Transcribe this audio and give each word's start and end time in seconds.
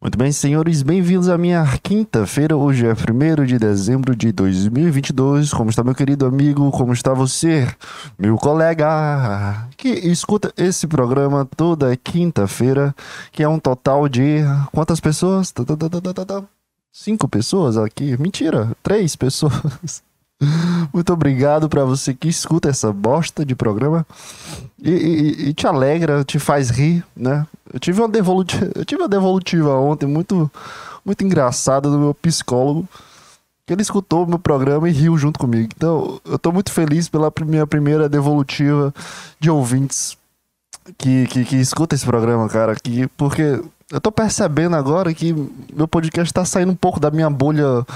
Muito 0.00 0.18
bem, 0.18 0.30
senhores, 0.32 0.82
bem-vindos 0.82 1.28
à 1.28 1.38
minha 1.38 1.64
quinta-feira. 1.82 2.56
Hoje 2.56 2.86
é 2.86 2.92
1 2.92 3.44
de 3.46 3.58
dezembro 3.58 4.14
de 4.14 4.32
2022. 4.32 5.52
Como 5.52 5.70
está, 5.70 5.82
meu 5.82 5.94
querido 5.94 6.26
amigo? 6.26 6.70
Como 6.70 6.92
está 6.92 7.14
você, 7.14 7.66
meu 8.18 8.36
colega, 8.36 9.66
que 9.76 9.88
escuta 9.88 10.52
esse 10.56 10.86
programa 10.86 11.48
toda 11.56 11.96
quinta-feira, 11.96 12.94
que 13.32 13.42
é 13.42 13.48
um 13.48 13.58
total 13.58 14.08
de 14.08 14.40
quantas 14.72 15.00
pessoas? 15.00 15.52
Cinco 16.92 17.26
pessoas 17.26 17.76
aqui? 17.78 18.16
Mentira, 18.20 18.76
três 18.82 19.16
pessoas. 19.16 20.02
Muito 20.92 21.12
obrigado 21.12 21.68
para 21.68 21.84
você 21.84 22.14
que 22.14 22.28
escuta 22.28 22.68
essa 22.68 22.92
bosta 22.92 23.44
de 23.44 23.54
programa 23.54 24.06
e, 24.82 24.90
e, 24.90 25.48
e, 25.48 25.54
te 25.54 25.66
alegra, 25.66 26.24
te 26.24 26.38
faz 26.38 26.70
rir, 26.70 27.04
né? 27.16 27.46
Eu 27.72 27.80
tive 27.80 28.00
uma 28.00 28.08
devolutiva, 28.08 28.70
eu 28.76 28.84
tive 28.84 29.02
uma 29.02 29.08
devolutiva 29.08 29.74
ontem 29.74 30.06
muito, 30.06 30.50
muito 31.04 31.24
engraçada 31.24 31.90
do 31.90 31.98
meu 31.98 32.14
psicólogo, 32.14 32.88
que 33.66 33.72
ele 33.72 33.82
escutou 33.82 34.24
o 34.24 34.28
meu 34.28 34.38
programa 34.38 34.88
e 34.88 34.92
riu 34.92 35.16
junto 35.16 35.38
comigo. 35.38 35.70
Então, 35.74 36.20
eu 36.24 36.38
tô 36.38 36.52
muito 36.52 36.70
feliz 36.70 37.08
pela 37.08 37.32
minha 37.46 37.66
primeira 37.66 38.08
devolutiva 38.08 38.92
de 39.40 39.50
ouvintes 39.50 40.16
que, 40.98 41.26
que, 41.28 41.44
que 41.44 41.56
escuta 41.56 41.94
esse 41.94 42.04
programa, 42.04 42.48
cara, 42.48 42.74
que, 42.76 43.06
porque 43.16 43.62
eu 43.90 44.00
tô 44.00 44.10
percebendo 44.10 44.76
agora 44.76 45.12
que 45.12 45.34
meu 45.72 45.86
podcast 45.86 46.32
tá 46.32 46.44
saindo 46.44 46.72
um 46.72 46.76
pouco 46.76 46.98
da 46.98 47.10
minha 47.10 47.28
bolha 47.28 47.86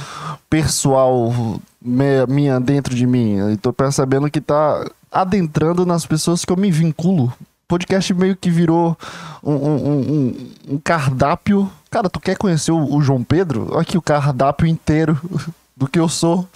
pessoal, 0.49 1.33
minha 1.81 2.61
dentro 2.61 2.95
de 2.95 3.07
mim. 3.07 3.37
Eu 3.37 3.57
tô 3.57 3.73
percebendo 3.73 4.31
que 4.31 4.41
tá 4.41 4.87
adentrando 5.11 5.87
nas 5.87 6.07
pessoas 6.07 6.45
que 6.45 6.53
eu 6.53 6.57
me 6.57 6.71
vinculo. 6.71 7.33
Podcast 7.67 8.15
meio 8.15 8.37
que 8.37 8.51
virou 8.51 8.97
um, 9.43 9.53
um, 9.53 9.77
um, 9.77 10.51
um 10.71 10.79
cardápio. 10.79 11.71
Cara, 11.91 12.09
tu 12.09 12.19
quer 12.19 12.37
conhecer 12.37 12.73
o, 12.73 12.97
o, 12.97 13.03
João 13.03 13.23
Pedro? 13.23 13.69
Olha 13.71 13.83
aqui 13.83 13.99
o 13.99 14.03
cardápio 14.03 14.67
inteiro 14.67 15.21
do 15.77 15.87
que 15.87 15.99
eu 15.99 16.09
sou 16.09 16.49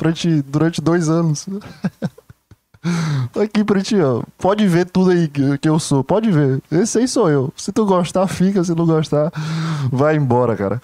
durante 0.46 0.80
dois 0.80 1.08
anos. 1.08 1.46
aqui 3.40 3.64
pra 3.64 3.82
ti, 3.82 4.00
ó. 4.00 4.22
Pode 4.38 4.66
ver 4.66 4.86
tudo 4.86 5.10
aí 5.10 5.28
que, 5.28 5.58
que 5.58 5.68
eu 5.68 5.78
sou. 5.78 6.02
Pode 6.02 6.30
ver. 6.30 6.60
Esse 6.70 6.98
aí 6.98 7.08
sou 7.08 7.30
eu. 7.30 7.52
Se 7.56 7.72
tu 7.72 7.84
gostar, 7.86 8.26
fica. 8.26 8.62
Se 8.64 8.74
não 8.74 8.86
gostar, 8.86 9.32
vai 9.90 10.16
embora, 10.16 10.56
cara. 10.56 10.80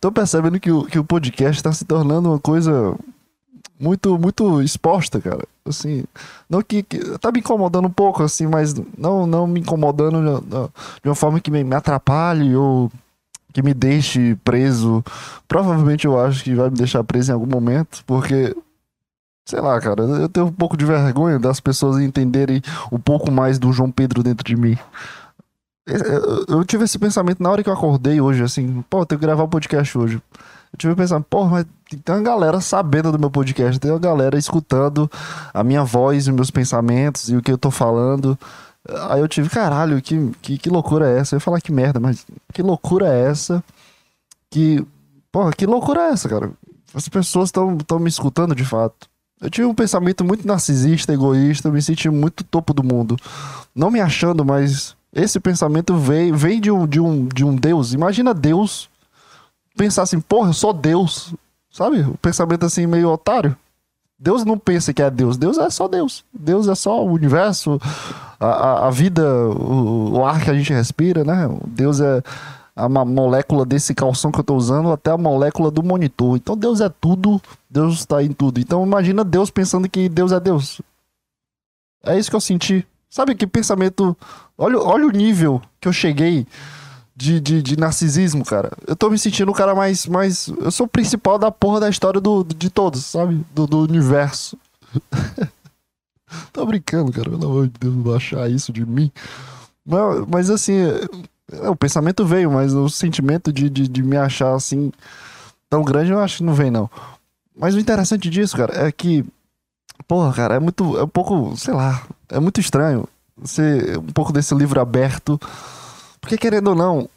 Tô 0.00 0.10
percebendo 0.12 0.60
que 0.60 0.70
o, 0.70 0.84
que 0.84 0.98
o 0.98 1.04
podcast 1.04 1.62
tá 1.62 1.72
se 1.72 1.84
tornando 1.84 2.30
uma 2.30 2.38
coisa 2.38 2.96
muito, 3.78 4.18
muito 4.18 4.62
exposta, 4.62 5.20
cara. 5.20 5.44
Assim, 5.64 6.04
não 6.48 6.62
que, 6.62 6.82
que, 6.82 6.98
tá 7.18 7.30
me 7.32 7.40
incomodando 7.40 7.86
um 7.86 7.92
pouco, 7.92 8.22
assim, 8.22 8.46
mas 8.46 8.74
não, 8.96 9.26
não 9.26 9.46
me 9.46 9.60
incomodando 9.60 10.40
de 11.02 11.08
uma 11.08 11.14
forma 11.14 11.40
que 11.40 11.50
me, 11.50 11.62
me 11.64 11.74
atrapalhe 11.74 12.54
ou 12.54 12.90
que 13.52 13.62
me 13.62 13.74
deixe 13.74 14.36
preso. 14.44 15.04
Provavelmente 15.48 16.06
eu 16.06 16.18
acho 16.18 16.44
que 16.44 16.54
vai 16.54 16.70
me 16.70 16.76
deixar 16.76 17.02
preso 17.04 17.30
em 17.30 17.34
algum 17.34 17.46
momento, 17.46 18.02
porque 18.06 18.54
sei 19.50 19.60
lá, 19.60 19.80
cara, 19.80 20.02
eu 20.02 20.28
tenho 20.28 20.46
um 20.46 20.52
pouco 20.52 20.76
de 20.76 20.84
vergonha 20.84 21.38
das 21.38 21.58
pessoas 21.58 22.00
entenderem 22.00 22.62
um 22.90 22.98
pouco 22.98 23.32
mais 23.32 23.58
do 23.58 23.72
João 23.72 23.90
Pedro 23.90 24.22
dentro 24.22 24.44
de 24.44 24.56
mim. 24.56 24.78
Eu 26.46 26.64
tive 26.64 26.84
esse 26.84 26.98
pensamento 26.98 27.42
na 27.42 27.50
hora 27.50 27.62
que 27.64 27.68
eu 27.68 27.74
acordei 27.74 28.20
hoje, 28.20 28.44
assim, 28.44 28.84
pô, 28.88 29.04
tenho 29.04 29.18
que 29.18 29.26
gravar 29.26 29.42
o 29.42 29.46
um 29.46 29.50
podcast 29.50 29.98
hoje. 29.98 30.22
Eu 30.72 30.78
tive 30.78 30.94
pensando, 30.94 31.24
pô, 31.28 31.46
mas 31.46 31.66
tem 32.04 32.14
uma 32.14 32.22
galera 32.22 32.60
sabendo 32.60 33.10
do 33.10 33.18
meu 33.18 33.28
podcast, 33.28 33.80
tem 33.80 33.90
uma 33.90 33.98
galera 33.98 34.38
escutando 34.38 35.10
a 35.52 35.64
minha 35.64 35.82
voz, 35.82 36.28
os 36.28 36.34
meus 36.34 36.50
pensamentos 36.50 37.28
e 37.28 37.36
o 37.36 37.42
que 37.42 37.50
eu 37.50 37.58
tô 37.58 37.72
falando. 37.72 38.38
Aí 39.10 39.20
eu 39.20 39.26
tive, 39.26 39.50
caralho, 39.50 40.00
que, 40.00 40.30
que, 40.40 40.58
que 40.58 40.70
loucura 40.70 41.10
é 41.10 41.18
essa? 41.18 41.34
Eu 41.34 41.38
ia 41.38 41.40
falar 41.40 41.60
que 41.60 41.72
merda, 41.72 41.98
mas 41.98 42.24
que 42.52 42.62
loucura 42.62 43.08
é 43.08 43.22
essa? 43.28 43.64
Que. 44.48 44.86
Porra, 45.32 45.52
que 45.52 45.66
loucura 45.66 46.02
é 46.02 46.10
essa, 46.10 46.28
cara? 46.28 46.52
As 46.94 47.08
pessoas 47.08 47.48
estão 47.48 47.98
me 47.98 48.08
escutando 48.08 48.54
de 48.54 48.64
fato. 48.64 49.09
Eu 49.40 49.48
tive 49.48 49.66
um 49.66 49.74
pensamento 49.74 50.24
muito 50.24 50.46
narcisista, 50.46 51.12
egoísta, 51.12 51.70
me 51.70 51.80
senti 51.80 52.10
muito 52.10 52.44
topo 52.44 52.74
do 52.74 52.84
mundo. 52.84 53.16
Não 53.74 53.90
me 53.90 54.00
achando, 54.00 54.44
mas 54.44 54.94
esse 55.12 55.40
pensamento 55.40 55.96
vem, 55.96 56.32
vem 56.32 56.60
de, 56.60 56.70
um, 56.70 56.86
de, 56.86 57.00
um, 57.00 57.26
de 57.26 57.44
um 57.44 57.56
Deus. 57.56 57.94
Imagina 57.94 58.34
Deus 58.34 58.90
pensar 59.76 60.02
assim, 60.02 60.20
porra, 60.20 60.50
eu 60.50 60.54
sou 60.54 60.72
Deus. 60.72 61.34
Sabe? 61.70 62.00
O 62.00 62.18
pensamento 62.18 62.66
assim 62.66 62.86
meio 62.86 63.08
otário. 63.08 63.56
Deus 64.18 64.44
não 64.44 64.58
pensa 64.58 64.92
que 64.92 65.00
é 65.00 65.10
Deus. 65.10 65.38
Deus 65.38 65.56
é 65.56 65.70
só 65.70 65.88
Deus. 65.88 66.24
Deus 66.32 66.68
é 66.68 66.74
só 66.74 67.02
o 67.02 67.10
universo, 67.10 67.80
a, 68.38 68.46
a, 68.46 68.88
a 68.88 68.90
vida, 68.90 69.22
o, 69.24 70.18
o, 70.18 70.26
ar 70.26 70.42
que 70.42 70.50
a 70.50 70.54
gente 70.54 70.74
respira, 70.74 71.24
né? 71.24 71.48
Deus 71.66 72.00
é 72.00 72.22
a 72.84 72.88
molécula 73.04 73.64
desse 73.64 73.94
calção 73.94 74.32
que 74.32 74.40
eu 74.40 74.44
tô 74.44 74.54
usando 74.56 74.90
até 74.90 75.10
a 75.10 75.18
molécula 75.18 75.70
do 75.70 75.82
monitor. 75.82 76.36
Então 76.36 76.56
Deus 76.56 76.80
é 76.80 76.88
tudo, 76.88 77.40
Deus 77.68 78.00
está 78.00 78.22
em 78.22 78.32
tudo. 78.32 78.58
Então 78.58 78.84
imagina 78.84 79.22
Deus 79.22 79.50
pensando 79.50 79.88
que 79.88 80.08
Deus 80.08 80.32
é 80.32 80.40
Deus. 80.40 80.80
É 82.04 82.18
isso 82.18 82.30
que 82.30 82.36
eu 82.36 82.40
senti. 82.40 82.86
Sabe 83.08 83.34
que 83.34 83.46
pensamento. 83.46 84.16
Olha, 84.56 84.78
olha 84.78 85.06
o 85.06 85.10
nível 85.10 85.60
que 85.80 85.88
eu 85.88 85.92
cheguei 85.92 86.46
de, 87.14 87.38
de, 87.40 87.62
de, 87.62 87.76
narcisismo, 87.76 88.44
cara. 88.44 88.72
Eu 88.86 88.96
tô 88.96 89.10
me 89.10 89.18
sentindo 89.18 89.50
o 89.50 89.54
cara 89.54 89.74
mais, 89.74 90.06
mais. 90.06 90.48
Eu 90.48 90.70
sou 90.70 90.86
o 90.86 90.88
principal 90.88 91.38
da 91.38 91.50
porra 91.50 91.80
da 91.80 91.90
história 91.90 92.20
do, 92.20 92.42
de 92.44 92.70
todos, 92.70 93.04
sabe? 93.04 93.44
Do, 93.54 93.66
do 93.66 93.80
universo. 93.80 94.56
tô 96.52 96.64
brincando, 96.64 97.12
cara. 97.12 97.28
Pelo 97.28 97.44
amor 97.44 97.66
de 97.66 97.74
Deus, 97.78 97.94
não 97.94 98.14
achar 98.14 98.50
isso 98.50 98.72
de 98.72 98.86
mim. 98.86 99.12
Mas, 99.84 100.24
mas 100.28 100.50
assim, 100.50 100.74
o 101.68 101.76
pensamento 101.76 102.24
veio, 102.24 102.50
mas 102.50 102.74
o 102.74 102.88
sentimento 102.88 103.52
de, 103.52 103.68
de, 103.68 103.88
de 103.88 104.02
me 104.02 104.16
achar 104.16 104.54
assim 104.54 104.92
tão 105.68 105.82
grande 105.82 106.10
eu 106.10 106.18
acho 106.20 106.38
que 106.38 106.44
não 106.44 106.54
vem, 106.54 106.70
não. 106.70 106.90
Mas 107.56 107.74
o 107.74 107.78
interessante 107.78 108.28
disso, 108.30 108.56
cara, 108.56 108.86
é 108.86 108.92
que. 108.92 109.24
Porra, 110.08 110.32
cara, 110.32 110.54
é 110.54 110.58
muito. 110.58 110.96
É 110.98 111.04
um 111.04 111.08
pouco. 111.08 111.56
Sei 111.56 111.74
lá. 111.74 112.02
É 112.28 112.40
muito 112.40 112.60
estranho. 112.60 113.06
Ser 113.44 113.98
um 113.98 114.12
pouco 114.12 114.32
desse 114.32 114.54
livro 114.54 114.80
aberto 114.80 115.40
porque 116.20 116.36
querendo 116.36 116.68
ou 116.68 116.74
não, 116.74 117.08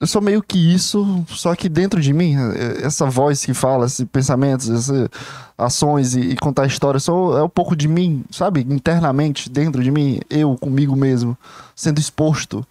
eu 0.00 0.06
sou 0.06 0.20
meio 0.20 0.42
que 0.42 0.58
isso, 0.58 1.24
só 1.28 1.54
que 1.54 1.68
dentro 1.68 2.00
de 2.00 2.12
mim, 2.12 2.34
essa 2.82 3.06
voz 3.06 3.44
que 3.44 3.54
fala, 3.54 3.86
esses 3.86 4.04
pensamentos, 4.06 4.68
essas 4.68 5.08
ações 5.56 6.14
e, 6.14 6.20
e 6.20 6.36
contar 6.36 6.66
histórias, 6.66 7.04
só 7.04 7.38
é 7.38 7.42
um 7.42 7.48
pouco 7.48 7.76
de 7.76 7.86
mim, 7.86 8.24
sabe? 8.30 8.60
Internamente, 8.60 9.48
dentro 9.48 9.82
de 9.82 9.90
mim, 9.90 10.20
eu 10.28 10.56
comigo 10.56 10.96
mesmo, 10.96 11.36
sendo 11.76 12.00
exposto. 12.00 12.66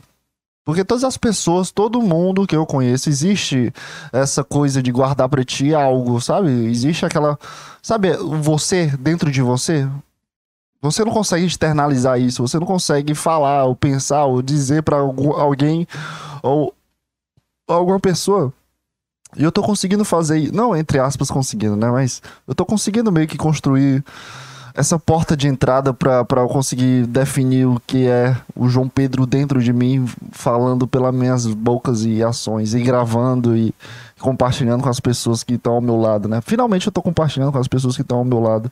Porque 0.70 0.86
todas 0.86 1.04
as 1.04 1.18
pessoas, 1.18 1.72
todo 1.72 2.00
mundo 2.00 2.46
que 2.46 2.56
eu 2.56 2.64
conheço, 2.64 3.10
existe 3.10 3.74
essa 4.14 4.44
coisa 4.44 4.84
de 4.84 4.92
guardar 4.92 5.28
pra 5.28 5.44
ti 5.44 5.74
algo, 5.74 6.22
sabe? 6.22 6.52
Existe 6.68 7.08
aquela. 7.08 7.40
Sabe, 7.82 8.16
você 8.40 8.86
dentro 9.00 9.32
de 9.32 9.42
você? 9.42 9.90
Você 10.80 11.04
não 11.04 11.12
consegue 11.12 11.44
externalizar 11.44 12.22
isso, 12.22 12.48
você 12.48 12.60
não 12.60 12.68
consegue 12.68 13.16
falar, 13.16 13.66
ou 13.66 13.76
pensar, 13.76 14.26
ou 14.26 14.44
dizer 14.44 14.84
para 14.84 14.98
alguém 14.98 15.88
ou 16.44 16.72
alguma 17.68 18.00
pessoa. 18.00 18.54
E 19.36 19.44
eu 19.44 19.52
tô 19.52 19.64
conseguindo 19.64 20.06
fazer, 20.06 20.52
não 20.54 20.76
entre 20.76 21.00
aspas 21.00 21.32
conseguindo, 21.32 21.76
né, 21.76 21.90
mas 21.90 22.22
eu 22.48 22.54
tô 22.54 22.64
conseguindo 22.64 23.12
meio 23.12 23.28
que 23.28 23.40
construir 23.40 24.06
essa 24.80 24.98
porta 24.98 25.36
de 25.36 25.46
entrada 25.46 25.94
para 25.94 26.40
eu 26.40 26.48
conseguir 26.48 27.06
definir 27.06 27.66
o 27.66 27.82
que 27.86 28.08
é 28.08 28.34
o 28.56 28.70
João 28.70 28.88
Pedro 28.88 29.26
dentro 29.26 29.62
de 29.62 29.74
mim, 29.74 30.08
falando 30.32 30.88
pelas 30.88 31.14
minhas 31.14 31.46
bocas 31.48 32.06
e 32.06 32.24
ações, 32.24 32.74
e 32.74 32.82
gravando 32.82 33.58
e 33.58 33.76
compartilhando 34.22 34.82
com 34.82 34.88
as 34.88 35.02
pessoas 35.02 35.44
que 35.44 35.56
estão 35.56 35.74
ao 35.74 35.82
meu 35.82 35.98
lado, 35.98 36.30
né? 36.30 36.40
Finalmente 36.40 36.88
eu 36.88 36.94
tô 36.94 37.02
compartilhando 37.02 37.52
com 37.52 37.58
as 37.58 37.68
pessoas 37.68 37.98
que 37.98 38.04
estão 38.04 38.20
ao 38.20 38.24
meu 38.24 38.40
lado 38.40 38.72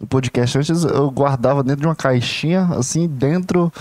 o 0.00 0.06
podcast. 0.06 0.58
Antes 0.58 0.82
eu 0.82 1.08
guardava 1.12 1.62
dentro 1.62 1.82
de 1.82 1.86
uma 1.86 1.94
caixinha, 1.94 2.62
assim, 2.76 3.06
dentro 3.06 3.72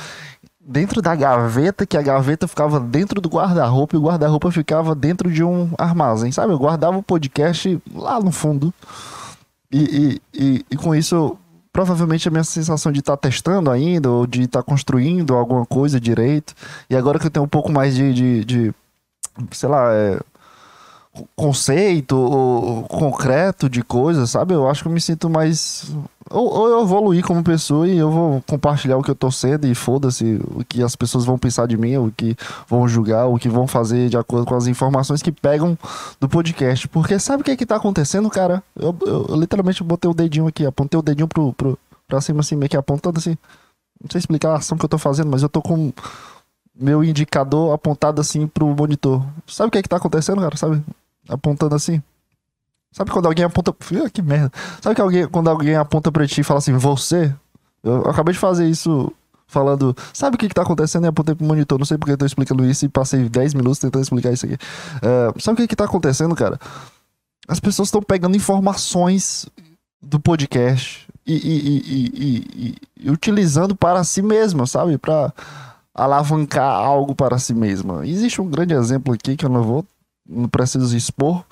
dentro 0.68 1.02
da 1.02 1.16
gaveta, 1.16 1.84
que 1.84 1.98
a 1.98 2.02
gaveta 2.02 2.48
ficava 2.48 2.80
dentro 2.80 3.20
do 3.20 3.30
guarda-roupa 3.30 3.96
e 3.96 4.00
o 4.00 4.04
guarda-roupa 4.04 4.52
ficava 4.52 4.94
dentro 4.94 5.32
de 5.32 5.44
um 5.44 5.72
armazém, 5.80 6.32
sabe? 6.32 6.54
Eu 6.54 6.60
guardava 6.60 6.96
o 6.96 7.04
podcast 7.04 7.82
lá 7.92 8.20
no 8.20 8.32
fundo. 8.32 8.72
E, 9.72 10.22
e, 10.34 10.42
e, 10.42 10.66
e 10.72 10.76
com 10.78 10.96
isso, 10.96 11.38
provavelmente 11.76 12.26
a 12.26 12.32
minha 12.32 12.44
sensação 12.46 12.90
de 12.90 13.02
estar 13.02 13.18
tá 13.18 13.28
testando 13.28 13.70
ainda, 13.70 14.10
ou 14.10 14.26
de 14.26 14.44
estar 14.44 14.64
tá 14.64 14.64
construindo 14.64 15.36
alguma 15.36 15.66
coisa 15.66 16.00
direito. 16.00 16.56
E 16.90 16.96
agora 16.96 17.20
que 17.20 17.26
eu 17.26 17.30
tenho 17.30 17.44
um 17.44 17.50
pouco 17.50 17.70
mais 17.70 17.94
de, 17.94 18.14
de, 18.14 18.46
de 18.46 18.74
sei 19.52 19.68
lá, 19.68 19.94
é, 19.94 20.18
conceito 21.36 22.18
ou 22.18 22.84
concreto 22.84 23.70
de 23.70 23.82
coisas, 23.82 24.30
sabe? 24.30 24.54
Eu 24.54 24.70
acho 24.70 24.82
que 24.82 24.88
eu 24.88 24.92
me 24.92 25.02
sinto 25.02 25.30
mais. 25.30 25.92
Ou, 26.30 26.52
ou, 26.52 26.68
eu 26.68 26.82
evoluir 26.82 27.24
como 27.24 27.44
pessoa 27.44 27.88
e 27.88 27.98
eu 27.98 28.10
vou 28.10 28.44
compartilhar 28.48 28.98
o 28.98 29.04
que 29.04 29.12
eu 29.12 29.16
tô 29.16 29.30
sendo 29.30 29.68
e 29.68 29.76
foda-se 29.76 30.42
o 30.56 30.64
que 30.66 30.82
as 30.82 30.96
pessoas 30.96 31.24
vão 31.24 31.38
pensar 31.38 31.68
de 31.68 31.78
mim, 31.78 31.98
o 31.98 32.12
que 32.16 32.36
vão 32.68 32.88
julgar, 32.88 33.28
o 33.28 33.38
que 33.38 33.48
vão 33.48 33.68
fazer 33.68 34.10
de 34.10 34.18
acordo 34.18 34.46
com 34.46 34.56
as 34.56 34.68
informações 34.68 35.22
que 35.22 35.32
pegam 35.32 35.78
do 36.20 36.28
podcast. 36.28 36.88
Porque 36.88 37.20
sabe 37.20 37.42
o 37.42 37.44
que 37.44 37.52
é 37.52 37.56
que 37.56 37.66
tá 37.66 37.76
acontecendo, 37.76 38.30
cara? 38.30 38.64
Eu, 38.76 38.96
eu, 39.06 39.26
eu 39.30 39.36
literalmente 39.36 39.84
botei 39.84 40.10
o 40.10 40.14
dedinho 40.14 40.48
aqui, 40.48 40.66
apontei 40.66 41.00
o 41.00 41.04
dedinho 41.04 41.28
pro, 41.28 41.54
pro, 41.54 41.78
pra 42.08 42.20
cima, 42.22 42.40
assim, 42.40 42.56
meio 42.56 42.70
que 42.70 42.78
apontando 42.78 43.20
assim. 43.20 43.38
Não 44.02 44.10
sei 44.10 44.20
explicar 44.20 44.52
a 44.52 44.58
ação 44.58 44.78
que 44.78 44.86
eu 44.86 44.90
tô 44.90 44.98
fazendo, 44.98 45.30
mas 45.30 45.44
eu 45.44 45.50
tô 45.50 45.62
com 45.62 45.94
meu 46.76 47.04
indicador 47.04 47.74
apontado 47.74 48.20
assim 48.20 48.48
pro 48.48 48.68
monitor. 48.68 49.26
Sabe 49.48 49.70
o 49.70 49.72
que 49.72 49.78
é 49.78 49.82
que 49.82 49.90
tá 49.90 49.98
acontecendo, 49.98 50.42
cara? 50.42 50.58
Sabe? 50.58 50.84
Apontando 51.28 51.76
assim. 51.76 52.02
Sabe 52.92 53.12
quando 53.12 53.26
alguém 53.26 53.44
aponta. 53.44 53.76
Que 54.14 54.22
merda. 54.22 54.52
Sabe 54.82 54.96
que 54.96 55.02
alguém, 55.02 55.28
quando 55.28 55.50
alguém 55.50 55.76
aponta 55.76 56.12
pra 56.12 56.26
ti 56.26 56.42
e 56.42 56.44
fala 56.44 56.60
assim, 56.60 56.74
você? 56.74 57.34
Eu, 57.84 58.04
eu 58.04 58.10
acabei 58.10 58.34
de 58.34 58.40
fazer 58.40 58.68
isso 58.68 59.12
falando. 59.48 59.96
Sabe 60.14 60.36
o 60.36 60.38
que, 60.38 60.48
que 60.48 60.54
tá 60.54 60.62
acontecendo? 60.62 61.06
E 61.06 61.08
apontei 61.08 61.36
pro 61.36 61.46
monitor. 61.46 61.78
Não 61.78 61.86
sei 61.86 61.98
porque 61.98 62.14
eu 62.14 62.18
tô 62.18 62.26
explicando 62.26 62.66
isso 62.66 62.86
e 62.86 62.90
passei 62.90 63.28
10 63.28 63.54
minutos 63.54 63.80
tentando 63.80 64.02
explicar 64.02 64.32
isso 64.32 64.46
aqui. 64.46 64.56
Uh, 64.56 65.42
sabe 65.42 65.56
o 65.56 65.58
que, 65.58 65.68
que 65.68 65.76
tá 65.76 65.86
acontecendo, 65.86 66.36
cara? 66.36 66.60
As 67.48 67.60
pessoas 67.60 67.90
estão 67.90 68.02
pegando 68.02 68.36
informações 68.36 69.46
do 70.02 70.20
podcast 70.20 71.08
e, 71.26 71.34
e, 71.34 71.82
e, 72.14 72.76
e, 73.02 73.10
utilizando 73.10 73.76
para 73.76 74.04
si 74.04 74.22
mesma, 74.22 74.66
sabe? 74.68 74.98
Para 74.98 75.34
alavancar 75.94 76.76
algo 76.76 77.16
para 77.16 77.40
si 77.40 77.54
mesma. 77.54 78.06
Existe 78.06 78.42
um 78.42 78.48
grande 78.48 78.74
exemplo 78.74 79.14
aqui 79.14 79.36
que 79.36 79.46
eu 79.46 79.50
não 79.50 79.64
vou, 79.64 79.86
não 80.28 80.48
preciso 80.48 80.96
expor. 80.96 81.44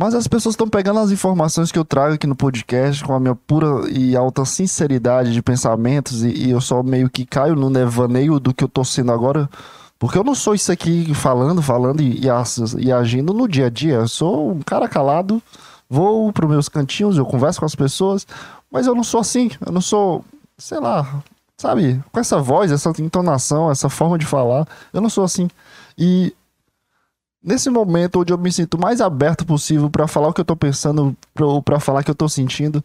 Mas 0.00 0.14
as 0.14 0.28
pessoas 0.28 0.52
estão 0.52 0.68
pegando 0.68 1.00
as 1.00 1.10
informações 1.10 1.72
que 1.72 1.78
eu 1.78 1.84
trago 1.84 2.14
aqui 2.14 2.24
no 2.24 2.36
podcast 2.36 3.02
com 3.02 3.12
a 3.12 3.18
minha 3.18 3.34
pura 3.34 3.90
e 3.90 4.16
alta 4.16 4.44
sinceridade 4.44 5.32
de 5.32 5.42
pensamentos 5.42 6.22
e, 6.22 6.28
e 6.28 6.50
eu 6.52 6.60
só 6.60 6.84
meio 6.84 7.10
que 7.10 7.26
caio 7.26 7.56
no 7.56 7.68
devaneio 7.68 8.38
do 8.38 8.54
que 8.54 8.62
eu 8.62 8.68
tô 8.68 8.84
sendo 8.84 9.10
agora. 9.10 9.50
Porque 9.98 10.16
eu 10.16 10.22
não 10.22 10.36
sou 10.36 10.54
isso 10.54 10.70
aqui 10.70 11.12
falando, 11.14 11.60
falando 11.60 12.00
e, 12.00 12.20
e, 12.78 12.92
agindo 12.92 13.34
no 13.34 13.48
dia 13.48 13.66
a 13.66 13.70
dia. 13.70 13.94
Eu 13.94 14.06
sou 14.06 14.52
um 14.52 14.60
cara 14.60 14.88
calado, 14.88 15.42
vou 15.90 16.32
para 16.32 16.46
meus 16.46 16.68
cantinhos, 16.68 17.18
eu 17.18 17.26
converso 17.26 17.58
com 17.58 17.66
as 17.66 17.74
pessoas, 17.74 18.24
mas 18.70 18.86
eu 18.86 18.94
não 18.94 19.02
sou 19.02 19.18
assim. 19.18 19.50
Eu 19.66 19.72
não 19.72 19.80
sou, 19.80 20.24
sei 20.56 20.78
lá, 20.78 21.24
sabe? 21.56 22.00
Com 22.12 22.20
essa 22.20 22.38
voz, 22.38 22.70
essa 22.70 22.92
entonação, 23.00 23.68
essa 23.68 23.88
forma 23.88 24.16
de 24.16 24.24
falar, 24.24 24.64
eu 24.92 25.00
não 25.00 25.10
sou 25.10 25.24
assim. 25.24 25.50
E 25.98 26.32
nesse 27.42 27.70
momento 27.70 28.20
onde 28.20 28.32
eu 28.32 28.38
me 28.38 28.52
sinto 28.52 28.78
mais 28.78 29.00
aberto 29.00 29.46
possível 29.46 29.88
para 29.90 30.06
falar 30.06 30.28
o 30.28 30.32
que 30.32 30.40
eu 30.40 30.44
tô 30.44 30.56
pensando, 30.56 31.16
ou 31.40 31.62
para 31.62 31.80
falar 31.80 32.00
o 32.00 32.04
que 32.04 32.10
eu 32.10 32.14
tô 32.14 32.28
sentindo, 32.28 32.82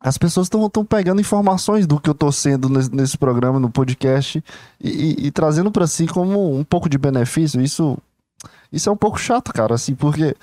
as 0.00 0.16
pessoas 0.16 0.46
estão 0.46 0.84
pegando 0.84 1.20
informações 1.20 1.86
do 1.86 1.98
que 1.98 2.08
eu 2.08 2.14
tô 2.14 2.30
sendo 2.30 2.68
nesse, 2.68 2.94
nesse 2.94 3.18
programa, 3.18 3.58
no 3.58 3.70
podcast, 3.70 4.42
e, 4.80 4.88
e, 4.88 5.26
e 5.26 5.30
trazendo 5.30 5.72
para 5.72 5.86
si 5.86 6.06
como 6.06 6.56
um 6.56 6.62
pouco 6.62 6.88
de 6.88 6.96
benefício. 6.96 7.60
Isso, 7.60 7.98
isso 8.72 8.88
é 8.88 8.92
um 8.92 8.96
pouco 8.96 9.18
chato, 9.18 9.52
cara, 9.52 9.74
assim, 9.74 9.94
porque 9.94 10.36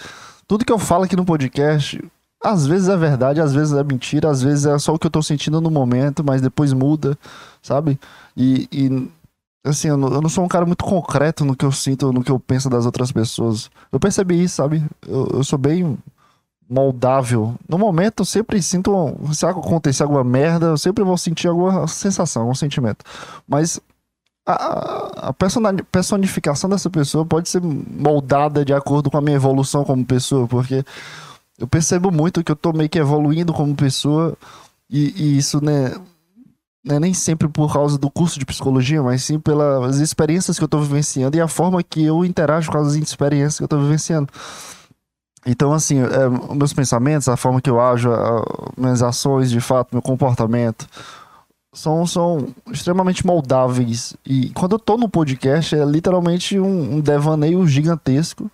tudo 0.48 0.66
que 0.66 0.72
eu 0.72 0.80
falo 0.80 1.06
aqui 1.06 1.16
no 1.16 1.24
podcast, 1.24 2.04
às 2.44 2.68
vezes 2.68 2.90
é 2.90 2.98
verdade, 2.98 3.40
às 3.40 3.54
vezes 3.54 3.74
é 3.74 3.84
mentira, 3.84 4.30
às 4.30 4.42
vezes 4.42 4.66
é 4.66 4.78
só 4.78 4.94
o 4.94 5.00
que 5.00 5.08
eu 5.08 5.12
tô 5.12 5.22
sentindo 5.24 5.62
no 5.62 5.72
momento, 5.72 6.24
mas 6.24 6.42
depois 6.42 6.74
muda, 6.74 7.18
sabe? 7.62 7.98
E, 8.36 8.68
e 8.72 9.10
assim, 9.70 9.88
eu 9.88 9.98
não, 9.98 10.10
eu 10.10 10.22
não, 10.22 10.30
sou 10.30 10.44
um 10.44 10.48
cara 10.48 10.66
muito 10.66 10.84
concreto 10.84 11.44
no 11.44 11.56
que 11.56 11.66
eu 11.66 11.72
sinto, 11.72 12.14
no 12.14 12.24
que 12.24 12.32
eu 12.32 12.40
penso 12.40 12.70
das 12.70 12.86
outras 12.86 13.12
pessoas. 13.12 13.70
Eu 13.92 14.00
percebi 14.00 14.44
isso, 14.44 14.56
sabe? 14.56 14.84
Eu, 15.08 15.28
eu 15.34 15.44
sou 15.44 15.58
bem 15.58 15.98
moldável. 16.70 17.56
No 17.68 17.78
momento, 17.78 18.22
eu 18.22 18.26
sempre 18.26 18.62
sinto. 18.62 19.18
Se 19.34 19.46
acontecer 19.46 20.04
alguma 20.04 20.24
merda, 20.24 20.68
eu 20.68 20.78
sempre 20.78 21.04
vou 21.04 21.18
sentir 21.18 21.48
alguma 21.48 21.88
sensação, 21.88 22.44
algum 22.44 22.56
sentimento. 22.56 23.04
Mas 23.48 23.80
a, 24.46 25.30
a 25.30 25.34
personificação 25.92 26.70
dessa 26.70 26.90
pessoa 26.90 27.26
pode 27.26 27.50
ser 27.50 27.62
moldada 27.62 28.64
de 28.64 28.74
acordo 28.74 29.10
com 29.10 29.18
a 29.18 29.22
minha 29.22 29.36
evolução 29.36 29.84
como 29.84 30.06
pessoa, 30.06 30.48
porque 30.48 30.84
eu 31.58 31.68
percebo 31.68 32.12
muito 32.12 32.44
que 32.44 32.52
eu 32.52 32.56
tô 32.56 32.72
meio 32.72 32.90
que 32.90 33.00
evoluindo 33.00 33.54
como 33.54 33.76
pessoa, 33.76 34.38
e, 34.90 35.14
e 35.16 35.38
isso, 35.38 35.64
né? 35.64 35.96
Não 36.86 36.98
é 36.98 37.00
nem 37.00 37.14
sempre 37.16 37.48
por 37.48 37.74
causa 37.74 37.98
do 37.98 38.12
curso 38.12 38.38
de 38.38 38.46
psicologia, 38.46 39.02
mas 39.02 39.24
sim 39.24 39.40
pelas 39.40 39.98
experiências 39.98 40.58
que 40.58 40.64
eu 40.64 40.68
tô 40.68 40.80
vivenciando 40.80 41.36
e 41.36 41.42
a 41.42 41.48
forma 41.48 41.82
que 41.82 42.04
eu 42.04 42.24
interajo 42.24 42.72
com 42.72 42.78
as 42.78 42.94
experiências 42.94 43.58
que 43.58 43.64
eu 43.64 43.68
tô 43.68 43.80
vivenciando. 43.80 44.30
Então, 45.48 45.74
assim, 45.74 46.00
é, 46.00 46.54
meus 46.56 46.74
pensamentos, 46.74 47.28
a 47.28 47.36
forma 47.36 47.60
que 47.60 47.70
eu 47.70 47.80
ajo, 47.80 48.12
a, 48.12 48.44
minhas 48.78 49.02
ações, 49.02 49.50
de 49.50 49.60
fato, 49.60 49.90
meu 49.94 50.02
comportamento, 50.02 50.88
são, 51.74 52.06
são 52.08 52.48
extremamente 52.72 53.26
moldáveis. 53.26 54.16
E 54.26 54.50
quando 54.52 54.74
eu 54.74 54.80
tô 54.80 54.98
no 54.98 55.10
podcast, 55.10 55.76
é 55.76 55.86
literalmente 55.86 56.60
um, 56.60 56.96
um 56.96 57.00
devaneio 57.02 57.68
gigantesco, 57.68 58.50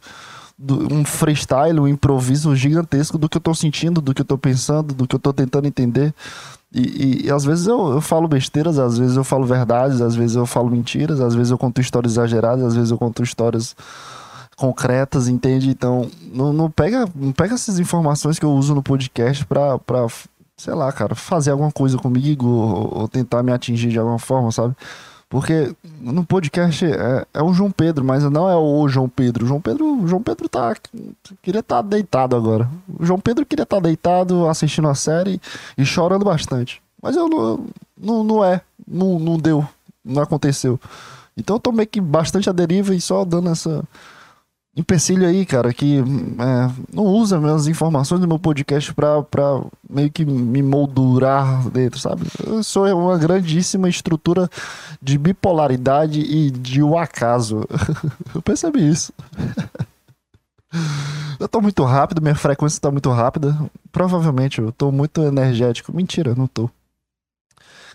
do, 0.58 0.94
um 0.94 1.06
freestyle, 1.06 1.80
um 1.80 1.88
improviso 1.88 2.56
gigantesco 2.56 3.18
do 3.18 3.30
que 3.30 3.38
eu 3.38 3.42
tô 3.42 3.54
sentindo, 3.54 4.02
do 4.02 4.14
que 4.14 4.22
eu 4.22 4.26
tô 4.26 4.38
pensando, 4.38 4.94
do 4.94 5.08
que 5.08 5.16
eu 5.16 5.20
tô 5.20 5.32
tentando 5.32 5.68
entender. 5.68 6.14
E, 6.74 6.82
e, 6.82 7.26
e 7.26 7.32
às 7.32 7.44
vezes 7.44 7.68
eu, 7.68 7.94
eu 7.94 8.02
falo 8.02 8.28
besteiras, 8.28 8.80
às 8.80 8.98
vezes 8.98 9.18
eu 9.18 9.24
falo 9.24 9.46
verdades, 9.46 10.02
às 10.02 10.16
vezes 10.16 10.36
eu 10.36 10.46
falo 10.46 10.70
mentiras, 10.70 11.20
às 11.20 11.36
vezes 11.36 11.52
eu 11.52 11.58
conto 11.58 11.82
histórias 11.82 12.14
exageradas, 12.14 12.64
às 12.64 12.76
vezes 12.76 12.92
eu 12.92 12.98
conto 12.98 13.22
histórias 13.22 13.76
concretas, 14.56 15.28
entende? 15.28 15.70
Então, 15.70 16.10
não, 16.34 16.54
não, 16.54 16.72
pega, 16.72 17.10
não 17.16 17.32
pega 17.32 17.56
essas 17.56 17.80
informações 17.80 18.40
que 18.40 18.46
eu 18.46 18.52
uso 18.52 18.74
no 18.74 18.84
podcast 18.84 19.46
pra, 19.46 19.78
pra 19.80 20.08
sei 20.56 20.74
lá, 20.74 20.92
cara, 20.92 21.16
fazer 21.16 21.52
alguma 21.52 21.72
coisa 21.72 21.98
comigo 21.98 22.48
ou, 22.48 23.00
ou 23.02 23.08
tentar 23.08 23.42
me 23.44 23.52
atingir 23.52 23.90
de 23.90 24.00
alguma 24.00 24.20
forma, 24.20 24.52
sabe? 24.52 24.76
Porque 25.32 25.74
no 26.02 26.26
podcast 26.26 26.84
é, 26.86 27.26
é 27.34 27.42
o 27.42 27.54
João 27.54 27.72
Pedro, 27.72 28.04
mas 28.04 28.22
não 28.26 28.50
é 28.50 28.56
o 28.58 28.86
João 28.90 29.08
Pedro. 29.08 29.46
O 29.46 29.48
João 29.48 29.62
Pedro, 29.62 30.04
o 30.04 30.06
João 30.06 30.22
Pedro 30.22 30.50
tá 30.50 30.76
queria 31.42 31.62
estar 31.62 31.78
tá 31.78 31.82
deitado 31.82 32.36
agora. 32.36 32.70
O 33.00 33.06
João 33.06 33.18
Pedro 33.18 33.46
queria 33.46 33.64
estar 33.64 33.78
tá 33.78 33.82
deitado 33.82 34.46
assistindo 34.50 34.90
a 34.90 34.94
série 34.94 35.40
e 35.78 35.86
chorando 35.86 36.26
bastante. 36.26 36.82
Mas 37.02 37.16
eu 37.16 37.30
não 37.30 37.66
não, 37.98 38.24
não 38.26 38.44
é, 38.44 38.60
não, 38.86 39.18
não 39.18 39.38
deu, 39.38 39.66
não 40.04 40.22
aconteceu. 40.22 40.78
Então 41.38 41.56
eu 41.56 41.62
tô 41.62 41.72
meio 41.72 41.88
que 41.88 42.02
bastante 42.02 42.50
à 42.50 42.52
deriva 42.52 42.94
e 42.94 43.00
só 43.00 43.24
dando 43.24 43.52
essa 43.52 43.82
empecilho 44.76 45.28
aí, 45.28 45.46
cara, 45.46 45.74
que 45.74 46.00
é, 46.00 46.72
não 46.94 47.04
usa 47.04 47.40
minhas 47.40 47.68
informações 47.68 48.22
do 48.22 48.28
meu 48.28 48.40
podcast 48.40 48.94
pra, 48.94 49.22
pra 49.24 49.62
meio 49.90 50.10
que 50.10 50.24
me 50.24 50.62
moldurar 50.64 51.68
dentro, 51.70 52.00
sabe? 52.00 52.24
Eu 52.46 52.64
sou 52.64 52.86
uma 52.98 53.18
grandíssima 53.18 53.90
estrutura 53.90 54.50
de 55.02 55.18
bipolaridade 55.18 56.22
e 56.22 56.50
de 56.50 56.82
o 56.82 56.92
um 56.92 56.98
acaso. 56.98 57.66
Eu 58.34 58.42
percebi 58.42 58.88
isso. 58.88 59.14
Eu 61.38 61.50
tô 61.50 61.60
muito 61.60 61.84
rápido, 61.84 62.22
minha 62.22 62.36
frequência 62.36 62.80
tá 62.80 62.90
muito 62.90 63.10
rápida. 63.10 63.58
Provavelmente 63.92 64.62
eu 64.62 64.72
tô 64.72 64.92
muito 64.92 65.22
energético. 65.24 65.94
Mentira, 65.94 66.36
não 66.36 66.46
tô. 66.46 66.70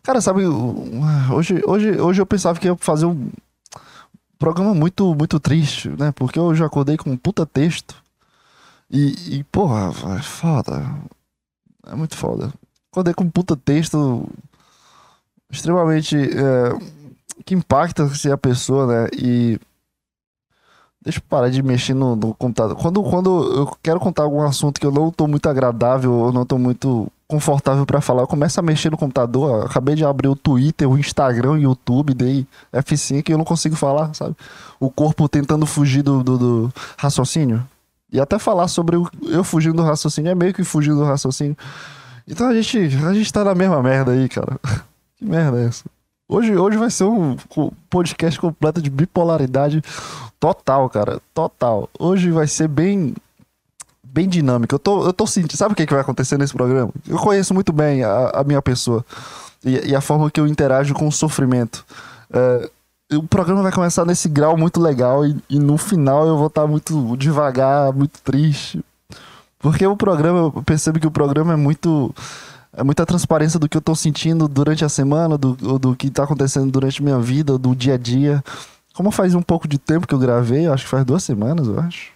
Cara, 0.03 0.21
sabe, 0.21 0.45
hoje, 0.45 1.63
hoje, 1.65 2.01
hoje 2.01 2.21
eu 2.21 2.27
pensava 2.27 2.59
que 2.59 2.67
ia 2.67 2.77
fazer 2.77 3.07
um, 3.07 3.31
programa 4.39 4.75
muito, 4.75 5.15
muito 5.15 5.41
triste, 5.41 5.89
né? 5.91 6.13
Porque 6.13 6.39
eu 6.39 6.55
já 6.55 6.67
acordei 6.67 6.97
com 6.97 7.11
um 7.11 7.17
puta 7.17 7.47
texto. 7.47 7.95
E, 8.91 9.39
e 9.39 9.45
porra, 9.45 9.93
é 10.19 10.23
foda. 10.23 10.95
É 11.87 11.95
muito 11.95 12.17
foda. 12.17 12.53
Acordei 12.91 13.15
com 13.15 13.25
um 13.25 13.31
puta 13.31 13.57
texto 13.57 14.29
extremamente. 15.51 16.17
É, 16.17 16.97
que 17.45 17.55
impacta 17.55 18.09
se 18.09 18.31
a 18.31 18.37
pessoa, 18.37 18.87
né? 18.87 19.09
E. 19.17 19.59
Deixa 21.03 21.21
eu 21.21 21.23
parar 21.29 21.49
de 21.49 21.63
mexer 21.63 21.95
no, 21.95 22.17
no, 22.17 22.35
computador. 22.35 22.77
Quando, 22.77 23.01
quando 23.03 23.55
eu 23.55 23.79
quero 23.81 24.01
contar 24.01 24.25
algum 24.25 24.43
assunto 24.43 24.81
que 24.81 24.87
eu 24.87 24.91
não 24.91 25.13
tô 25.13 25.29
muito 25.29 25.49
agradável, 25.49 26.13
ou 26.13 26.33
não 26.33 26.45
tô 26.45 26.59
muito 26.59 27.11
confortável 27.29 27.85
para 27.85 28.01
falar, 28.01 28.23
eu 28.23 28.27
começo 28.27 28.59
a 28.61 28.63
mexer 28.63 28.91
no 28.91 28.97
computador. 28.97 29.67
Acabei 29.67 29.95
de 29.95 30.05
abrir 30.05 30.29
o 30.29 30.37
Twitter, 30.37 30.89
o 30.89 30.99
Instagram, 30.99 31.53
o 31.53 31.59
YouTube, 31.59 32.15
dei 32.15 32.47
F5 32.73 33.29
e 33.29 33.33
eu 33.33 33.39
não 33.39 33.45
consigo 33.45 33.75
falar, 33.75 34.15
sabe? 34.15 34.37
O 34.79 34.91
corpo 34.91 35.29
tentando 35.29 35.67
fugir 35.67 36.03
do, 36.03 36.23
do, 36.23 36.39
do, 36.39 36.73
raciocínio. 36.97 37.67
E 38.13 38.21
até 38.21 38.39
falar 38.39 38.69
sobre 38.69 38.97
o, 38.97 39.11
eu 39.25 39.43
fugindo 39.43 39.77
do 39.77 39.83
raciocínio 39.83 40.31
é 40.31 40.35
meio 40.35 40.55
que 40.55 40.63
fugindo 40.63 40.97
do 40.97 41.05
raciocínio. 41.05 41.57
Então 42.29 42.47
a 42.47 42.55
gente, 42.55 42.79
a 42.79 43.13
gente 43.13 43.33
tá 43.33 43.45
na 43.45 43.55
mesma 43.55 43.83
merda 43.83 44.13
aí, 44.13 44.29
cara. 44.29 44.59
que 45.19 45.25
merda 45.25 45.61
é 45.61 45.67
essa? 45.67 45.85
Hoje, 46.29 46.57
hoje 46.57 46.77
vai 46.77 46.91
ser 46.91 47.05
um 47.05 47.37
podcast 47.89 48.41
completo 48.41 48.83
de 48.83 48.91
bipolaridade 48.91 49.83
total, 50.41 50.89
cara. 50.91 51.21
Total. 51.33 51.89
Hoje 51.99 52.31
vai 52.31 52.49
ser 52.49 52.67
bem 52.67 53.15
bem 54.17 54.27
dinâmica. 54.27 54.75
Eu 54.75 54.79
tô, 54.79 55.05
eu 55.05 55.13
tô 55.13 55.27
sentindo. 55.27 55.59
Sabe 55.59 55.75
o 55.75 55.77
que, 55.77 55.85
que 55.85 55.93
vai 55.93 56.01
acontecer 56.01 56.39
nesse 56.39 56.55
programa? 56.55 56.91
Eu 57.07 57.19
conheço 57.19 57.53
muito 57.53 57.71
bem 57.71 58.03
a, 58.03 58.31
a 58.31 58.45
minha 58.45 58.63
pessoa 58.63 59.05
e, 59.63 59.91
e, 59.91 59.95
a 59.95 60.01
forma 60.01 60.31
que 60.31 60.41
eu 60.41 60.47
interajo 60.47 60.95
com 60.95 61.07
o 61.07 61.13
sofrimento. 61.13 61.85
É, 62.33 62.71
o 63.15 63.23
programa 63.23 63.63
vai 63.63 63.71
começar 63.71 64.07
nesse 64.07 64.27
grau 64.27 64.57
muito 64.57 64.81
legal 64.81 65.27
e, 65.27 65.37
e 65.51 65.59
no 65.59 65.77
final 65.77 66.27
eu 66.27 66.39
vou 66.39 66.47
estar 66.47 66.67
muito 66.67 67.15
devagar, 67.19 67.93
muito 67.93 68.19
triste. 68.23 68.83
Porque 69.59 69.87
o 69.87 69.97
programa, 69.97 70.39
eu 70.55 70.63
percebo 70.63 70.99
que 70.99 71.07
o 71.07 71.11
programa 71.11 71.53
é 71.53 71.57
muito. 71.57 72.15
É 72.79 72.85
muita 72.85 73.07
transparência 73.07 73.59
do 73.59 73.69
que 73.69 73.77
eu 73.77 73.81
tô 73.81 73.95
sentindo 73.95 74.47
durante 74.47 74.85
a 74.85 74.89
semana, 74.89 75.39
do, 75.39 75.55
do 75.79 75.97
que 75.97 76.11
tá 76.11 76.25
acontecendo 76.25 76.71
durante 76.71 77.03
minha 77.03 77.19
vida, 77.19 77.57
do 77.57 77.75
dia 77.75 77.95
a 77.95 77.99
dia. 77.99 78.45
Como 78.95 79.11
faz 79.11 79.35
um 79.35 79.41
pouco 79.41 79.67
de 79.67 79.79
tempo 79.79 80.07
que 80.07 80.15
eu 80.15 80.19
gravei, 80.19 80.67
acho 80.67 80.85
que 80.85 80.91
faz 80.91 81.03
duas 81.03 81.23
semanas, 81.23 81.69
eu 81.69 81.81
acho. 81.81 82.16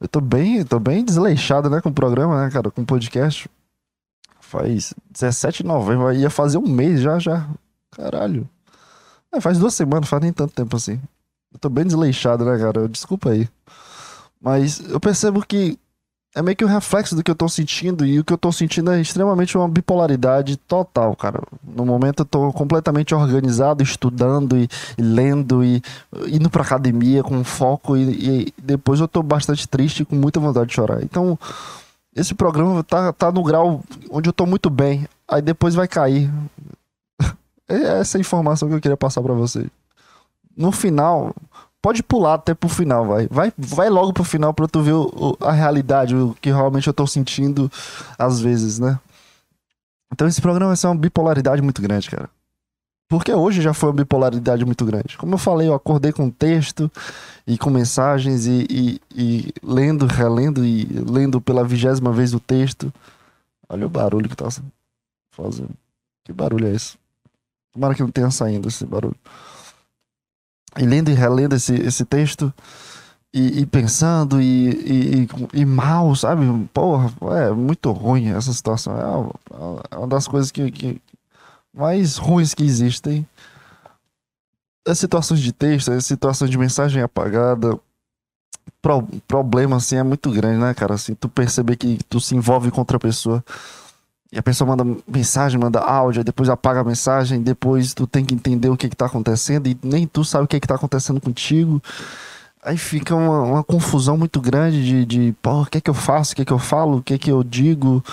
Eu 0.00 0.08
tô 0.08 0.20
bem, 0.20 0.64
tô 0.64 0.78
bem 0.80 1.04
desleixado, 1.04 1.68
né, 1.68 1.80
com 1.80 1.90
o 1.90 1.94
programa, 1.94 2.44
né, 2.44 2.50
cara, 2.50 2.70
com 2.70 2.80
o 2.82 2.86
podcast. 2.86 3.48
Faz 4.40 4.94
17 5.10 5.62
de 5.62 5.68
novembro, 5.68 6.12
ia 6.12 6.30
fazer 6.30 6.58
um 6.58 6.66
mês 6.66 7.00
já, 7.00 7.18
já. 7.18 7.48
Caralho. 7.90 8.48
É, 9.32 9.40
faz 9.40 9.58
duas 9.58 9.74
semanas, 9.74 10.08
faz 10.08 10.22
nem 10.22 10.32
tanto 10.32 10.54
tempo 10.54 10.74
assim. 10.74 11.00
Eu 11.52 11.58
tô 11.58 11.68
bem 11.68 11.84
desleixado, 11.84 12.44
né, 12.44 12.58
cara? 12.58 12.88
Desculpa 12.88 13.30
aí. 13.30 13.48
Mas 14.40 14.80
eu 14.88 14.98
percebo 14.98 15.44
que 15.44 15.78
é 16.34 16.40
meio 16.42 16.56
que 16.56 16.64
o 16.64 16.68
um 16.68 16.70
reflexo 16.70 17.16
do 17.16 17.24
que 17.24 17.30
eu 17.30 17.34
tô 17.34 17.48
sentindo, 17.48 18.06
e 18.06 18.20
o 18.20 18.24
que 18.24 18.32
eu 18.32 18.38
tô 18.38 18.52
sentindo 18.52 18.92
é 18.92 19.00
extremamente 19.00 19.58
uma 19.58 19.68
bipolaridade 19.68 20.56
total, 20.56 21.16
cara. 21.16 21.42
No 21.64 21.84
momento 21.84 22.20
eu 22.20 22.24
tô 22.24 22.52
completamente 22.52 23.14
organizado, 23.14 23.82
estudando 23.82 24.56
e, 24.56 24.68
e 24.96 25.02
lendo 25.02 25.64
e 25.64 25.82
indo 26.28 26.48
pra 26.48 26.62
academia 26.62 27.24
com 27.24 27.42
foco, 27.42 27.96
e, 27.96 28.46
e, 28.46 28.54
depois 28.62 29.00
eu 29.00 29.08
tô 29.08 29.22
bastante 29.22 29.68
triste 29.68 30.04
com 30.04 30.14
muita 30.14 30.38
vontade 30.38 30.68
de 30.68 30.74
chorar. 30.74 31.02
Então, 31.02 31.36
esse 32.14 32.34
programa 32.34 32.84
tá, 32.84 33.12
tá 33.12 33.32
no 33.32 33.42
grau 33.42 33.82
onde 34.08 34.28
eu 34.28 34.32
tô 34.32 34.46
muito 34.46 34.70
bem, 34.70 35.08
aí 35.26 35.42
depois 35.42 35.74
vai 35.74 35.88
cair. 35.88 36.30
É 37.72 38.00
essa 38.00 38.18
informação 38.18 38.68
que 38.68 38.74
eu 38.74 38.80
queria 38.80 38.96
passar 38.96 39.22
para 39.22 39.32
você. 39.32 39.64
No 40.56 40.72
final, 40.72 41.32
pode 41.82 42.02
pular 42.02 42.34
até 42.34 42.54
pro 42.54 42.68
final, 42.68 43.06
vai. 43.06 43.26
Vai, 43.28 43.52
vai 43.56 43.88
logo 43.88 44.12
pro 44.12 44.24
final 44.24 44.52
pra 44.52 44.68
tu 44.68 44.82
ver 44.82 44.92
o, 44.92 45.36
o, 45.40 45.44
a 45.44 45.52
realidade, 45.52 46.14
o 46.14 46.36
que 46.40 46.50
realmente 46.50 46.86
eu 46.86 46.94
tô 46.94 47.06
sentindo 47.06 47.70
às 48.18 48.40
vezes, 48.40 48.78
né? 48.78 48.98
Então 50.12 50.26
esse 50.26 50.40
programa 50.40 50.68
vai 50.68 50.76
ser 50.76 50.88
uma 50.88 50.96
bipolaridade 50.96 51.62
muito 51.62 51.80
grande, 51.80 52.10
cara. 52.10 52.28
Porque 53.08 53.32
hoje 53.32 53.60
já 53.60 53.74
foi 53.74 53.88
uma 53.88 53.96
bipolaridade 53.96 54.64
muito 54.64 54.84
grande. 54.84 55.16
Como 55.16 55.34
eu 55.34 55.38
falei, 55.38 55.66
eu 55.66 55.74
acordei 55.74 56.12
com 56.12 56.30
texto 56.30 56.90
e 57.44 57.58
com 57.58 57.68
mensagens 57.68 58.46
e, 58.46 58.66
e, 58.70 59.00
e 59.12 59.54
lendo, 59.62 60.06
relendo 60.06 60.64
e 60.64 60.84
lendo 60.84 61.40
pela 61.40 61.64
vigésima 61.64 62.12
vez 62.12 62.34
o 62.34 62.40
texto. 62.40 62.92
Olha 63.68 63.86
o 63.86 63.90
barulho 63.90 64.28
que 64.28 64.36
tá 64.36 64.48
fazendo. 65.32 65.70
Que 66.24 66.32
barulho 66.32 66.68
é 66.68 66.70
esse? 66.72 66.96
Tomara 67.72 67.94
que 67.94 68.02
não 68.02 68.10
tenha 68.10 68.30
saindo 68.30 68.68
esse 68.68 68.84
barulho 68.84 69.16
e 70.78 70.84
lendo 70.84 71.10
e 71.10 71.14
relendo 71.14 71.54
esse, 71.54 71.74
esse 71.74 72.04
texto 72.04 72.52
e, 73.32 73.60
e 73.60 73.66
pensando 73.66 74.40
e, 74.40 74.70
e, 74.70 75.28
e, 75.54 75.64
mal, 75.64 76.14
sabe? 76.16 76.44
Porra, 76.72 77.12
é 77.38 77.50
muito 77.52 77.90
ruim 77.92 78.30
essa 78.30 78.52
situação. 78.52 78.96
É, 79.50 79.94
é 79.94 79.98
uma 79.98 80.06
das 80.06 80.26
coisas 80.26 80.50
que, 80.50 80.70
que 80.70 81.00
mais 81.72 82.16
ruins 82.16 82.54
que 82.54 82.64
existem. 82.64 83.26
As 84.86 84.98
situações 84.98 85.40
de 85.40 85.52
texto, 85.52 85.92
as 85.92 86.06
situações 86.06 86.50
de 86.50 86.58
mensagem 86.58 87.02
apagada, 87.02 87.78
pro, 88.82 89.02
problema 89.28 89.76
assim 89.76 89.96
é 89.96 90.02
muito 90.02 90.30
grande, 90.30 90.58
né, 90.58 90.74
cara? 90.74 90.94
Assim, 90.94 91.14
tu 91.14 91.28
perceber 91.28 91.76
que 91.76 91.98
tu 92.08 92.20
se 92.20 92.34
envolve 92.34 92.70
com 92.70 92.80
outra 92.80 92.98
pessoa 92.98 93.44
e 94.32 94.38
a 94.38 94.42
pessoa 94.42 94.68
manda 94.68 94.84
mensagem, 95.08 95.58
manda 95.58 95.80
áudio, 95.80 96.22
depois 96.22 96.48
apaga 96.48 96.80
a 96.80 96.84
mensagem, 96.84 97.42
depois 97.42 97.92
tu 97.92 98.06
tem 98.06 98.24
que 98.24 98.32
entender 98.32 98.68
o 98.68 98.76
que 98.76 98.88
que 98.88 98.96
tá 98.96 99.06
acontecendo 99.06 99.66
e 99.66 99.76
nem 99.82 100.06
tu 100.06 100.24
sabe 100.24 100.44
o 100.44 100.48
que 100.48 100.60
que 100.60 100.68
tá 100.68 100.76
acontecendo 100.76 101.20
contigo. 101.20 101.82
Aí 102.62 102.76
fica 102.76 103.14
uma, 103.14 103.42
uma 103.42 103.64
confusão 103.64 104.16
muito 104.16 104.40
grande 104.40 104.84
de, 104.84 105.04
de 105.04 105.34
pô, 105.42 105.62
o 105.62 105.66
que 105.66 105.78
é 105.78 105.80
que 105.80 105.90
eu 105.90 105.94
faço, 105.94 106.32
o 106.32 106.36
que 106.36 106.42
é 106.42 106.44
que 106.44 106.52
eu 106.52 106.58
falo, 106.58 106.98
o 106.98 107.02
que 107.02 107.14
é 107.14 107.18
que 107.18 107.30
eu 107.32 107.42
digo. 107.42 108.04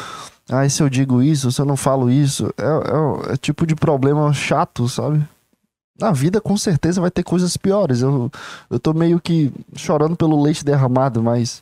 Ah, 0.50 0.68
se 0.68 0.82
eu 0.82 0.90
digo 0.90 1.22
isso, 1.22 1.52
se 1.52 1.62
eu 1.62 1.66
não 1.66 1.76
falo 1.76 2.10
isso. 2.10 2.52
É, 2.58 2.64
é, 2.64 3.34
é 3.34 3.38
tipo 3.38 3.68
de 3.68 3.76
problema 3.76 4.34
chato, 4.34 4.88
sabe? 4.88 5.24
Na 6.00 6.12
vida, 6.12 6.40
com 6.40 6.56
certeza, 6.56 7.02
vai 7.02 7.12
ter 7.12 7.24
coisas 7.24 7.58
piores. 7.58 8.02
Eu, 8.02 8.32
eu 8.70 8.80
tô 8.80 8.94
meio 8.94 9.20
que 9.20 9.52
chorando 9.76 10.16
pelo 10.16 10.42
leite 10.42 10.64
derramado, 10.64 11.22
mas 11.22 11.62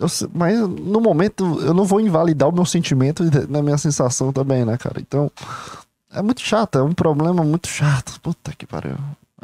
eu, 0.00 0.08
mas 0.32 0.58
no 0.58 1.00
momento 1.00 1.60
eu 1.60 1.74
não 1.74 1.84
vou 1.84 2.00
invalidar 2.00 2.48
o 2.48 2.52
meu 2.52 2.64
sentimento 2.64 3.22
na 3.48 3.62
minha 3.62 3.76
sensação 3.76 4.32
também, 4.32 4.64
né, 4.64 4.78
cara? 4.78 4.98
Então, 4.98 5.30
é 6.12 6.22
muito 6.22 6.40
chato, 6.40 6.78
é 6.78 6.82
um 6.82 6.94
problema 6.94 7.44
muito 7.44 7.68
chato. 7.68 8.18
Puta 8.20 8.52
que 8.56 8.66
pariu. 8.66 8.96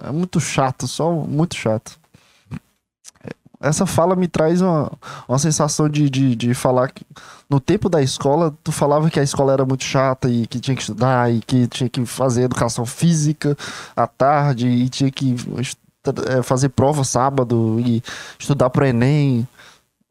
É 0.03 0.11
muito 0.11 0.41
chato, 0.41 0.89
só 0.89 1.13
muito 1.13 1.55
chato. 1.55 1.99
Essa 3.61 3.87
fala 3.87 4.17
me 4.17 4.29
traz 4.29 4.61
uma, 4.61 4.91
uma 5.29 5.39
sensação 5.39 5.89
de, 5.89 6.09
de, 6.11 6.35
de 6.35 6.55
falar 6.55 6.91
que 6.91 7.05
no 7.49 7.61
tempo 7.61 7.89
da 7.89 8.03
escola, 8.03 8.55
tu 8.63 8.73
falava 8.73 9.11
que 9.11 9.21
a 9.21 9.23
escola 9.23 9.53
era 9.53 9.65
muito 9.65 9.85
chata 9.85 10.29
e 10.29 10.47
que 10.47 10.61
tinha 10.61 10.75
que 10.75 10.83
estudar 10.83 11.33
e 11.33 11.41
que 11.41 11.67
tinha 11.67 11.89
que 11.89 12.05
fazer 12.05 12.43
educação 12.43 12.85
física 12.85 13.57
à 13.95 14.07
tarde 14.07 14.69
e 14.69 14.89
tinha 14.89 15.11
que 15.11 15.37
é, 16.29 16.43
fazer 16.43 16.69
prova 16.71 17.03
sábado 17.03 17.81
e 17.81 18.03
estudar 18.39 18.71
pro 18.71 18.87
Enem. 18.87 19.47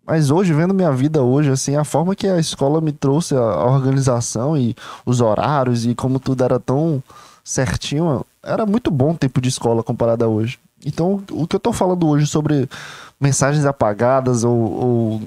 Mas 0.06 0.30
hoje, 0.30 0.54
vendo 0.54 0.74
minha 0.74 0.92
vida 0.92 1.24
hoje, 1.24 1.50
assim, 1.50 1.76
a 1.76 1.84
forma 1.84 2.16
que 2.16 2.28
a 2.28 2.40
escola 2.40 2.80
me 2.80 2.92
trouxe 2.92 3.36
a, 3.36 3.66
organização 3.66 4.56
e 4.56 4.76
os 5.06 5.20
horários 5.20 5.86
e 5.86 5.96
como 5.96 6.20
tudo 6.20 6.44
era 6.44 6.60
tão 6.60 7.02
certinho, 7.44 8.24
era 8.44 8.66
muito 8.66 8.92
bom 8.92 9.12
o 9.12 9.18
tempo 9.18 9.42
de 9.42 9.50
escola 9.50 9.84
comparado 9.84 10.24
a 10.24 10.28
hoje. 10.28 10.60
Então, 10.86 11.24
o 11.32 11.48
que 11.48 11.56
eu 11.56 11.60
tô 11.60 11.74
falando 11.74 12.08
hoje 12.08 12.28
sobre 12.28 12.70
mensagens 13.20 13.66
apagadas 13.66 14.44
ou, 14.44 15.22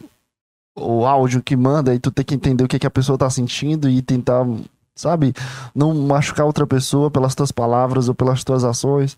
ou, 0.77 1.07
áudio 1.07 1.43
que 1.43 1.57
manda 1.57 1.93
e 1.93 1.99
tu 1.99 2.13
tem 2.13 2.25
que 2.25 2.35
entender 2.35 2.63
o 2.63 2.69
que, 2.69 2.79
que 2.79 2.87
a 2.87 2.91
pessoa 2.91 3.19
tá 3.19 3.29
sentindo 3.29 3.89
e 3.89 4.01
tentar, 4.01 4.47
sabe, 4.95 5.35
não 5.75 5.93
machucar 5.93 6.47
outra 6.47 6.67
pessoa 6.67 7.11
pelas 7.11 7.35
tuas 7.35 7.51
palavras 7.51 8.09
ou 8.09 8.15
pelas 8.15 8.45
tuas 8.45 8.63
ações 8.63 9.17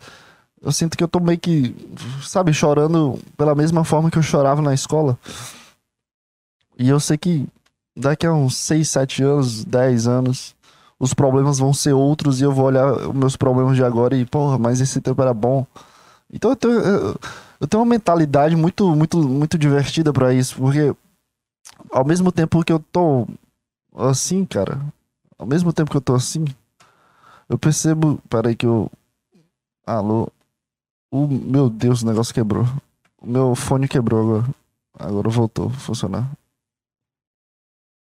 eu 0.62 0.72
sinto 0.72 0.96
que 0.96 1.02
eu 1.02 1.08
tô 1.08 1.20
meio 1.20 1.38
que, 1.38 1.74
sabe, 2.22 2.52
chorando 2.52 3.18
pela 3.36 3.54
mesma 3.54 3.84
forma 3.84 4.10
que 4.10 4.18
eu 4.18 4.22
chorava 4.22 4.60
na 4.60 4.74
escola. 4.74 5.18
E 6.78 6.88
eu 6.88 7.00
sei 7.00 7.16
que 7.16 7.46
daqui 7.96 8.26
a 8.26 8.32
uns 8.32 8.56
6, 8.56 8.88
7 8.88 9.22
anos, 9.22 9.64
10 9.64 10.06
anos, 10.06 10.54
os 10.98 11.14
problemas 11.14 11.58
vão 11.58 11.72
ser 11.72 11.92
outros 11.92 12.40
e 12.40 12.44
eu 12.44 12.52
vou 12.52 12.66
olhar 12.66 12.92
os 13.08 13.14
meus 13.14 13.36
problemas 13.36 13.76
de 13.76 13.84
agora 13.84 14.16
e, 14.16 14.24
porra, 14.24 14.58
mas 14.58 14.80
esse 14.80 15.00
tempo 15.00 15.20
era 15.22 15.32
bom. 15.32 15.66
Então 16.32 16.50
eu 16.50 16.56
tenho, 16.56 16.74
eu 17.60 17.66
tenho 17.68 17.82
uma 17.82 17.90
mentalidade 17.90 18.54
muito, 18.54 18.94
muito, 18.94 19.18
muito 19.18 19.58
divertida 19.58 20.12
para 20.12 20.32
isso, 20.32 20.56
porque 20.56 20.94
ao 21.90 22.04
mesmo 22.04 22.30
tempo 22.30 22.62
que 22.64 22.72
eu 22.72 22.78
tô 22.78 23.26
assim, 23.96 24.44
cara, 24.44 24.80
ao 25.38 25.46
mesmo 25.46 25.72
tempo 25.72 25.90
que 25.90 25.96
eu 25.96 26.02
tô 26.02 26.14
assim, 26.14 26.44
eu 27.48 27.58
percebo. 27.58 28.20
Peraí 28.28 28.54
que 28.54 28.66
eu. 28.66 28.90
Alô? 29.84 30.28
O 31.10 31.26
meu 31.26 31.68
Deus, 31.68 32.02
o 32.02 32.06
negócio 32.06 32.32
quebrou. 32.32 32.66
O 33.20 33.26
meu 33.26 33.54
fone 33.54 33.88
quebrou 33.88 34.20
agora. 34.20 34.54
Agora 34.98 35.28
voltou 35.28 35.68
a 35.68 35.70
funcionar. 35.70 36.30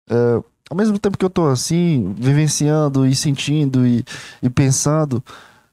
É, 0.09 0.43
ao 0.71 0.77
mesmo 0.77 0.99
tempo 0.99 1.19
que 1.19 1.25
eu 1.25 1.31
tô 1.31 1.49
assim, 1.49 2.13
vivenciando 2.15 3.07
e 3.07 3.15
sentindo 3.15 3.87
e, 3.87 4.05
e 4.43 4.49
pensando, 4.49 5.23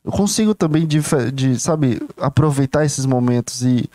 eu 0.04 0.12
consigo 0.12 0.54
também 0.54 0.86
de, 0.86 1.00
de, 1.34 1.60
sabe, 1.60 2.02
aproveitar 2.18 2.84
esses 2.84 3.06
momentos 3.06 3.64
e, 3.64 3.90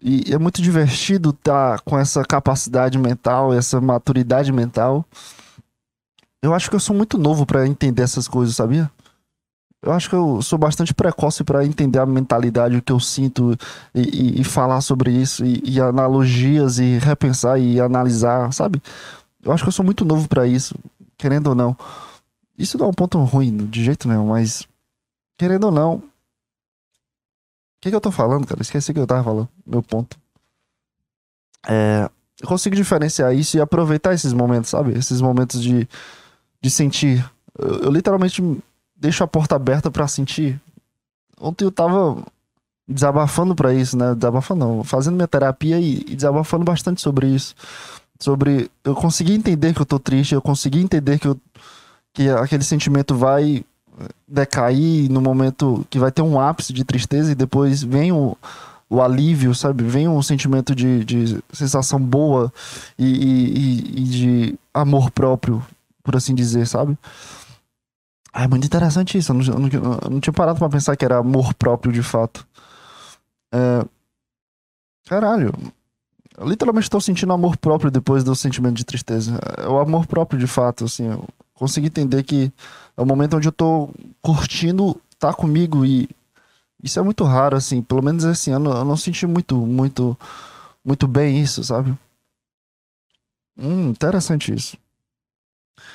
e 0.00 0.32
é 0.32 0.38
muito 0.38 0.62
divertido 0.62 1.30
estar 1.30 1.78
tá 1.78 1.82
com 1.84 1.98
essa 1.98 2.22
capacidade 2.24 2.98
mental, 2.98 3.52
essa 3.52 3.80
maturidade 3.80 4.52
mental. 4.52 5.04
Eu 6.42 6.54
acho 6.54 6.70
que 6.70 6.76
eu 6.76 6.80
sou 6.80 6.94
muito 6.94 7.18
novo 7.18 7.44
para 7.44 7.66
entender 7.66 8.02
essas 8.02 8.28
coisas, 8.28 8.54
sabia? 8.54 8.90
Eu 9.86 9.92
acho 9.92 10.08
que 10.10 10.16
eu 10.16 10.42
sou 10.42 10.58
bastante 10.58 10.92
precoce 10.92 11.44
para 11.44 11.64
entender 11.64 12.00
a 12.00 12.04
mentalidade, 12.04 12.76
o 12.76 12.82
que 12.82 12.90
eu 12.90 12.98
sinto 12.98 13.56
e, 13.94 14.00
e, 14.00 14.40
e 14.40 14.44
falar 14.44 14.80
sobre 14.80 15.12
isso, 15.12 15.44
e, 15.44 15.62
e, 15.64 15.80
analogias, 15.80 16.80
e 16.80 16.98
repensar 16.98 17.60
e 17.60 17.80
analisar, 17.80 18.52
sabe? 18.52 18.82
Eu 19.40 19.52
acho 19.52 19.62
que 19.62 19.68
eu 19.68 19.72
sou 19.72 19.84
muito 19.84 20.04
novo 20.04 20.26
para 20.26 20.44
isso, 20.44 20.74
querendo 21.16 21.46
ou 21.46 21.54
não. 21.54 21.76
Isso 22.58 22.76
não 22.76 22.86
é 22.86 22.88
um 22.88 22.92
ponto 22.92 23.16
ruim, 23.18 23.56
de 23.56 23.84
jeito 23.84 24.08
nenhum, 24.08 24.26
mas 24.26 24.66
querendo 25.38 25.66
ou 25.66 25.70
não. 25.70 25.94
O 25.94 26.02
que, 27.80 27.88
que 27.88 27.94
eu 27.94 28.00
tô 28.00 28.10
falando, 28.10 28.44
cara? 28.44 28.62
Esqueci 28.62 28.92
que 28.92 28.98
eu 28.98 29.06
tava 29.06 29.22
falando, 29.22 29.48
meu 29.64 29.84
ponto. 29.84 30.16
É, 31.64 32.10
eu 32.42 32.48
consigo 32.48 32.74
diferenciar 32.74 33.32
isso 33.36 33.56
e 33.56 33.60
aproveitar 33.60 34.12
esses 34.12 34.32
momentos, 34.32 34.68
sabe? 34.68 34.98
Esses 34.98 35.20
momentos 35.20 35.62
de, 35.62 35.88
de 36.60 36.70
sentir. 36.70 37.24
eu, 37.56 37.82
eu 37.82 37.90
literalmente 37.92 38.42
deixo 38.96 39.22
a 39.22 39.26
porta 39.26 39.56
aberta 39.56 39.90
para 39.90 40.08
sentir. 40.08 40.60
Ontem 41.40 41.64
eu 41.64 41.70
tava 41.70 42.22
desabafando 42.88 43.54
para 43.54 43.74
isso, 43.74 43.96
né? 43.96 44.14
Desabafando 44.14 44.64
não, 44.64 44.84
fazendo 44.84 45.16
minha 45.16 45.28
terapia 45.28 45.78
e, 45.78 46.04
e, 46.06 46.16
desabafando 46.16 46.64
bastante 46.64 47.00
sobre 47.00 47.28
isso. 47.28 47.54
Sobre 48.18 48.70
eu 48.84 48.94
consegui 48.94 49.34
entender 49.34 49.74
que 49.74 49.80
eu 49.80 49.86
tô 49.86 49.98
triste, 49.98 50.34
eu 50.34 50.40
consegui 50.40 50.80
entender 50.80 51.18
que, 51.18 51.28
eu, 51.28 51.38
que 52.14 52.28
aquele 52.30 52.64
sentimento 52.64 53.14
vai 53.14 53.64
decair 54.26 55.10
no 55.10 55.20
momento 55.20 55.86
que 55.88 55.98
vai 55.98 56.10
ter 56.10 56.22
um 56.22 56.38
ápice 56.38 56.72
de 56.72 56.84
tristeza 56.84 57.32
e 57.32 57.34
depois 57.34 57.82
vem 57.82 58.12
o, 58.12 58.36
o 58.88 59.02
alívio, 59.02 59.54
sabe? 59.54 59.84
Vem 59.84 60.08
um 60.08 60.22
sentimento 60.22 60.74
de, 60.74 61.04
de 61.04 61.42
sensação 61.52 62.00
boa 62.00 62.52
e, 62.98 63.04
e, 63.06 64.00
e 64.00 64.04
de 64.04 64.58
amor 64.72 65.10
próprio, 65.10 65.62
por 66.02 66.16
assim 66.16 66.34
dizer, 66.34 66.66
sabe? 66.66 66.96
Ah, 68.38 68.44
é 68.44 68.48
muito 68.48 68.66
interessante 68.66 69.16
isso. 69.16 69.32
Eu 69.32 69.34
não, 69.34 69.68
eu 69.72 70.10
não, 70.10 70.20
tinha 70.20 70.30
parado 70.30 70.58
pra 70.58 70.68
pensar 70.68 70.94
que 70.94 71.02
era 71.06 71.16
amor 71.16 71.54
próprio 71.54 71.90
de 71.90 72.02
fato. 72.02 72.46
É... 73.50 73.82
Caralho. 75.06 75.54
Eu 76.36 76.46
literalmente 76.46 76.84
estou 76.84 77.00
sentindo 77.00 77.32
amor 77.32 77.56
próprio 77.56 77.90
depois 77.90 78.22
do 78.22 78.36
sentimento 78.36 78.74
de 78.74 78.84
tristeza. 78.84 79.38
É 79.56 79.66
o 79.66 79.78
amor 79.78 80.06
próprio 80.06 80.38
de 80.38 80.46
fato, 80.46 80.84
assim. 80.84 81.06
Eu 81.06 81.26
consegui 81.54 81.86
entender 81.86 82.22
que 82.24 82.52
é 82.94 83.00
o 83.00 83.06
momento 83.06 83.38
onde 83.38 83.48
eu 83.48 83.52
tô 83.52 83.88
curtindo 84.20 85.00
tá 85.18 85.32
comigo 85.32 85.86
e 85.86 86.06
isso 86.82 86.98
é 87.00 87.02
muito 87.02 87.24
raro, 87.24 87.56
assim. 87.56 87.80
Pelo 87.80 88.02
menos 88.02 88.22
esse 88.22 88.50
ano 88.50 88.70
eu 88.70 88.84
não 88.84 88.98
senti 88.98 89.26
muito, 89.26 89.56
muito, 89.56 90.14
muito 90.84 91.08
bem 91.08 91.40
isso, 91.40 91.64
sabe? 91.64 91.96
Hum, 93.56 93.88
interessante 93.88 94.52
isso. 94.52 94.76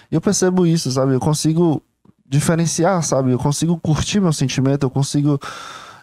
Eu 0.10 0.20
percebo 0.20 0.66
isso, 0.66 0.92
sabe? 0.92 1.14
Eu 1.14 1.20
consigo 1.20 1.84
diferenciar, 2.32 3.04
sabe? 3.04 3.32
Eu 3.32 3.38
consigo 3.38 3.78
curtir 3.78 4.22
meu 4.22 4.32
sentimento, 4.32 4.84
eu 4.84 4.90
consigo 4.90 5.38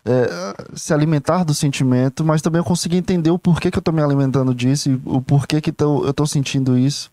é, 0.04 0.54
se 0.74 0.92
alimentar 0.92 1.42
do 1.42 1.54
sentimento, 1.54 2.22
mas 2.22 2.42
também 2.42 2.58
eu 2.58 2.64
consigo 2.64 2.94
entender 2.94 3.30
o 3.30 3.38
porquê 3.38 3.70
que 3.70 3.78
eu 3.78 3.82
tô 3.82 3.90
me 3.90 4.02
alimentando 4.02 4.54
disso 4.54 4.90
e 4.90 5.00
o 5.06 5.22
porquê 5.22 5.58
que 5.58 5.72
tô, 5.72 6.04
eu 6.04 6.12
tô 6.12 6.26
sentindo 6.26 6.78
isso. 6.78 7.10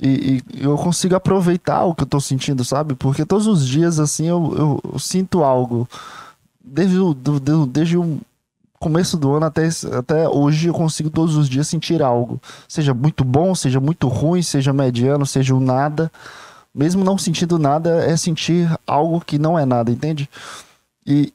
E, 0.00 0.42
e, 0.52 0.64
eu 0.64 0.76
consigo 0.76 1.14
aproveitar 1.14 1.84
o 1.84 1.94
que 1.94 2.02
eu 2.02 2.06
tô 2.08 2.20
sentindo, 2.20 2.64
sabe? 2.64 2.96
Porque 2.96 3.24
todos 3.24 3.46
os 3.46 3.64
dias, 3.64 4.00
assim, 4.00 4.26
eu, 4.26 4.52
eu, 4.58 4.92
eu 4.94 4.98
sinto 4.98 5.44
algo. 5.44 5.88
Desde 6.60 6.98
o, 6.98 7.14
do, 7.14 7.66
desde 7.66 7.96
o 7.96 8.18
começo 8.80 9.16
do 9.16 9.32
ano 9.32 9.46
até, 9.46 9.68
até 9.96 10.28
hoje, 10.28 10.66
eu 10.66 10.74
consigo 10.74 11.08
todos 11.08 11.36
os 11.36 11.48
dias 11.48 11.68
sentir 11.68 12.02
algo. 12.02 12.40
Seja 12.66 12.92
muito 12.92 13.22
bom, 13.22 13.54
seja 13.54 13.78
muito 13.78 14.08
ruim, 14.08 14.42
seja 14.42 14.72
mediano, 14.72 15.24
seja 15.24 15.54
um 15.54 15.60
nada. 15.60 16.10
Mesmo 16.74 17.04
não 17.04 17.16
sentindo 17.16 17.58
nada, 17.58 18.04
é 18.04 18.16
sentir 18.16 18.68
algo 18.86 19.20
que 19.20 19.38
não 19.38 19.58
é 19.58 19.64
nada, 19.64 19.90
entende? 19.90 20.28
E, 21.06 21.32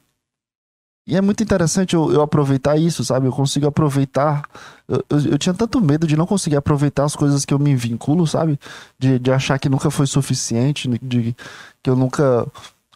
e 1.08 1.15
é 1.15 1.22
muito 1.22 1.41
interessante 1.41 1.96
eu, 1.96 2.12
eu, 2.12 2.22
aproveitar 2.22 2.77
isso, 2.77 3.05
sabe? 3.05 3.27
Eu 3.27 3.31
consigo 3.31 3.65
aproveitar. 3.65 4.43
Eu, 4.88 5.03
eu, 5.10 5.19
eu, 5.31 5.38
tinha 5.38 5.53
tanto 5.53 5.79
medo 5.79 6.05
de 6.05 6.17
não 6.17 6.27
conseguir 6.27 6.58
aproveitar 6.58 7.05
as 7.05 7.15
coisas 7.15 7.46
que 7.46 7.53
eu 7.53 7.60
me 7.60 7.75
vinculo, 7.75 8.27
sabe? 8.27 8.60
De, 8.98 9.17
de 9.17 9.31
achar 9.31 9.58
que 9.58 9.69
nunca 9.69 9.89
foi 9.89 10.05
suficiente, 10.05 10.89
de 11.01 11.36
que 11.81 11.89
eu 11.89 11.96
nunca 11.96 12.46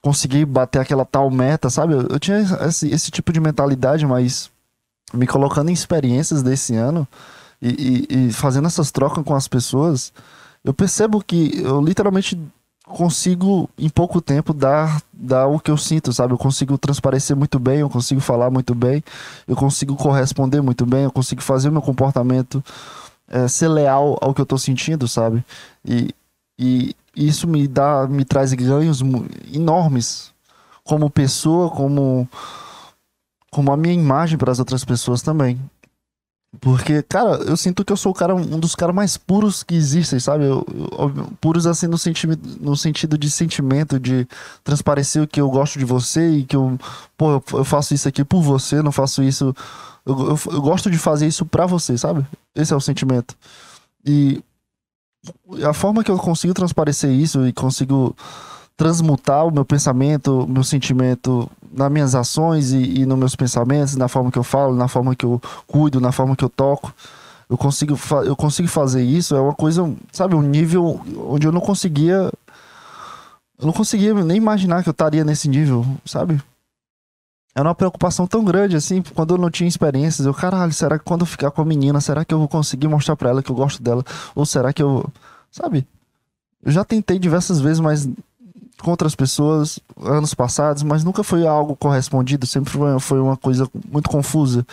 consegui 0.02 0.44
bater 0.44 0.80
aquela 0.80 1.06
tal 1.06 1.32
meta, 1.32 1.70
sabe? 1.70 1.94
Eu, 1.94 2.20
tinha 2.20 2.40
esse, 2.68 2.90
esse 2.90 3.10
tipo 3.10 3.32
de 3.32 3.40
mentalidade, 3.40 4.06
mas 4.06 4.52
me 5.14 5.26
colocando 5.26 5.70
em 5.70 5.74
experiências 5.74 6.44
desse 6.44 6.76
ano 6.76 7.08
e, 7.62 8.06
e, 8.10 8.28
e 8.28 8.34
fazendo 8.34 8.68
essas 8.68 8.92
trocas 8.92 9.24
com 9.24 9.34
as 9.34 9.48
pessoas, 9.48 10.12
eu 10.64 10.74
percebo 10.74 11.24
que 11.24 11.60
eu 11.62 11.82
literalmente 11.82 12.40
consigo, 12.86 13.70
em 13.78 13.90
pouco 13.90 14.22
tempo, 14.22 14.54
dar, 14.54 15.02
dar 15.12 15.48
o 15.48 15.60
que 15.60 15.72
eu 15.72 15.78
sinto, 15.78 16.12
sabe? 16.12 16.34
Eu 16.34 16.38
consigo 16.38 16.78
transparecer 16.78 17.36
muito 17.36 17.58
bem, 17.58 17.80
eu 17.80 17.90
consigo 17.90 18.20
falar 18.22 18.50
muito 18.50 18.76
bem, 18.76 19.04
eu 19.48 19.56
consigo 19.56 19.96
corresponder 19.96 20.62
muito 20.62 20.86
bem, 20.86 21.04
eu 21.04 21.12
consigo 21.12 21.42
fazer 21.42 21.70
o 21.70 21.72
meu 21.72 21.82
comportamento 21.82 22.64
é, 23.28 23.48
ser 23.48 23.68
leal 23.70 24.18
ao 24.22 24.34
que 24.34 24.42
eu 24.42 24.46
tô 24.46 24.58
sentindo, 24.58 25.08
sabe? 25.08 25.44
E, 25.86 26.14
e 26.60 26.96
isso 27.16 27.48
me 27.48 27.68
dá, 27.68 28.08
me 28.08 28.26
traz 28.26 28.54
ganhos 28.54 29.02
enormes 29.54 30.32
como 30.84 31.10
pessoa, 31.10 31.70
como 31.70 32.28
como 33.50 33.72
a 33.72 33.78
minha 33.78 33.94
imagem 33.94 34.38
para 34.38 34.52
as 34.52 34.58
outras 34.58 34.84
pessoas 34.84 35.22
também. 35.22 35.60
Porque, 36.62 37.02
cara, 37.04 37.32
eu 37.44 37.58
sinto 37.58 37.84
que 37.84 37.92
eu 37.92 37.98
sou 37.98 38.12
o 38.12 38.16
cara, 38.16 38.36
um 38.36 38.60
dos 38.60 38.76
caras 38.76 38.96
mais 38.96 39.18
puros 39.18 39.64
que 39.64 39.74
existem, 39.76 40.20
sabe? 40.20 40.46
Eu, 40.46 40.66
eu, 40.98 41.28
puros 41.42 41.66
assim 41.66 41.88
no, 41.88 41.98
senti 41.98 42.28
no 42.60 42.76
sentido 42.78 43.18
de 43.18 43.30
sentimento, 43.30 44.00
de 44.00 44.28
transparecer 44.64 45.24
o 45.24 45.28
que 45.28 45.42
eu 45.42 45.50
gosto 45.50 45.80
de 45.80 45.86
você 45.86 46.30
e 46.30 46.44
que 46.44 46.56
eu, 46.56 46.78
pô, 47.18 47.42
eu, 47.54 47.66
faço 47.66 47.94
isso 47.94 48.08
aqui 48.08 48.24
por 48.24 48.42
você, 48.42 48.82
não 48.82 48.92
faço 48.92 49.24
isso. 49.24 49.54
Eu, 50.06 50.38
eu, 50.52 50.62
gosto 50.62 50.92
de 50.92 50.98
fazer 50.98 51.28
isso 51.28 51.46
pra 51.46 51.66
você, 51.66 51.98
sabe? 51.98 52.26
Esse 52.56 52.72
é 52.72 52.76
o 52.76 52.82
sentimento. 52.82 53.36
E 54.06 54.42
a 55.68 55.74
forma 55.74 56.04
que 56.04 56.12
eu 56.12 56.18
consigo 56.18 56.54
transparecer 56.54 57.10
isso 57.10 57.48
e 57.48 57.54
consigo 57.54 58.16
transmutar 58.78 59.46
o 59.48 59.52
meu 59.52 59.66
pensamento, 59.66 60.44
o 60.44 60.48
meu 60.48 60.64
sentimento 60.64 61.50
nas 61.74 61.92
minhas 61.92 62.16
ações 62.16 62.72
e, 62.72 63.02
e 63.02 63.06
nos 63.06 63.18
meus 63.18 63.36
pensamentos, 63.36 63.96
na 63.96 64.08
forma 64.08 64.32
que 64.32 64.38
eu 64.38 64.44
falo, 64.44 64.76
na 64.76 64.88
forma 64.88 65.16
que 65.16 65.26
eu 65.26 65.42
cuido, 65.68 66.00
na 66.00 66.12
forma 66.12 66.36
que 66.36 66.44
eu 66.44 66.50
toco. 66.50 66.94
Eu 67.50 67.58
consigo, 67.58 68.00
eu 68.26 68.36
consigo 68.36 68.68
fazer 68.68 69.04
isso, 69.04 69.36
é 69.36 69.42
uma 69.42 69.54
coisa, 69.54 69.94
sabe, 70.12 70.36
um 70.36 70.42
nível 70.42 71.02
onde 71.28 71.46
eu 71.46 71.52
não 71.52 71.62
conseguia. 71.62 72.32
Eu 73.60 73.66
não 73.68 73.74
conseguia 73.74 74.14
nem 74.14 74.38
imaginar 74.38 74.82
que 74.82 74.90
eu 74.90 74.92
estaria 74.92 75.24
nesse 75.24 75.48
nível, 75.48 75.86
sabe? 76.06 76.42
Era 77.56 77.68
uma 77.68 77.76
preocupação 77.76 78.26
tão 78.26 78.44
grande 78.44 78.76
assim, 78.76 79.04
quando 79.14 79.36
eu 79.36 79.38
não 79.38 79.52
tinha 79.52 79.68
experiências. 79.68 80.26
Eu, 80.26 80.34
caralho, 80.34 80.74
será 80.74 80.98
que 80.98 81.06
quando 81.06 81.22
eu 81.22 81.28
ficar 81.28 81.52
com 81.52 81.62
a 81.62 81.66
menina, 81.66 82.02
será 82.02 82.26
que 82.26 82.34
eu 82.34 82.40
vou 82.40 82.48
conseguir 82.48 82.88
mostrar 82.88 83.16
pra 83.16 83.30
ela 83.30 83.44
que 83.44 83.52
eu 83.52 83.56
gosto 83.56 83.82
dela? 83.84 84.04
Ou 84.34 84.46
será 84.46 84.74
que 84.74 84.82
eu. 84.82 85.06
Sabe? 85.52 85.88
Eu 86.66 86.72
já 86.72 86.84
tentei 86.84 87.20
diversas 87.20 87.60
vezes, 87.60 87.80
mas 87.80 88.10
com 88.84 88.92
outras 88.92 89.16
pessoas 89.16 89.80
anos 90.02 90.34
passados, 90.34 90.84
mas 90.84 91.04
nunca 91.04 91.24
foi 91.24 91.48
algo 91.48 91.76
correspondido, 91.76 92.46
sempre 92.46 92.72
foi, 93.00 93.20
uma 93.20 93.38
coisa 93.38 93.68
muito 93.92 94.10
confusa. 94.10 94.66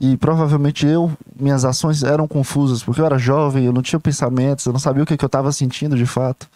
E 0.00 0.16
provavelmente 0.16 0.86
eu, 0.86 1.10
minhas 1.38 1.64
ações 1.64 2.02
eram 2.02 2.28
confusas, 2.28 2.82
porque 2.82 3.00
eu 3.00 3.06
era 3.06 3.18
jovem, 3.18 3.64
eu 3.64 3.72
não 3.72 3.82
tinha 3.82 3.98
pensamentos, 3.98 4.66
eu 4.66 4.72
não 4.72 4.80
sabia 4.80 5.02
o 5.02 5.06
que, 5.06 5.16
que 5.16 5.24
eu 5.24 5.26
estava 5.26 5.50
sentindo 5.50 5.96
de 5.96 6.06
fato. 6.06 6.48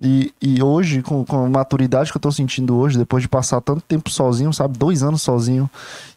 E, 0.00 0.32
e 0.40 0.62
hoje, 0.62 1.02
com, 1.02 1.24
com 1.24 1.46
a 1.46 1.48
maturidade 1.48 2.10
que 2.10 2.16
eu 2.16 2.20
estou 2.20 2.32
sentindo 2.32 2.76
hoje, 2.76 2.98
depois 2.98 3.22
de 3.22 3.28
passar 3.28 3.60
tanto 3.60 3.80
tempo 3.80 4.10
sozinho, 4.10 4.52
sabe, 4.52 4.78
dois 4.78 5.02
anos 5.02 5.22
sozinho, 5.22 5.70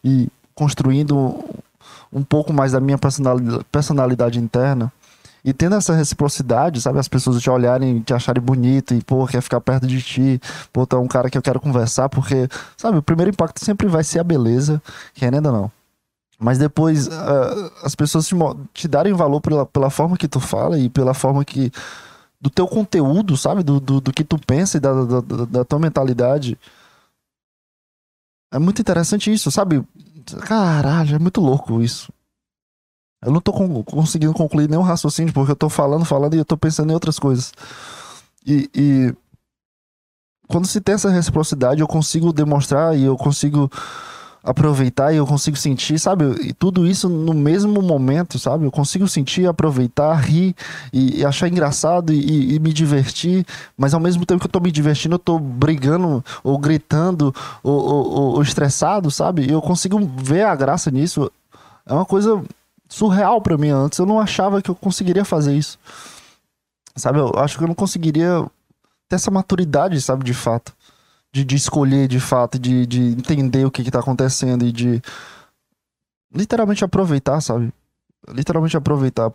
e 0.04 0.28
construindo 0.54 1.42
um 2.12 2.22
pouco 2.22 2.52
mais 2.52 2.72
da 2.72 2.80
minha 2.80 2.98
personalidade, 2.98 3.64
personalidade 3.72 4.38
interna, 4.38 4.92
e 5.44 5.52
tendo 5.52 5.76
essa 5.76 5.94
reciprocidade, 5.94 6.80
sabe? 6.80 6.98
As 6.98 7.08
pessoas 7.08 7.40
te 7.40 7.48
olharem, 7.48 8.00
te 8.00 8.12
acharem 8.12 8.42
bonito 8.42 8.94
e, 8.94 9.02
pô, 9.02 9.26
quer 9.26 9.40
ficar 9.40 9.60
perto 9.60 9.86
de 9.86 10.00
ti. 10.02 10.40
Pô, 10.72 10.86
é 10.90 10.96
um 10.96 11.08
cara 11.08 11.30
que 11.30 11.38
eu 11.38 11.42
quero 11.42 11.60
conversar, 11.60 12.08
porque, 12.08 12.48
sabe? 12.76 12.98
O 12.98 13.02
primeiro 13.02 13.30
impacto 13.30 13.64
sempre 13.64 13.86
vai 13.86 14.04
ser 14.04 14.20
a 14.20 14.24
beleza, 14.24 14.82
querendo 15.14 15.46
ou 15.46 15.52
não. 15.52 15.72
Mas 16.38 16.58
depois, 16.58 17.06
uh, 17.06 17.72
as 17.82 17.94
pessoas 17.94 18.26
te, 18.26 18.34
te 18.72 18.88
darem 18.88 19.12
valor 19.12 19.40
pela, 19.40 19.66
pela 19.66 19.90
forma 19.90 20.16
que 20.16 20.26
tu 20.26 20.40
fala 20.40 20.78
e 20.78 20.88
pela 20.88 21.12
forma 21.12 21.44
que. 21.44 21.70
do 22.40 22.48
teu 22.48 22.66
conteúdo, 22.66 23.36
sabe? 23.36 23.62
Do, 23.62 23.78
do, 23.78 24.00
do 24.00 24.12
que 24.12 24.24
tu 24.24 24.38
pensa 24.38 24.78
e 24.78 24.80
da, 24.80 25.04
da, 25.04 25.20
da 25.20 25.64
tua 25.64 25.78
mentalidade. 25.78 26.58
É 28.52 28.58
muito 28.58 28.80
interessante 28.80 29.32
isso, 29.32 29.50
sabe? 29.50 29.84
Caralho, 30.40 31.16
é 31.16 31.18
muito 31.18 31.40
louco 31.40 31.82
isso. 31.82 32.12
Eu 33.22 33.30
não 33.32 33.40
tô 33.40 33.52
com, 33.52 33.82
conseguindo 33.84 34.32
concluir 34.32 34.68
nenhum 34.68 34.82
raciocínio, 34.82 35.32
porque 35.32 35.52
eu 35.52 35.56
tô 35.56 35.68
falando, 35.68 36.04
falando 36.04 36.34
e 36.34 36.38
eu 36.38 36.44
tô 36.44 36.56
pensando 36.56 36.90
em 36.90 36.94
outras 36.94 37.18
coisas. 37.18 37.52
E, 38.46 38.70
e 38.74 39.14
quando 40.48 40.66
se 40.66 40.80
tem 40.80 40.94
essa 40.94 41.10
reciprocidade, 41.10 41.80
eu 41.80 41.86
consigo 41.86 42.32
demonstrar 42.32 42.96
e 42.96 43.04
eu 43.04 43.16
consigo 43.16 43.70
aproveitar 44.42 45.12
e 45.12 45.16
eu 45.16 45.26
consigo 45.26 45.56
sentir, 45.56 45.98
sabe? 45.98 46.24
E 46.40 46.52
tudo 46.52 46.86
isso 46.86 47.08
no 47.08 47.34
mesmo 47.34 47.82
momento, 47.82 48.38
sabe? 48.38 48.64
Eu 48.64 48.70
consigo 48.70 49.06
sentir, 49.06 49.46
aproveitar, 49.46 50.14
rir 50.14 50.54
e, 50.92 51.20
e 51.20 51.24
achar 51.26 51.46
engraçado 51.48 52.12
e, 52.12 52.54
e, 52.54 52.58
me 52.58 52.72
divertir, 52.72 53.44
mas 53.76 53.92
ao 53.92 54.00
mesmo 54.00 54.24
tempo 54.24 54.40
que 54.40 54.46
eu 54.46 54.50
tô 54.50 54.60
me 54.60 54.72
divertindo, 54.72 55.16
eu 55.16 55.18
tô 55.18 55.38
brigando 55.38 56.24
ou 56.42 56.58
gritando 56.58 57.34
ou, 57.62 57.78
ou, 57.78 58.12
ou 58.34 58.42
estressado, 58.42 59.10
sabe? 59.10 59.46
E 59.46 59.52
eu 59.52 59.60
consigo 59.60 60.00
ver 60.16 60.44
a 60.44 60.56
graça 60.56 60.90
nisso. 60.90 61.30
É 61.86 61.92
uma 61.92 62.06
coisa 62.06 62.42
surreal 62.90 63.40
para 63.40 63.56
mim 63.56 63.70
antes. 63.70 63.98
Eu 63.98 64.04
não 64.04 64.20
achava 64.20 64.60
que 64.60 64.70
eu 64.70 64.74
conseguiria 64.74 65.24
fazer 65.24 65.56
isso. 65.56 65.78
Sabe, 66.96 67.20
eu 67.20 67.32
acho 67.36 67.56
que 67.56 67.64
eu 67.64 67.68
não 67.68 67.74
conseguiria 67.74 68.44
ter 69.08 69.16
essa 69.16 69.30
maturidade, 69.30 69.98
sabe, 70.00 70.24
de 70.24 70.34
fato. 70.34 70.74
De, 71.32 71.44
de 71.44 71.54
escolher 71.54 72.08
de 72.08 72.18
fato, 72.18 72.58
de, 72.58 72.84
de 72.84 73.00
entender 73.00 73.64
o 73.64 73.70
que, 73.70 73.84
que 73.84 73.90
tá 73.90 74.00
acontecendo 74.00 74.66
e 74.66 74.72
de 74.72 75.00
literalmente 76.34 76.84
aproveitar, 76.84 77.40
sabe? 77.40 77.72
Literalmente 78.28 78.76
aproveitar. 78.76 79.32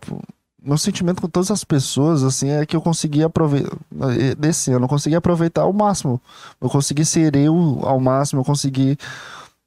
Meu 0.62 0.76
sentimento 0.76 1.22
com 1.22 1.28
todas 1.28 1.50
as 1.50 1.64
pessoas, 1.64 2.22
assim, 2.22 2.50
é 2.50 2.66
que 2.66 2.76
eu 2.76 2.82
consegui 2.82 3.22
aproveitar. 3.22 3.74
Desse 4.36 4.70
ano, 4.72 4.84
eu 4.84 4.88
consegui 4.88 5.16
aproveitar 5.16 5.62
ao 5.62 5.72
máximo. 5.72 6.20
Eu 6.60 6.68
consegui 6.68 7.04
ser 7.06 7.34
eu 7.34 7.80
ao 7.82 7.98
máximo, 7.98 8.42
eu 8.42 8.44
consegui 8.44 8.98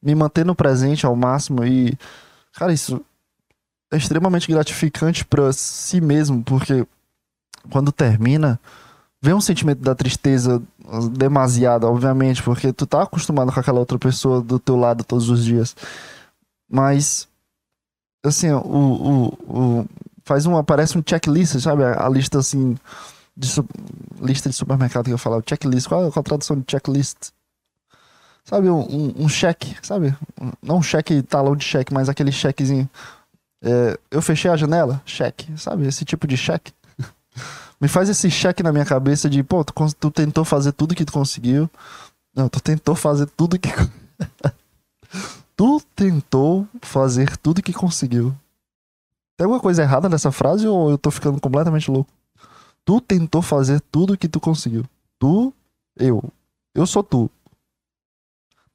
me 0.01 0.13
manter 0.13 0.45
no 0.45 0.53
presente 0.53 1.07
ao 1.07 1.15
máximo 1.15 1.65
e. 1.65 1.97
Cara, 2.53 2.71
isso 2.71 3.01
é 3.91 3.97
extremamente 3.97 4.51
gratificante 4.51 5.25
para 5.25 5.51
si 5.51 5.99
mesmo, 5.99 6.43
porque 6.43 6.85
quando 7.69 7.91
termina, 7.91 8.59
vem 9.21 9.33
um 9.33 9.41
sentimento 9.41 9.81
da 9.81 9.95
tristeza 9.95 10.61
demasiada, 11.11 11.87
obviamente, 11.87 12.41
porque 12.41 12.71
tu 12.71 12.85
tá 12.85 13.03
acostumado 13.03 13.51
com 13.51 13.59
aquela 13.59 13.79
outra 13.79 13.97
pessoa 13.97 14.41
do 14.41 14.59
teu 14.59 14.75
lado 14.75 15.03
todos 15.03 15.29
os 15.29 15.43
dias. 15.43 15.75
Mas, 16.69 17.27
assim, 18.23 18.51
o, 18.51 18.59
o, 18.59 19.79
o 19.81 19.85
faz 20.23 20.45
um, 20.45 20.55
aparece 20.55 20.97
um 20.97 21.03
checklist, 21.05 21.59
sabe? 21.59 21.83
A, 21.83 22.05
a 22.05 22.09
lista, 22.09 22.39
assim, 22.39 22.77
de, 23.35 23.49
lista 24.21 24.49
de 24.49 24.55
supermercado 24.55 25.05
que 25.05 25.11
eu 25.11 25.17
falava, 25.17 25.43
checklist. 25.47 25.87
Qual, 25.87 26.11
qual 26.11 26.21
a 26.21 26.23
tradução 26.23 26.59
de 26.59 26.65
checklist? 26.69 27.31
Sabe, 28.45 28.69
um, 28.69 28.79
um, 28.79 29.13
um 29.25 29.29
cheque, 29.29 29.75
sabe? 29.81 30.15
Não 30.61 30.77
um 30.77 30.83
cheque, 30.83 31.21
talão 31.21 31.55
de 31.55 31.63
cheque, 31.63 31.93
mas 31.93 32.09
aquele 32.09 32.31
chequezinho 32.31 32.89
é, 33.61 33.99
eu 34.09 34.21
fechei 34.21 34.49
a 34.49 34.57
janela? 34.57 35.01
Cheque. 35.05 35.57
Sabe? 35.57 35.85
Esse 35.85 36.05
tipo 36.05 36.25
de 36.27 36.37
cheque. 36.37 36.73
Me 37.79 37.87
faz 37.87 38.09
esse 38.09 38.29
cheque 38.29 38.63
na 38.63 38.71
minha 38.71 38.85
cabeça 38.85 39.29
de, 39.29 39.43
pô, 39.43 39.63
tu, 39.63 39.73
tu, 39.99 40.11
tentou 40.11 40.45
fazer 40.45 40.71
tudo 40.71 40.95
que 40.95 41.05
tu 41.05 41.13
conseguiu. 41.13 41.69
Não, 42.35 42.47
tu 42.47 42.61
tentou 42.61 42.95
fazer 42.95 43.27
tudo 43.27 43.59
que. 43.59 43.69
tu 45.55 45.81
tentou 45.95 46.67
fazer 46.81 47.37
tudo 47.37 47.61
que 47.61 47.73
conseguiu. 47.73 48.35
Tem 49.37 49.45
alguma 49.45 49.61
coisa 49.61 49.81
errada 49.81 50.09
nessa 50.09 50.31
frase 50.31 50.67
ou 50.67 50.89
eu 50.89 50.97
tô 50.97 51.09
ficando 51.11 51.39
completamente 51.39 51.89
louco? 51.89 52.11
Tu 52.85 52.99
tentou 53.01 53.41
fazer 53.41 53.79
tudo 53.91 54.17
que 54.17 54.27
tu 54.27 54.39
conseguiu. 54.39 54.85
Tu, 55.17 55.53
eu. 55.97 56.23
Eu 56.73 56.85
sou 56.85 57.03
tu. 57.03 57.29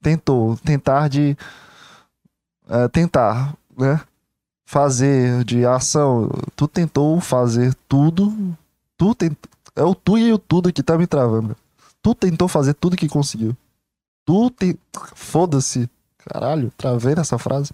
Tentou. 0.01 0.57
Tentar 0.59 1.09
de. 1.09 1.37
É, 2.69 2.89
tentar, 2.89 3.55
né? 3.77 4.01
Fazer 4.65 5.45
de 5.45 5.65
ação. 5.65 6.31
Tu 6.57 6.67
tentou 6.69 7.21
fazer 7.21 7.75
tudo. 7.89 8.57
Tu 8.97 9.15
tentou. 9.15 9.51
É 9.77 9.83
o 9.83 9.95
tu 9.95 10.17
e 10.17 10.33
o 10.33 10.39
tudo 10.39 10.73
que 10.73 10.83
tá 10.83 10.97
me 10.97 11.07
travando. 11.07 11.57
Tu 12.03 12.15
tentou 12.15 12.49
fazer 12.49 12.75
tudo 12.75 12.97
que 12.97 13.09
conseguiu. 13.09 13.57
Tu 14.25 14.51
tem. 14.51 14.79
Foda-se. 15.15 15.89
Caralho, 16.19 16.73
travei 16.77 17.15
nessa 17.15 17.39
frase. 17.39 17.71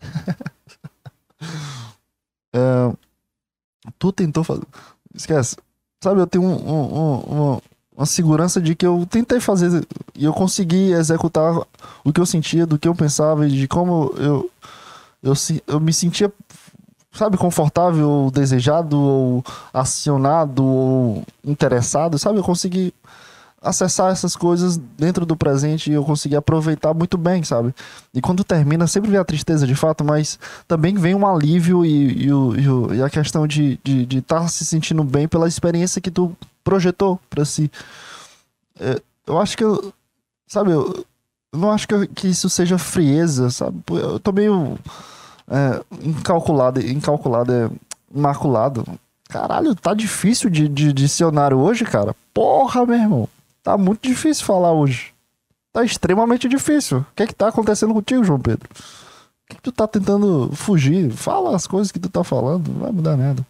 é, 2.54 2.92
tu 3.98 4.12
tentou 4.12 4.44
fazer. 4.44 4.66
Esquece. 5.14 5.56
Sabe, 6.02 6.20
eu 6.20 6.26
tenho 6.26 6.44
um, 6.44 6.68
um, 6.68 7.20
uma, 7.20 7.62
uma 7.96 8.06
segurança 8.06 8.60
de 8.60 8.74
que 8.74 8.86
eu 8.86 9.06
tentei 9.08 9.40
fazer 9.40 9.86
e 10.14 10.24
eu 10.24 10.32
consegui 10.32 10.92
executar 10.92 11.56
o 12.04 12.12
que 12.12 12.20
eu 12.20 12.26
sentia, 12.26 12.66
do 12.66 12.78
que 12.78 12.88
eu 12.88 12.94
pensava 12.94 13.46
e 13.46 13.50
de 13.50 13.68
como 13.68 14.12
eu, 14.16 14.50
eu, 15.22 15.34
eu 15.66 15.80
me 15.80 15.92
sentia, 15.92 16.32
sabe, 17.12 17.36
confortável, 17.36 18.08
ou 18.08 18.30
desejado, 18.30 18.98
ou 18.98 19.44
acionado, 19.72 20.64
ou 20.64 21.24
interessado, 21.44 22.18
sabe? 22.18 22.38
Eu 22.38 22.44
consegui 22.44 22.92
acessar 23.62 24.10
essas 24.10 24.34
coisas 24.34 24.76
dentro 24.76 25.24
do 25.24 25.36
presente 25.36 25.88
e 25.88 25.94
eu 25.94 26.04
consegui 26.04 26.34
aproveitar 26.34 26.92
muito 26.92 27.16
bem, 27.16 27.44
sabe? 27.44 27.72
E 28.12 28.20
quando 28.20 28.42
termina, 28.42 28.88
sempre 28.88 29.08
vem 29.08 29.20
a 29.20 29.24
tristeza 29.24 29.66
de 29.66 29.76
fato, 29.76 30.04
mas 30.04 30.38
também 30.66 30.96
vem 30.96 31.14
um 31.14 31.24
alívio 31.24 31.84
e, 31.86 32.26
e, 32.26 32.96
e 32.96 33.02
a 33.02 33.08
questão 33.08 33.46
de 33.46 33.74
estar 33.74 33.82
de, 33.84 34.06
de 34.06 34.20
tá 34.20 34.48
se 34.48 34.64
sentindo 34.64 35.04
bem 35.04 35.28
pela 35.28 35.46
experiência 35.46 36.00
que 36.00 36.10
tu 36.10 36.36
projetou 36.64 37.20
para 37.30 37.44
si. 37.44 37.70
É, 38.80 39.00
eu 39.28 39.38
acho 39.38 39.56
que 39.56 39.62
eu, 39.62 39.92
sabe, 40.48 40.72
eu 40.72 41.06
não 41.52 41.70
acho 41.70 41.86
que, 41.86 42.06
que, 42.08 42.28
isso 42.28 42.48
seja 42.48 42.78
frieza, 42.78 43.50
sabe? 43.50 43.82
Eu 43.90 44.18
tô 44.18 44.32
meio 44.32 44.78
é, 45.48 45.84
incalculado, 46.02 46.80
incalculado, 46.80 47.52
é, 47.52 47.70
maculado. 48.10 48.84
Caralho, 49.28 49.74
tá 49.74 49.94
difícil 49.94 50.48
de, 50.48 50.68
de 50.68 50.92
dicionário 50.92 51.58
hoje, 51.58 51.84
cara. 51.84 52.14
Porra, 52.32 52.86
meu 52.86 52.96
irmão. 52.96 53.28
Tá 53.62 53.76
muito 53.78 54.08
difícil 54.08 54.44
falar 54.44 54.72
hoje. 54.72 55.14
Tá 55.72 55.84
extremamente 55.84 56.48
difícil. 56.48 56.98
O 56.98 57.06
que 57.14 57.22
é 57.22 57.26
que 57.26 57.34
tá 57.34 57.48
acontecendo 57.48 57.94
contigo, 57.94 58.24
João 58.24 58.40
Pedro? 58.40 58.68
O 58.70 59.48
que, 59.48 59.52
é 59.52 59.56
que 59.56 59.62
tu 59.62 59.72
tá 59.72 59.86
tentando 59.86 60.50
fugir? 60.54 61.10
Fala 61.12 61.54
as 61.54 61.66
coisas 61.66 61.92
que 61.92 61.98
tu 61.98 62.08
tá 62.08 62.24
falando, 62.24 62.68
não 62.68 62.80
vai 62.80 62.92
mudar 62.92 63.16
nada. 63.16 63.46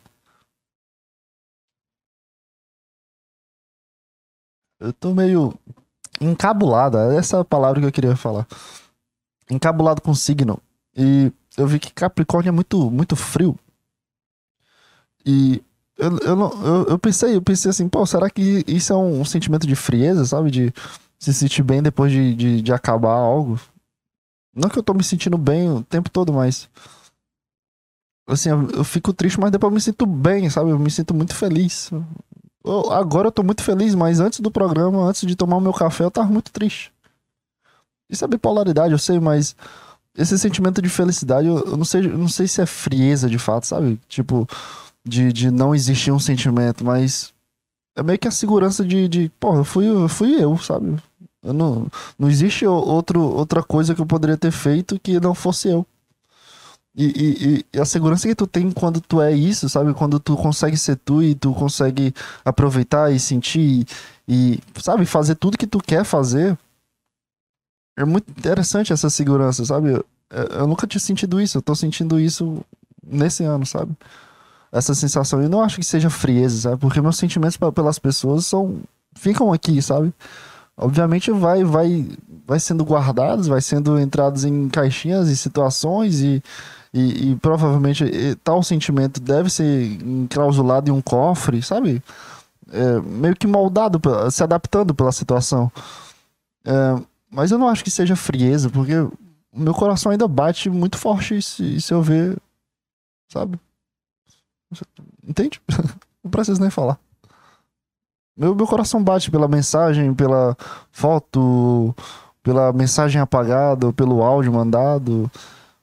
Eu 4.80 4.92
tô 4.92 5.14
meio 5.14 5.54
encabulado, 6.24 6.98
é 6.98 7.16
essa 7.16 7.40
a 7.40 7.44
palavra 7.44 7.80
que 7.80 7.86
eu 7.86 7.92
queria 7.92 8.16
falar. 8.16 8.46
Encabulado 9.50 10.00
com 10.00 10.14
signo. 10.14 10.58
E 10.96 11.32
eu 11.56 11.66
vi 11.66 11.78
que 11.78 11.92
Capricórnio 11.92 12.48
é 12.48 12.52
muito, 12.52 12.90
muito 12.90 13.16
frio. 13.16 13.58
E 15.24 15.62
eu, 15.96 16.18
eu, 16.18 16.38
eu, 16.38 16.86
eu, 16.88 16.98
pensei, 16.98 17.36
eu 17.36 17.42
pensei 17.42 17.70
assim, 17.70 17.88
pô, 17.88 18.04
será 18.06 18.28
que 18.30 18.64
isso 18.66 18.92
é 18.92 18.96
um, 18.96 19.20
um 19.20 19.24
sentimento 19.24 19.66
de 19.66 19.76
frieza, 19.76 20.24
sabe? 20.24 20.50
De 20.50 20.72
se 21.18 21.32
sentir 21.32 21.62
bem 21.62 21.82
depois 21.82 22.10
de, 22.10 22.34
de, 22.34 22.62
de, 22.62 22.72
acabar 22.72 23.12
algo. 23.12 23.60
Não 24.54 24.68
que 24.68 24.78
eu 24.78 24.82
tô 24.82 24.92
me 24.92 25.04
sentindo 25.04 25.38
bem 25.38 25.70
o 25.70 25.82
tempo 25.82 26.10
todo, 26.10 26.32
mas. 26.32 26.68
Assim, 28.26 28.50
eu, 28.50 28.70
eu 28.70 28.84
fico 28.84 29.12
triste, 29.12 29.38
mas 29.38 29.50
depois 29.50 29.70
eu 29.70 29.74
me 29.74 29.80
sinto 29.80 30.06
bem, 30.06 30.48
sabe? 30.50 30.70
Eu 30.70 30.78
me 30.78 30.90
sinto 30.90 31.14
muito 31.14 31.34
feliz. 31.34 31.90
Eu, 32.64 32.92
agora 32.92 33.28
eu 33.28 33.32
tô 33.32 33.42
muito 33.42 33.62
feliz, 33.62 33.94
mas 33.94 34.20
antes 34.20 34.40
do 34.40 34.50
programa, 34.50 35.04
antes 35.04 35.26
de 35.26 35.36
tomar 35.36 35.56
o 35.56 35.60
meu 35.60 35.72
café, 35.72 36.04
eu 36.04 36.10
tava 36.10 36.28
muito 36.28 36.52
triste. 36.52 36.92
Isso 38.08 38.24
é 38.24 38.28
bipolaridade, 38.28 38.92
eu 38.92 38.98
sei, 38.98 39.18
mas 39.18 39.56
esse 40.16 40.38
sentimento 40.38 40.82
de 40.82 40.88
felicidade, 40.88 41.48
eu, 41.48 41.58
eu 41.60 41.76
não 41.76 41.84
sei, 41.84 42.04
eu 42.04 42.18
não 42.18 42.28
sei 42.28 42.46
se 42.46 42.60
é 42.60 42.66
frieza 42.66 43.28
de 43.28 43.38
fato, 43.38 43.66
sabe? 43.66 43.98
Tipo, 44.08 44.46
de, 45.04 45.32
de 45.32 45.50
não 45.50 45.74
existir 45.74 46.12
um 46.12 46.18
sentimento, 46.18 46.84
mas 46.84 47.32
é 47.96 48.02
meio 48.02 48.18
que 48.18 48.28
a 48.28 48.32
segurança 48.32 48.84
de, 48.84 49.08
de 49.08 49.30
pô, 49.40 49.64
fui, 49.64 49.86
fui 50.08 50.42
eu, 50.42 50.56
sabe? 50.58 50.96
Eu 51.42 51.52
não, 51.52 51.88
não 52.18 52.30
existe 52.30 52.64
outro, 52.66 53.20
outra 53.20 53.62
coisa 53.62 53.94
que 53.94 54.00
eu 54.00 54.06
poderia 54.06 54.36
ter 54.36 54.52
feito 54.52 55.00
que 55.00 55.18
não 55.18 55.34
fosse 55.34 55.68
eu. 55.68 55.86
E, 56.94 57.04
e, 57.06 57.64
e, 57.74 57.80
a 57.80 57.84
segurança 57.84 58.28
que 58.28 58.34
tu 58.34 58.46
tem 58.46 58.70
quando 58.70 59.00
tu 59.00 59.20
é 59.20 59.32
isso, 59.32 59.68
sabe? 59.68 59.94
Quando 59.94 60.20
tu 60.20 60.36
consegue 60.36 60.76
ser 60.76 60.96
tu 60.96 61.22
e 61.22 61.34
tu 61.34 61.54
consegue 61.54 62.14
aproveitar 62.44 63.10
e 63.12 63.18
sentir 63.18 63.86
e, 64.28 64.60
sabe, 64.80 65.06
fazer 65.06 65.36
tudo 65.36 65.56
que 65.58 65.66
tu 65.66 65.78
quer 65.78 66.04
fazer. 66.04 66.56
É 67.96 68.04
muito 68.04 68.30
interessante 68.30 68.92
essa 68.92 69.08
segurança, 69.10 69.64
sabe? 69.64 69.92
Eu, 69.92 70.04
eu 70.30 70.66
nunca 70.66 70.86
tinha 70.86 71.00
sentido 71.00 71.40
isso, 71.40 71.58
eu 71.58 71.62
tô 71.62 71.74
sentindo 71.74 72.18
isso 72.20 72.64
nesse 73.02 73.44
ano, 73.44 73.66
sabe? 73.66 73.96
essa 74.72 74.94
sensação. 74.94 75.42
Eu 75.42 75.50
não 75.50 75.60
acho 75.60 75.76
que 75.76 75.84
seja 75.84 76.08
frieza, 76.08 76.62
sabe? 76.62 76.78
Porque 76.78 77.00
meus 77.00 77.18
sentimentos 77.18 77.58
pelas 77.74 77.98
pessoas 77.98 78.46
são 78.46 78.80
ficam 79.14 79.52
aqui, 79.52 79.80
sabe? 79.82 80.12
Obviamente 80.76 81.30
vai 81.30 81.62
vai 81.62 82.08
vai 82.46 82.58
sendo 82.58 82.82
guardados, 82.84 83.46
vai 83.46 83.60
sendo 83.60 84.00
entrados 84.00 84.44
em 84.44 84.68
caixinhas 84.68 85.28
e 85.28 85.36
situações 85.36 86.20
e, 86.22 86.42
e, 86.92 87.30
e 87.30 87.36
provavelmente 87.36 88.04
tal 88.44 88.62
sentimento 88.62 89.20
deve 89.20 89.48
ser 89.48 89.84
enclausulado 90.02 90.90
em 90.90 90.92
um 90.92 91.00
cofre, 91.00 91.62
sabe? 91.62 92.02
É, 92.70 93.00
meio 93.00 93.36
que 93.36 93.46
moldado, 93.46 94.00
se 94.30 94.42
adaptando 94.42 94.94
pela 94.94 95.12
situação. 95.12 95.70
É, 96.64 97.02
mas 97.30 97.50
eu 97.50 97.58
não 97.58 97.68
acho 97.68 97.82
que 97.82 97.90
seja 97.90 98.14
frieza, 98.14 98.68
porque 98.68 98.94
o 98.94 99.12
meu 99.54 99.74
coração 99.74 100.12
ainda 100.12 100.28
bate 100.28 100.68
muito 100.68 100.98
forte 100.98 101.40
se, 101.40 101.80
se 101.80 101.92
eu 101.92 102.02
ver, 102.02 102.36
sabe? 103.28 103.58
Entende? 105.26 105.60
Não 106.22 106.30
preciso 106.30 106.60
nem 106.60 106.70
falar. 106.70 106.98
Meu, 108.36 108.54
meu 108.54 108.66
coração 108.66 109.02
bate 109.02 109.30
pela 109.30 109.48
mensagem, 109.48 110.14
pela 110.14 110.56
foto, 110.90 111.94
pela 112.42 112.72
mensagem 112.72 113.20
apagada, 113.20 113.92
pelo 113.92 114.22
áudio 114.22 114.52
mandado, 114.52 115.30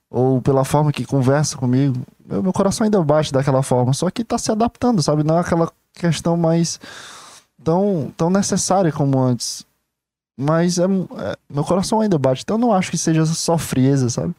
ou 0.10 0.42
pela 0.42 0.66
forma 0.66 0.92
que 0.92 1.06
conversa 1.06 1.58
comigo. 1.58 2.02
Meu, 2.26 2.42
meu 2.42 2.54
coração 2.54 2.86
ainda 2.86 3.02
bate 3.04 3.32
daquela 3.32 3.62
forma, 3.62 3.94
só 3.94 4.10
que 4.10 4.24
tá 4.24 4.38
se 4.38 4.52
adaptando, 4.52 5.02
sabe? 5.02 5.24
Não 5.24 5.38
é 5.38 5.42
aquela 5.42 5.72
questão 5.94 6.36
mais 6.36 6.80
tão, 7.64 8.12
tão 8.18 8.30
necessária 8.30 8.92
como 8.92 9.20
antes. 9.20 9.66
Mas 10.38 10.80
é, 10.80 10.86
é 10.86 11.38
meu 11.50 11.64
coração 11.64 12.02
ainda 12.02 12.18
bate, 12.18 12.44
então 12.44 12.56
eu 12.56 12.62
não 12.62 12.74
acho 12.74 12.90
que 12.90 12.98
seja 12.98 13.26
só 13.26 13.58
frieza, 13.58 14.10
sabe? 14.10 14.34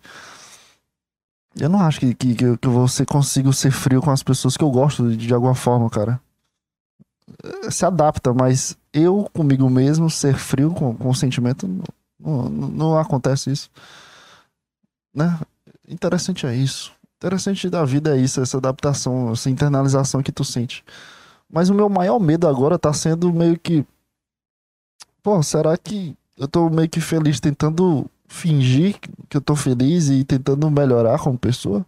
Eu 1.58 1.68
não 1.68 1.80
acho 1.80 2.00
que, 2.00 2.14
que, 2.14 2.34
que 2.34 2.68
você 2.68 3.04
consiga 3.04 3.52
ser 3.52 3.70
frio 3.70 4.00
com 4.00 4.10
as 4.10 4.22
pessoas 4.22 4.56
que 4.56 4.64
eu 4.64 4.70
gosto 4.70 5.10
de, 5.10 5.16
de 5.16 5.34
alguma 5.34 5.54
forma, 5.54 5.90
cara. 5.90 6.20
Eh, 7.42 7.70
se 7.70 7.84
adapta, 7.84 8.32
mas 8.32 8.76
eu 8.92 9.28
comigo 9.32 9.68
mesmo 9.68 10.08
ser 10.08 10.36
frio 10.36 10.72
com, 10.72 10.94
com 10.94 11.10
o 11.10 11.14
sentimento, 11.14 11.66
não, 11.68 12.48
não, 12.48 12.68
não 12.68 12.98
acontece 12.98 13.50
isso. 13.50 13.70
Né? 15.12 15.38
Interessante 15.90 16.46
é 16.46 16.54
isso. 16.54 16.92
Interessante 17.18 17.68
da 17.68 17.84
vida 17.84 18.16
é 18.16 18.20
isso, 18.20 18.40
essa 18.40 18.56
adaptação, 18.56 19.32
essa 19.32 19.50
internalização 19.50 20.22
que 20.22 20.32
tu 20.32 20.44
sente. 20.44 20.84
Mas 21.52 21.68
o 21.68 21.74
meu 21.74 21.88
maior 21.88 22.18
medo 22.18 22.48
agora 22.48 22.78
tá 22.78 22.92
sendo 22.92 23.32
meio 23.32 23.58
que. 23.58 23.84
Pô, 25.22 25.42
será 25.42 25.76
que 25.76 26.16
eu 26.38 26.48
tô 26.48 26.70
meio 26.70 26.88
que 26.88 27.00
feliz 27.00 27.40
tentando 27.40 28.08
fingir 28.30 28.96
que 29.28 29.36
eu 29.36 29.40
tô 29.40 29.56
feliz 29.56 30.08
e 30.08 30.24
tentando 30.24 30.70
melhorar 30.70 31.18
como 31.18 31.36
pessoa. 31.36 31.84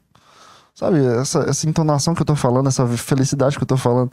Sabe, 0.75 0.99
essa, 1.21 1.41
essa 1.49 1.69
entonação 1.69 2.15
que 2.15 2.23
eu 2.23 2.27
tô 2.27 2.35
falando, 2.35 2.69
essa 2.69 2.87
felicidade 2.89 3.57
que 3.57 3.63
eu 3.63 3.67
tô 3.67 3.77
falando. 3.77 4.11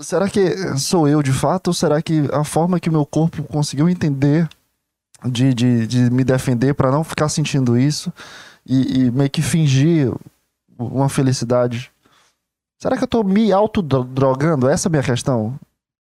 Será 0.00 0.28
que 0.28 0.56
sou 0.78 1.06
eu 1.06 1.22
de 1.22 1.32
fato? 1.32 1.68
Ou 1.68 1.74
será 1.74 2.00
que 2.00 2.22
a 2.32 2.42
forma 2.42 2.80
que 2.80 2.88
o 2.88 2.92
meu 2.92 3.04
corpo 3.04 3.42
conseguiu 3.44 3.88
entender 3.88 4.48
de, 5.26 5.52
de, 5.52 5.86
de 5.86 6.10
me 6.10 6.24
defender 6.24 6.74
para 6.74 6.90
não 6.90 7.04
ficar 7.04 7.28
sentindo 7.28 7.76
isso 7.76 8.10
e, 8.66 9.00
e, 9.00 9.10
meio 9.10 9.30
que 9.30 9.42
fingir 9.42 10.12
uma 10.78 11.08
felicidade? 11.08 11.90
Será 12.78 12.96
que 12.96 13.04
eu 13.04 13.08
tô 13.08 13.22
me 13.22 13.52
autodrogando? 13.52 14.68
Essa 14.68 14.86
é 14.86 14.88
a 14.88 14.90
minha 14.90 15.02
questão. 15.02 15.58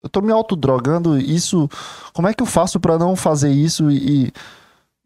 Eu 0.02 0.09
tô 0.09 0.20
me 0.20 0.33
autodrogando, 0.33 1.18
isso. 1.18 1.68
Como 2.12 2.28
é 2.28 2.35
que 2.35 2.42
eu 2.42 2.46
faço 2.46 2.81
para 2.81 2.98
não 2.98 3.14
fazer 3.14 3.50
isso 3.50 3.90
e, 3.90 4.33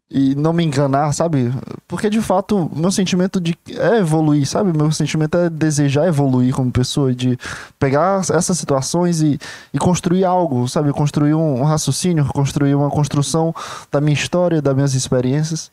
e 0.09 0.35
não 0.35 0.53
me 0.53 0.63
enganar, 0.63 1.11
sabe? 1.13 1.53
Porque 1.87 2.09
de 2.09 2.21
fato, 2.21 2.71
meu 2.73 2.91
sentimento 2.91 3.41
de 3.41 3.57
é 3.69 3.97
evoluir, 3.97 4.47
sabe? 4.47 4.75
Meu 4.75 4.91
sentimento 4.91 5.37
é 5.37 5.49
desejar 5.49 6.07
evoluir 6.07 6.53
como 6.53 6.71
pessoa, 6.71 7.13
de 7.13 7.37
pegar 7.77 8.21
essas 8.31 8.57
situações 8.57 9.21
e, 9.21 9.37
e 9.73 9.77
construir 9.77 10.23
algo, 10.23 10.67
sabe? 10.67 10.93
Construir 10.93 11.33
um, 11.33 11.59
um 11.59 11.63
raciocínio, 11.63 12.25
construir 12.25 12.73
uma 12.73 12.89
construção 12.89 13.53
da 13.91 13.99
minha 13.99 14.13
história, 14.13 14.61
das 14.61 14.73
minhas 14.73 14.93
experiências. 14.93 15.69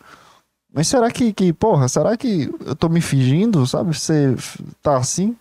Mas 0.75 0.89
será 0.89 1.09
que, 1.09 1.33
que, 1.33 1.53
porra, 1.53 1.87
será 1.87 2.17
que 2.17 2.53
eu 2.67 2.75
tô 2.75 2.89
me 2.89 3.01
fingindo, 3.01 3.65
sabe? 3.65 3.97
Você 3.97 4.35
tá 4.83 4.97
assim? 4.97 5.37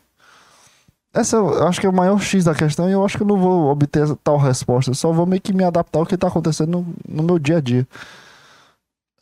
Essa 1.11 1.37
eu 1.37 1.67
acho 1.67 1.81
que 1.81 1.87
é 1.87 1.89
o 1.89 1.93
maior 1.93 2.19
X 2.19 2.43
da 2.43 2.53
questão 2.53 2.87
e 2.87 2.91
eu 2.91 3.03
acho 3.03 3.17
que 3.17 3.23
eu 3.23 3.27
não 3.27 3.39
vou 3.39 3.71
obter 3.71 4.15
tal 4.17 4.37
resposta. 4.37 4.91
Eu 4.91 4.95
só 4.95 5.11
vou 5.11 5.25
meio 5.25 5.41
que 5.41 5.51
me 5.51 5.63
adaptar 5.63 5.99
ao 5.99 6.05
que 6.05 6.15
tá 6.15 6.27
acontecendo 6.27 6.71
no, 6.71 6.95
no 7.07 7.23
meu 7.23 7.39
dia 7.39 7.57
a 7.57 7.61
dia. 7.61 7.87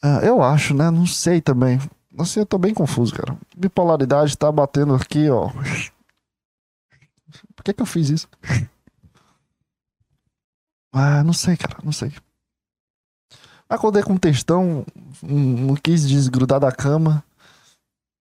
Uh, 0.04 0.20
eu 0.22 0.44
acho, 0.44 0.74
né? 0.74 0.92
Não 0.92 1.06
sei 1.06 1.40
também. 1.40 1.80
Assim, 2.20 2.42
eu 2.42 2.46
tô 2.46 2.58
bem 2.58 2.74
confuso, 2.74 3.16
cara. 3.16 3.38
Bipolaridade 3.56 4.38
tá 4.38 4.52
batendo 4.52 4.94
aqui, 4.94 5.30
ó. 5.30 5.50
Por 7.56 7.64
que 7.64 7.74
que 7.74 7.82
eu 7.82 7.86
fiz 7.86 8.10
isso? 8.10 8.28
Ah, 10.94 11.24
não 11.24 11.32
sei, 11.32 11.56
cara, 11.56 11.78
não 11.86 11.94
sei. 11.94 12.12
Acordei 13.72 14.04
com 14.04 14.12
um 14.12 14.18
textão, 14.18 14.86
não 15.24 15.76
quis 15.76 16.06
desgrudar 16.06 16.60
da 16.60 16.74
cama. 16.74 17.24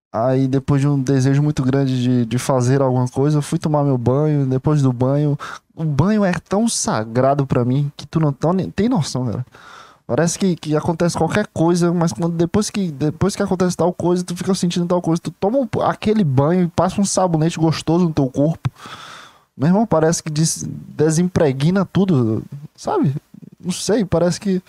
Aí, 0.09 0.47
depois 0.47 0.79
de 0.79 0.87
um 0.87 0.97
desejo 0.97 1.43
muito 1.43 1.61
grande 1.61 2.01
de, 2.01 2.25
de 2.25 2.37
fazer 2.37 2.81
alguma 2.81 3.05
coisa, 3.09 3.41
fui 3.41 3.59
tomar 3.59 3.83
meu 3.83 3.97
banho. 3.97 4.45
Depois 4.45 4.81
do 4.81 4.93
banho, 4.93 5.37
o 5.75 5.83
banho 5.83 6.23
é 6.23 6.31
tão 6.31 6.69
sagrado 6.69 7.45
para 7.45 7.65
mim 7.65 7.91
que 7.97 8.07
tu 8.07 8.17
não 8.17 8.31
tem 8.73 8.87
noção, 8.87 9.25
cara. 9.25 9.45
Parece 10.07 10.39
que, 10.39 10.55
que 10.55 10.73
acontece 10.73 11.17
qualquer 11.17 11.45
coisa, 11.47 11.91
mas 11.91 12.13
quando, 12.13 12.33
depois, 12.33 12.69
que, 12.69 12.89
depois 12.89 13.35
que 13.35 13.43
acontece 13.43 13.75
tal 13.75 13.91
coisa, 13.91 14.23
tu 14.23 14.33
fica 14.37 14.55
sentindo 14.55 14.85
tal 14.85 15.01
coisa. 15.01 15.21
Tu 15.21 15.31
toma 15.31 15.57
um, 15.57 15.81
aquele 15.81 16.23
banho 16.23 16.63
e 16.63 16.67
passa 16.69 17.01
um 17.01 17.05
sabonete 17.05 17.59
gostoso 17.59 18.05
no 18.05 18.13
teu 18.13 18.29
corpo. 18.29 18.69
Meu 19.57 19.67
irmão, 19.67 19.85
parece 19.85 20.23
que 20.23 20.29
des, 20.29 20.65
desempregna 20.95 21.83
tudo, 21.83 22.41
sabe? 22.73 23.13
Não 23.61 23.73
sei, 23.73 24.05
parece 24.05 24.39
que 24.39 24.61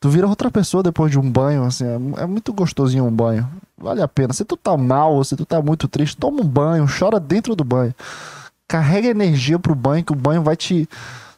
tu 0.00 0.08
vira 0.08 0.26
outra 0.26 0.50
pessoa 0.50 0.82
depois 0.82 1.10
de 1.10 1.18
um 1.18 1.30
banho, 1.30 1.64
assim. 1.64 1.84
É, 1.84 2.22
é 2.22 2.26
muito 2.26 2.52
gostosinho 2.52 3.04
um 3.04 3.12
banho. 3.12 3.48
Vale 3.76 4.02
a 4.02 4.08
pena. 4.08 4.32
Se 4.32 4.44
tu 4.44 4.56
tá 4.56 4.76
mal, 4.76 5.22
se 5.24 5.36
tu 5.36 5.46
tá 5.46 5.62
muito 5.62 5.88
triste, 5.88 6.16
toma 6.16 6.40
um 6.40 6.46
banho, 6.46 6.86
chora 6.86 7.20
dentro 7.20 7.54
do 7.54 7.64
banho. 7.64 7.94
Carrega 8.66 9.08
energia 9.08 9.58
pro 9.58 9.74
banho, 9.74 10.04
que 10.04 10.12
o 10.12 10.16
banho 10.16 10.42
vai 10.42 10.56
te 10.56 10.88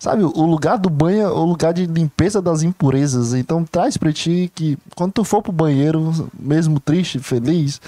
Sabe, 0.01 0.25
o 0.25 0.47
lugar 0.47 0.79
do 0.79 0.89
banho 0.89 1.21
é 1.21 1.29
o 1.31 1.45
lugar 1.45 1.75
de 1.75 1.85
limpeza 1.85 2.41
das 2.41 2.63
impurezas. 2.63 3.35
Então 3.35 3.63
traz 3.67 3.99
pra 3.99 4.11
ti 4.11 4.51
que 4.55 4.79
quando 4.97 5.13
tu 5.13 5.25
for 5.25 5.43
pro 5.43 5.53
banheiro, 5.53 6.31
mesmo 6.39 6.81
triste, 6.81 7.19
feliz, 7.19 7.79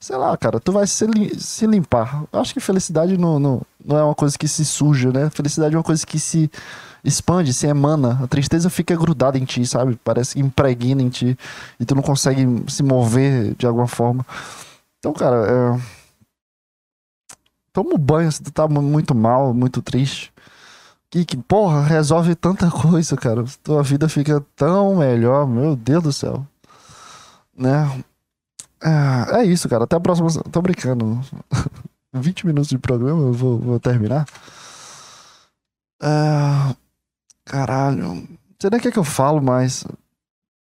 sei 0.00 0.16
lá, 0.16 0.36
cara, 0.36 0.58
tu 0.58 0.72
vai 0.72 0.84
se, 0.88 1.06
se 1.38 1.66
limpar. 1.68 2.24
Eu 2.32 2.40
acho 2.40 2.52
que 2.52 2.58
felicidade 2.58 3.16
não, 3.16 3.38
não, 3.38 3.62
não 3.84 3.96
é 3.96 4.02
uma 4.02 4.16
coisa 4.16 4.36
que 4.36 4.48
se 4.48 4.64
suja, 4.64 5.12
né? 5.12 5.30
Felicidade 5.30 5.76
é 5.76 5.78
uma 5.78 5.84
coisa 5.84 6.04
que 6.04 6.18
se 6.18 6.50
expande, 7.04 7.52
se 7.54 7.66
emana. 7.66 8.18
A 8.22 8.26
tristeza 8.26 8.70
fica 8.70 8.96
grudada 8.96 9.38
em 9.38 9.44
ti, 9.44 9.66
sabe? 9.66 9.98
Parece 10.04 10.34
que 10.34 10.40
impregna 10.40 11.02
em 11.02 11.08
ti. 11.08 11.38
E 11.78 11.84
tu 11.84 11.94
não 11.94 12.02
consegue 12.02 12.46
se 12.68 12.82
mover 12.82 13.54
de 13.54 13.66
alguma 13.66 13.86
forma. 13.86 14.24
Então, 14.98 15.12
cara, 15.12 15.46
é... 15.46 15.80
toma 17.72 17.94
um 17.94 17.98
banho 17.98 18.30
se 18.30 18.42
tu 18.42 18.50
tá 18.50 18.68
muito 18.68 19.14
mal, 19.14 19.54
muito 19.54 19.82
triste 19.82 20.32
que, 21.10 21.24
que, 21.24 21.36
porra, 21.36 21.82
resolve 21.82 22.34
tanta 22.36 22.70
coisa, 22.70 23.16
cara. 23.16 23.44
Tua 23.62 23.82
vida 23.82 24.08
fica 24.08 24.40
tão 24.54 24.96
melhor, 24.96 25.46
meu 25.46 25.74
Deus 25.76 26.02
do 26.02 26.12
céu. 26.12 26.46
Né? 27.56 28.04
É, 28.82 29.40
é 29.40 29.44
isso, 29.44 29.68
cara. 29.68 29.84
Até 29.84 29.96
a 29.96 30.00
próxima. 30.00 30.30
Tô 30.50 30.62
brincando. 30.62 31.20
20 32.12 32.46
minutos 32.46 32.68
de 32.70 32.78
programa, 32.78 33.22
eu 33.22 33.32
vou, 33.32 33.58
vou 33.58 33.80
terminar. 33.80 34.26
É, 36.02 36.74
caralho. 37.44 37.96
Não 37.98 38.28
sei 38.60 38.70
nem 38.70 38.78
o 38.78 38.82
que, 38.82 38.88
é 38.88 38.92
que 38.92 38.98
eu 38.98 39.04
falo 39.04 39.42
mais. 39.42 39.84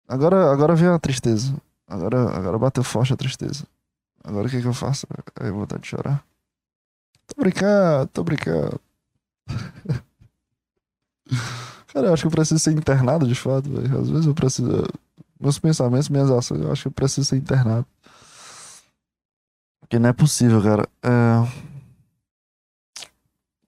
Agora, 0.07 0.51
agora 0.51 0.75
vem 0.75 0.89
a 0.89 0.99
tristeza. 0.99 1.55
Agora, 1.87 2.35
agora 2.35 2.57
bateu 2.57 2.83
forte 2.83 3.13
a 3.13 3.17
tristeza. 3.17 3.65
Agora 4.23 4.47
o 4.47 4.49
que, 4.49 4.57
é 4.57 4.61
que 4.61 4.67
eu 4.67 4.73
faço? 4.73 5.07
Aí 5.39 5.51
vontade 5.51 5.81
de 5.81 5.87
chorar. 5.87 6.23
Tô 7.27 7.41
brincando, 7.41 8.07
tô 8.07 8.23
brincando. 8.23 8.79
Cara, 11.93 12.07
eu 12.07 12.13
acho 12.13 12.23
que 12.23 12.27
eu 12.27 12.31
preciso 12.31 12.59
ser 12.59 12.71
internado 12.71 13.27
de 13.27 13.35
fato, 13.35 13.69
velho. 13.69 13.99
Às 13.99 14.09
vezes 14.09 14.25
eu 14.25 14.33
preciso. 14.33 14.83
Meus 15.39 15.57
pensamentos, 15.57 16.09
minhas 16.09 16.29
ações, 16.29 16.61
eu 16.61 16.71
acho 16.71 16.83
que 16.83 16.87
eu 16.89 16.91
preciso 16.91 17.25
ser 17.25 17.37
internado. 17.37 17.85
Porque 19.79 19.97
não 19.97 20.09
é 20.09 20.13
possível, 20.13 20.61
cara. 20.61 20.87
É... 21.01 21.09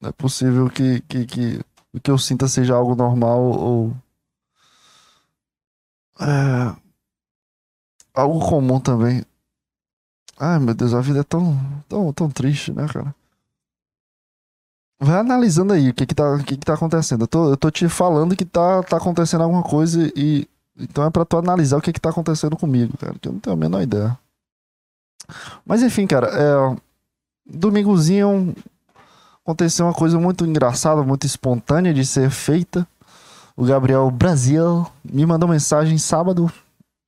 Não 0.02 0.10
é 0.10 0.12
possível 0.12 0.70
que, 0.70 1.02
que, 1.02 1.26
que 1.26 1.62
o 1.94 2.00
que 2.00 2.10
eu 2.10 2.18
sinta 2.18 2.48
seja 2.48 2.76
algo 2.76 2.96
normal 2.96 3.42
ou. 3.42 3.96
É... 6.20 6.76
Algo 8.14 8.40
comum 8.48 8.80
também. 8.80 9.24
Ai, 10.38 10.60
meu 10.60 10.74
Deus, 10.74 10.94
a 10.94 11.02
vida 11.02 11.20
é 11.20 11.24
tão, 11.24 11.58
tão, 11.88 12.12
tão 12.14 12.30
triste, 12.30 12.74
né, 12.74 12.88
cara? 12.88 13.14
Vai 15.00 15.20
analisando 15.20 15.74
aí 15.74 15.90
o 15.90 15.94
que 15.94 16.06
que 16.06 16.14
tá, 16.14 16.36
o 16.36 16.44
que 16.44 16.58
que 16.58 16.66
tá 16.66 16.74
acontecendo. 16.76 17.24
Eu 17.24 17.28
tô, 17.28 17.50
eu 17.50 17.58
tô 17.58 17.72
te 17.72 17.90
falando 17.90 18.36
que 18.36 18.46
tá, 18.46 18.84
tá 18.84 18.98
acontecendo 18.98 19.42
alguma 19.44 19.64
coisa 19.64 20.12
e. 20.16 20.48
Então 20.78 21.04
é 21.06 21.10
pra 21.10 21.26
tu 21.26 21.38
analisar 21.38 21.78
o 21.78 21.82
que 21.82 21.92
que 21.92 22.00
tá 22.00 22.10
acontecendo 22.10 22.56
comigo, 22.56 22.98
cara. 22.98 23.16
Que 23.20 23.28
eu 23.28 23.34
não 23.34 23.40
tenho 23.40 23.56
a 23.56 23.58
menor 23.58 23.82
ideia. 23.82 24.18
Mas 25.66 25.82
enfim, 25.82 26.08
cara, 26.08 26.28
é. 26.28 26.78
Domingozinho 27.46 28.56
aconteceu 29.44 29.86
uma 29.86 29.94
coisa 29.94 30.20
muito 30.20 30.46
engraçada, 30.46 31.04
muito 31.04 31.26
espontânea 31.26 31.94
de 31.94 32.06
ser 32.06 32.30
feita. 32.30 32.88
O 33.56 33.66
Gabriel 33.66 34.10
Brasil 34.10 34.88
me 35.04 35.26
mandou 35.26 35.48
mensagem 35.50 35.98
sábado 35.98 36.52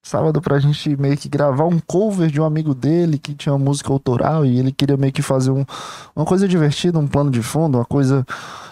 sábado 0.04 0.42
pra 0.42 0.60
gente 0.60 0.96
meio 0.98 1.18
que 1.18 1.30
gravar 1.30 1.64
um 1.64 1.80
cover 1.80 2.30
de 2.30 2.40
um 2.40 2.44
amigo 2.44 2.76
dele 2.76 3.18
que 3.18 3.34
tinha 3.34 3.54
uma 3.54 3.64
música 3.64 3.92
autoral 3.92 4.46
e 4.46 4.60
ele 4.60 4.72
queria 4.72 4.98
meio 4.98 5.14
que 5.14 5.22
fazer 5.22 5.50
um, 5.50 5.66
uma 6.14 6.26
coisa 6.26 6.46
divertida, 6.46 7.00
um 7.00 7.08
plano 7.08 7.32
de 7.32 7.42
fundo, 7.42 7.78
uma 7.78 7.86
coisa 7.86 8.26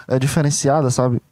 é, 0.06 0.18
diferenciada, 0.18 0.90
sabe? 0.90 1.22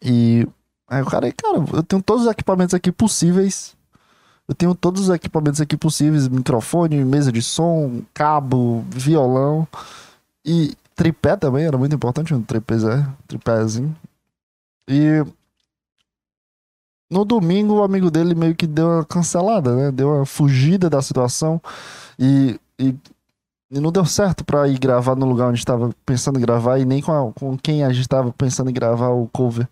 E 0.00 0.46
aí 0.88 1.02
o 1.02 1.06
cara, 1.06 1.30
cara, 1.32 1.58
eu 1.72 1.82
tenho 1.82 2.00
todos 2.00 2.24
os 2.24 2.30
equipamentos 2.30 2.72
aqui 2.72 2.92
possíveis. 2.92 3.76
Eu 4.48 4.54
tenho 4.54 4.74
todos 4.74 5.02
os 5.02 5.10
equipamentos 5.10 5.60
aqui 5.60 5.76
possíveis: 5.76 6.28
microfone, 6.28 7.04
mesa 7.04 7.32
de 7.32 7.42
som, 7.42 8.02
cabo, 8.14 8.84
violão 8.90 9.66
e 10.44 10.74
tripé 11.00 11.34
também, 11.34 11.64
era 11.64 11.78
muito 11.78 11.94
importante 11.94 12.34
um 12.34 12.42
tripézé, 12.42 13.06
tripézinho. 13.26 13.96
E 14.86 15.24
no 17.10 17.24
domingo, 17.24 17.76
o 17.76 17.82
amigo 17.82 18.10
dele 18.10 18.34
meio 18.34 18.54
que 18.54 18.66
deu 18.66 18.86
uma 18.86 19.04
cancelada, 19.06 19.74
né? 19.74 19.90
Deu 19.90 20.10
uma 20.10 20.26
fugida 20.26 20.90
da 20.90 21.00
situação 21.00 21.58
e, 22.18 22.60
e, 22.78 22.94
e 23.70 23.80
não 23.80 23.90
deu 23.90 24.04
certo 24.04 24.44
para 24.44 24.68
ir 24.68 24.78
gravar 24.78 25.16
no 25.16 25.24
lugar 25.24 25.48
onde 25.48 25.58
estava 25.58 25.88
pensando 26.04 26.38
em 26.38 26.42
gravar 26.42 26.78
e 26.78 26.84
nem 26.84 27.00
com, 27.00 27.12
a, 27.12 27.32
com 27.32 27.56
quem 27.56 27.82
a 27.82 27.88
gente 27.88 28.02
estava 28.02 28.30
pensando 28.30 28.68
em 28.68 28.74
gravar 28.74 29.08
o 29.08 29.26
cover. 29.32 29.66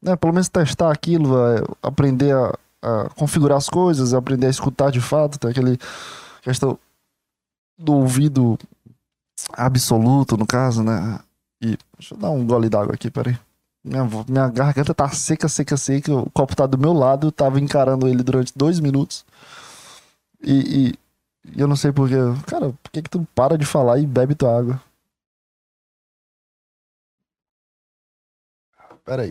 Né? 0.00 0.16
Pelo 0.16 0.32
menos 0.32 0.48
testar 0.48 0.90
aquilo, 0.90 1.36
aprender 1.82 2.34
a, 2.34 2.58
a, 2.80 3.10
configurar 3.10 3.58
as 3.58 3.68
coisas, 3.68 4.14
aprender 4.14 4.46
a 4.46 4.50
escutar 4.50 4.90
de 4.90 5.00
fato, 5.02 5.38
tem 5.38 5.50
aquele 5.50 5.78
questão 6.40 6.78
do 7.78 7.92
ouvido 7.92 8.58
absoluto, 9.52 10.36
no 10.36 10.46
caso, 10.46 10.82
né? 10.82 11.20
E 11.62 11.76
deixa 11.98 12.14
eu 12.14 12.18
dar 12.18 12.30
um 12.30 12.46
gole 12.46 12.68
d'água 12.68 12.94
aqui, 12.94 13.10
peraí. 13.10 13.38
Minha, 13.84 14.04
minha 14.28 14.48
garganta 14.48 14.94
tá 14.94 15.08
seca, 15.10 15.48
seca, 15.48 15.76
seca. 15.76 16.14
O 16.14 16.30
copo 16.30 16.54
tá 16.54 16.66
do 16.66 16.78
meu 16.78 16.92
lado. 16.92 17.28
Eu 17.28 17.32
tava 17.32 17.60
encarando 17.60 18.08
ele 18.08 18.22
durante 18.22 18.52
dois 18.56 18.80
minutos. 18.80 19.24
E, 20.42 20.92
e, 21.44 21.54
e 21.56 21.60
eu 21.60 21.68
não 21.68 21.76
sei 21.76 21.92
porquê. 21.92 22.16
Cara, 22.46 22.72
por 22.82 22.90
que, 22.92 23.02
que 23.02 23.10
tu 23.10 23.26
para 23.34 23.56
de 23.58 23.66
falar 23.66 23.98
e 23.98 24.06
bebe 24.06 24.34
tua 24.34 24.56
água? 24.58 24.82
Pera 29.04 29.24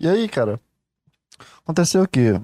E 0.00 0.08
aí, 0.08 0.26
cara, 0.28 0.58
aconteceu 1.62 2.02
o 2.02 2.08
quê? 2.08 2.40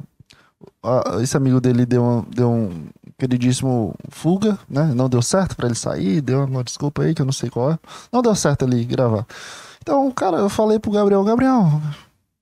Esse 1.23 1.39
amigo 1.39 1.59
dele 1.59 1.87
deu, 1.87 2.03
um, 2.05 2.23
deu 2.23 2.51
um 2.51 2.87
queridíssimo 3.19 3.95
fuga, 4.11 4.59
né? 4.69 4.93
Não 4.95 5.09
deu 5.09 5.23
certo 5.23 5.57
para 5.57 5.67
ele 5.67 5.75
sair, 5.75 6.21
deu 6.21 6.45
uma 6.45 6.63
desculpa 6.63 7.03
aí 7.03 7.15
que 7.15 7.23
eu 7.23 7.27
não 7.27 7.33
sei 7.33 7.49
qual 7.49 7.73
é. 7.73 7.79
Não 8.13 8.21
deu 8.21 8.35
certo 8.35 8.67
ali 8.67 8.85
gravar. 8.85 9.27
Então, 9.81 10.11
cara, 10.13 10.37
eu 10.37 10.51
falei 10.51 10.79
pro 10.79 10.91
Gabriel, 10.91 11.25
Gabriel, 11.25 11.81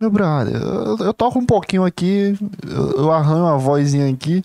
Meu 0.01 0.11
brother, 0.11 0.57
eu, 0.57 0.99
eu 0.99 1.15
toco 1.15 1.39
um 1.39 1.47
pouquinho 1.47 1.85
aqui, 1.85 2.37
eu, 2.67 2.91
eu 3.05 3.13
arranho 3.13 3.45
uma 3.45 3.57
vozinha 3.59 4.13
aqui. 4.13 4.45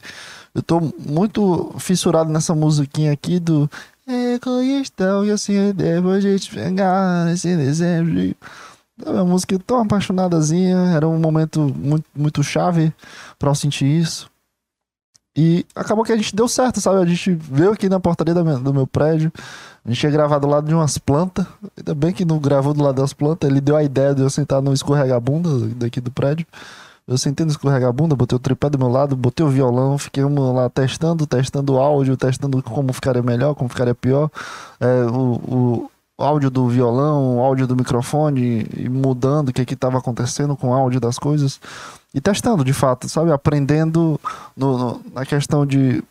Eu 0.53 0.61
tô 0.61 0.79
muito 0.99 1.73
fissurado 1.79 2.31
nessa 2.31 2.53
musiquinha 2.53 3.11
aqui 3.11 3.39
do 3.39 3.69
Egoísta, 4.07 5.21
e 5.25 5.31
assim 5.31 5.71
devo 5.73 6.11
a 6.11 6.19
gente 6.19 6.53
pegar 6.53 7.25
nesse 7.25 7.55
dezembro. 7.55 8.35
É 9.05 9.09
uma 9.09 9.25
música 9.25 9.57
tão 9.59 9.81
apaixonadazinha, 9.81 10.77
era 10.95 11.07
um 11.07 11.19
momento 11.19 11.73
muito, 11.75 12.05
muito 12.15 12.43
chave 12.43 12.93
pra 13.37 13.49
eu 13.49 13.55
sentir 13.55 13.85
isso. 13.85 14.29
E 15.37 15.65
acabou 15.73 16.03
que 16.03 16.11
a 16.11 16.17
gente 16.17 16.35
deu 16.35 16.47
certo, 16.47 16.81
sabe? 16.81 17.01
A 17.01 17.05
gente 17.05 17.31
veio 17.31 17.71
aqui 17.71 17.87
na 17.87 17.99
portaria 17.99 18.33
do 18.33 18.73
meu, 18.73 18.85
prédio, 18.85 19.31
a 19.85 19.89
gente 19.89 20.03
ia 20.03 20.09
gravar 20.09 20.37
do 20.39 20.47
lado 20.47 20.67
de 20.67 20.73
umas 20.73 20.97
plantas. 20.97 21.45
Ainda 21.77 21.95
bem 21.95 22.11
que 22.11 22.25
não 22.25 22.39
gravou 22.39 22.73
do 22.73 22.83
lado 22.83 23.01
das 23.01 23.13
plantas, 23.13 23.49
ele 23.49 23.61
deu 23.61 23.75
a 23.75 23.83
ideia 23.83 24.13
de 24.13 24.21
eu 24.21 24.29
sentar 24.29 24.61
no 24.61 24.73
escorregabunda 24.73 25.49
daqui 25.75 26.01
do 26.01 26.11
prédio. 26.11 26.45
Eu 27.07 27.17
sentei 27.17 27.45
no 27.45 27.51
escorregabunda, 27.51 28.15
botei 28.15 28.35
o 28.35 28.39
tripé 28.39 28.69
do 28.69 28.77
meu 28.77 28.89
lado, 28.89 29.15
botei 29.15 29.45
o 29.45 29.49
violão, 29.49 29.97
fiquei 29.97 30.23
lá 30.23 30.69
testando, 30.69 31.25
testando 31.25 31.73
o 31.73 31.79
áudio, 31.79 32.17
testando 32.17 32.61
como 32.61 32.91
ficaria 32.91 33.23
melhor, 33.23 33.55
como 33.55 33.69
ficaria 33.69 33.95
pior. 33.95 34.29
É, 34.79 35.05
o 35.05 35.89
áudio 36.23 36.49
do 36.49 36.67
violão, 36.67 37.39
áudio 37.39 37.67
do 37.67 37.75
microfone, 37.75 38.67
e 38.75 38.89
mudando 38.89 39.49
o 39.49 39.53
que 39.53 39.73
estava 39.73 39.97
acontecendo 39.97 40.55
com 40.55 40.69
o 40.69 40.73
áudio 40.73 40.99
das 40.99 41.17
coisas. 41.17 41.59
E 42.13 42.19
testando, 42.19 42.63
de 42.63 42.73
fato, 42.73 43.07
sabe? 43.07 43.31
Aprendendo 43.31 44.19
no, 44.55 44.77
no, 44.77 45.01
na 45.13 45.25
questão 45.25 45.65
de. 45.65 46.03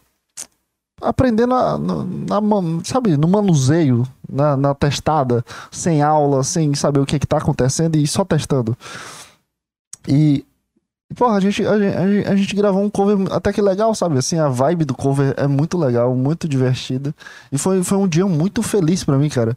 Aprendendo 1.00 1.54
na, 1.54 1.78
na, 1.78 2.40
sabe, 2.84 3.16
no 3.16 3.28
manuseio, 3.28 4.06
na, 4.28 4.56
na 4.56 4.74
testada, 4.74 5.44
sem 5.70 6.02
aula, 6.02 6.42
sem 6.42 6.74
saber 6.74 7.00
o 7.00 7.06
que 7.06 7.16
está 7.16 7.38
acontecendo 7.38 7.96
e 7.96 8.06
só 8.06 8.24
testando. 8.24 8.76
E 10.08 10.44
Porra, 11.16 11.36
a 11.36 11.40
gente, 11.40 11.64
a, 11.64 11.78
gente, 11.78 12.28
a 12.28 12.36
gente 12.36 12.54
gravou 12.54 12.82
um 12.82 12.90
cover 12.90 13.32
até 13.32 13.50
que 13.50 13.62
legal, 13.62 13.94
sabe? 13.94 14.18
Assim, 14.18 14.38
a 14.38 14.48
vibe 14.48 14.84
do 14.84 14.94
cover 14.94 15.32
é 15.38 15.46
muito 15.46 15.78
legal, 15.78 16.14
muito 16.14 16.46
divertida. 16.46 17.14
E 17.50 17.56
foi, 17.56 17.82
foi 17.82 17.96
um 17.96 18.06
dia 18.06 18.26
muito 18.26 18.62
feliz 18.62 19.04
para 19.04 19.16
mim, 19.16 19.30
cara. 19.30 19.56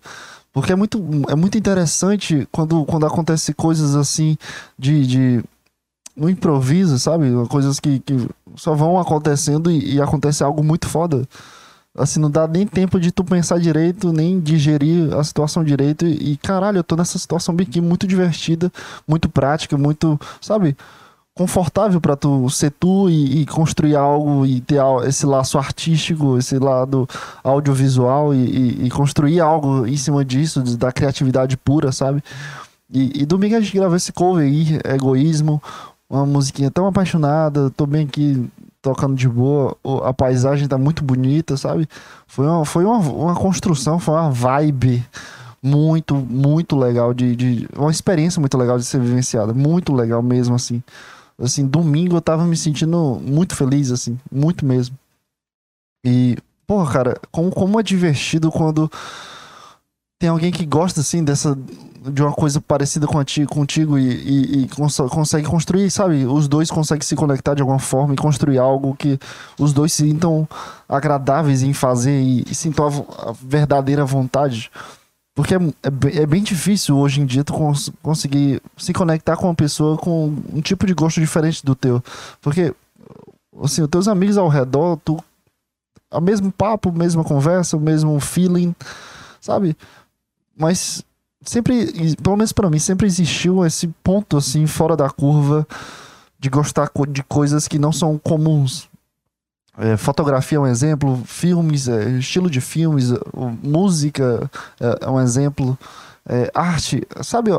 Porque 0.54 0.74
é 0.74 0.76
muito, 0.76 1.02
é 1.30 1.36
muito 1.36 1.58
interessante 1.58 2.48
quando, 2.52 2.86
quando 2.86 3.06
acontece 3.06 3.54
coisas 3.54 3.96
assim 3.96 4.38
de, 4.78 5.08
de 5.08 5.44
no 6.16 6.30
improviso, 6.30 7.00
sabe? 7.00 7.28
Coisas 7.50 7.80
que, 7.80 8.00
que 8.00 8.28
só 8.56 8.76
vão 8.76 9.00
acontecendo 9.00 9.72
e, 9.72 9.96
e 9.96 10.02
acontece 10.02 10.44
algo 10.44 10.64
muito 10.64 10.88
foda. 10.88 11.28
Assim, 11.98 12.20
não 12.20 12.32
dá 12.32 12.48
nem 12.48 12.66
tempo 12.66 13.00
de 13.00 13.12
tu 13.12 13.24
pensar 13.24 13.60
direito, 13.60 14.14
nem 14.14 14.40
digerir 14.40 15.14
a 15.14 15.24
situação 15.24 15.64
direito. 15.64 16.06
E, 16.06 16.34
e 16.34 16.38
caralho, 16.38 16.78
eu 16.78 16.84
tô 16.84 16.96
nessa 16.96 17.18
situação 17.20 17.56
bem 17.56 17.68
aqui 17.68 17.82
muito 17.82 18.08
divertida, 18.08 18.72
muito 19.08 19.30
prática, 19.30 19.78
muito, 19.78 20.20
sabe? 20.40 20.76
Confortável 21.34 22.02
para 22.02 22.16
tu 22.16 22.50
ser 22.50 22.72
tu 22.72 23.10
e, 23.10 23.42
e, 23.42 23.46
construir 23.46 23.96
algo 23.96 24.46
e 24.46 24.60
ter 24.60 24.82
esse 25.06 25.26
laço 25.26 25.58
artístico, 25.58 26.38
esse 26.38 26.60
lado 26.60 27.08
audiovisual 27.44 28.34
e, 28.34 28.38
e, 28.38 28.86
e 28.86 28.90
construir 28.90 29.40
algo 29.40 29.88
em 29.88 29.98
cima 29.98 30.26
disso, 30.26 30.62
da 30.78 30.92
criatividade 30.92 31.56
pura, 31.58 31.92
sabe? 31.92 32.24
E, 32.94 33.26
domingo 33.26 33.56
a 33.56 33.62
gente 33.62 33.78
gravou 33.78 33.96
esse 33.96 34.12
cover 34.12 34.46
aí, 34.46 34.80
Egoísmo, 34.84 35.64
uma 36.10 36.26
musiquinha 36.26 36.70
tão 36.70 36.86
apaixonada, 36.86 37.70
tô 37.70 37.86
bem 37.86 38.06
aqui 38.06 38.46
tocando 38.82 39.16
de 39.16 39.30
boa, 39.30 39.78
a 40.04 40.14
paisagem 40.14 40.68
tá 40.68 40.78
muito 40.78 41.02
bonita, 41.04 41.56
sabe? 41.56 41.88
Foi 42.28 42.46
uma, 42.46 42.66
foi 42.66 42.84
uma, 42.84 42.98
uma 42.98 43.36
construção, 43.36 43.98
foi 43.98 44.16
uma 44.16 44.30
vibe 44.30 45.06
muito, 45.64 46.16
muito 46.16 46.76
legal 46.76 47.14
de, 47.14 47.36
de. 47.36 47.70
Uma 47.78 47.92
experiência 47.92 48.40
muito 48.40 48.58
legal 48.58 48.78
de 48.78 48.84
ser 48.84 49.00
vivenciada. 49.00 49.54
Muito 49.54 49.94
legal 49.94 50.22
mesmo, 50.24 50.56
assim. 50.56 50.82
Assim, 51.42 51.66
domingo 51.66 52.16
eu 52.16 52.22
tava 52.22 52.46
me 52.46 52.56
sentindo 52.56 53.20
muito 53.22 53.56
feliz, 53.56 53.92
assim, 53.92 54.20
muito 54.32 54.66
mesmo. 54.66 54.98
E, 56.06 56.38
porra, 56.68 56.92
cara, 56.92 57.22
como, 57.32 57.52
como 57.52 57.80
é 57.80 57.84
divertido 57.84 58.52
quando 58.52 58.92
tem 60.20 60.30
alguém 60.30 60.52
que 60.52 60.66
gosta, 60.66 61.02
assim, 61.02 61.24
dessa. 61.24 61.58
de 62.04 62.22
uma 62.22 62.32
coisa 62.32 62.62
parecida 62.62 63.08
com 63.08 63.24
ti, 63.24 63.46
contigo 63.46 63.98
e, 63.98 64.08
e, 64.08 64.64
e 64.64 64.68
cons 64.68 64.98
consegue 65.10 65.48
construir, 65.48 65.90
sabe? 65.90 66.26
Os 66.26 66.48
dois 66.48 66.70
conseguem 66.70 67.06
se 67.06 67.16
conectar 67.16 67.56
de 67.56 67.62
alguma 67.62 67.80
forma 67.80 68.14
e 68.14 68.18
construir 68.18 68.60
algo 68.60 68.96
que 68.96 69.20
os 69.60 69.74
dois 69.74 69.92
se 69.94 70.04
sintam 70.04 70.48
agradáveis 70.88 71.64
em 71.64 71.74
fazer 71.74 72.22
e, 72.22 72.44
e 72.50 72.54
sintam 72.54 72.86
a, 72.88 73.30
a 73.30 73.34
verdadeira 73.34 74.06
vontade. 74.06 74.70
Porque 75.34 75.56
é, 75.56 75.58
é, 75.58 76.22
é, 76.22 76.26
bem 76.26 76.44
difícil 76.44 76.98
hoje 76.98 77.22
em 77.22 77.26
dia 77.26 77.44
tu 77.44 77.54
cons 77.54 77.90
conseguir 78.04 78.62
se 78.78 78.92
conectar 78.94 79.38
com 79.38 79.48
uma 79.48 79.56
pessoa 79.56 79.98
com 79.98 80.36
um 80.52 80.62
tipo 80.62 80.86
de 80.86 80.94
gosto 80.94 81.22
diferente 81.22 81.66
do 81.66 81.74
teu. 81.74 82.04
Porque, 82.42 82.74
assim, 83.64 83.82
os 83.82 83.90
teus 83.90 84.08
amigos 84.08 84.38
ao 84.38 84.50
redor, 84.50 84.98
tu. 84.98 85.18
O 86.14 86.20
mesmo 86.20 86.52
papo, 86.52 86.92
mesma 86.92 87.24
conversa, 87.24 87.78
o 87.78 87.80
mesmo 87.80 88.20
feeling, 88.20 88.76
sabe? 89.40 89.78
Mas 90.58 91.06
sempre, 91.42 92.16
pelo 92.22 92.36
menos 92.36 92.52
para 92.52 92.70
mim, 92.70 92.80
sempre 92.80 93.08
existiu 93.08 93.66
esse 93.66 93.88
ponto, 94.04 94.36
assim, 94.36 94.68
fora 94.68 94.98
da 94.98 95.10
curva 95.10 95.66
de 96.38 96.50
gostar 96.50 96.92
de 97.08 97.24
coisas 97.24 97.68
que 97.68 97.80
não 97.80 97.94
são 97.94 98.18
comuns. 98.18 98.90
É, 99.78 99.96
fotografia 99.96 100.58
é 100.58 100.62
um 100.62 100.68
exemplo, 100.68 101.22
filmes, 101.26 101.88
é, 101.88 102.10
estilo 102.12 102.50
de 102.50 102.60
filmes, 102.60 103.14
música 103.64 104.50
é, 104.80 105.06
é 105.06 105.10
um 105.10 105.20
exemplo, 105.20 105.78
é, 106.28 106.52
arte, 106.54 107.04
sabe? 107.22 107.52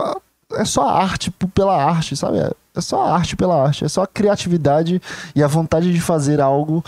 É 0.52 0.64
só 0.64 0.88
arte 0.88 1.30
pela 1.30 1.74
arte, 1.74 2.14
sabe? 2.14 2.38
É, 2.38 2.50
é 2.76 2.80
só 2.80 3.02
arte 3.04 3.34
pela 3.34 3.62
arte, 3.62 3.84
é 3.84 3.88
só 3.88 4.02
a 4.02 4.06
criatividade 4.06 5.00
e 5.34 5.42
a 5.42 5.46
vontade 5.46 5.92
de 5.92 6.00
fazer 6.00 6.40
algo 6.40 6.84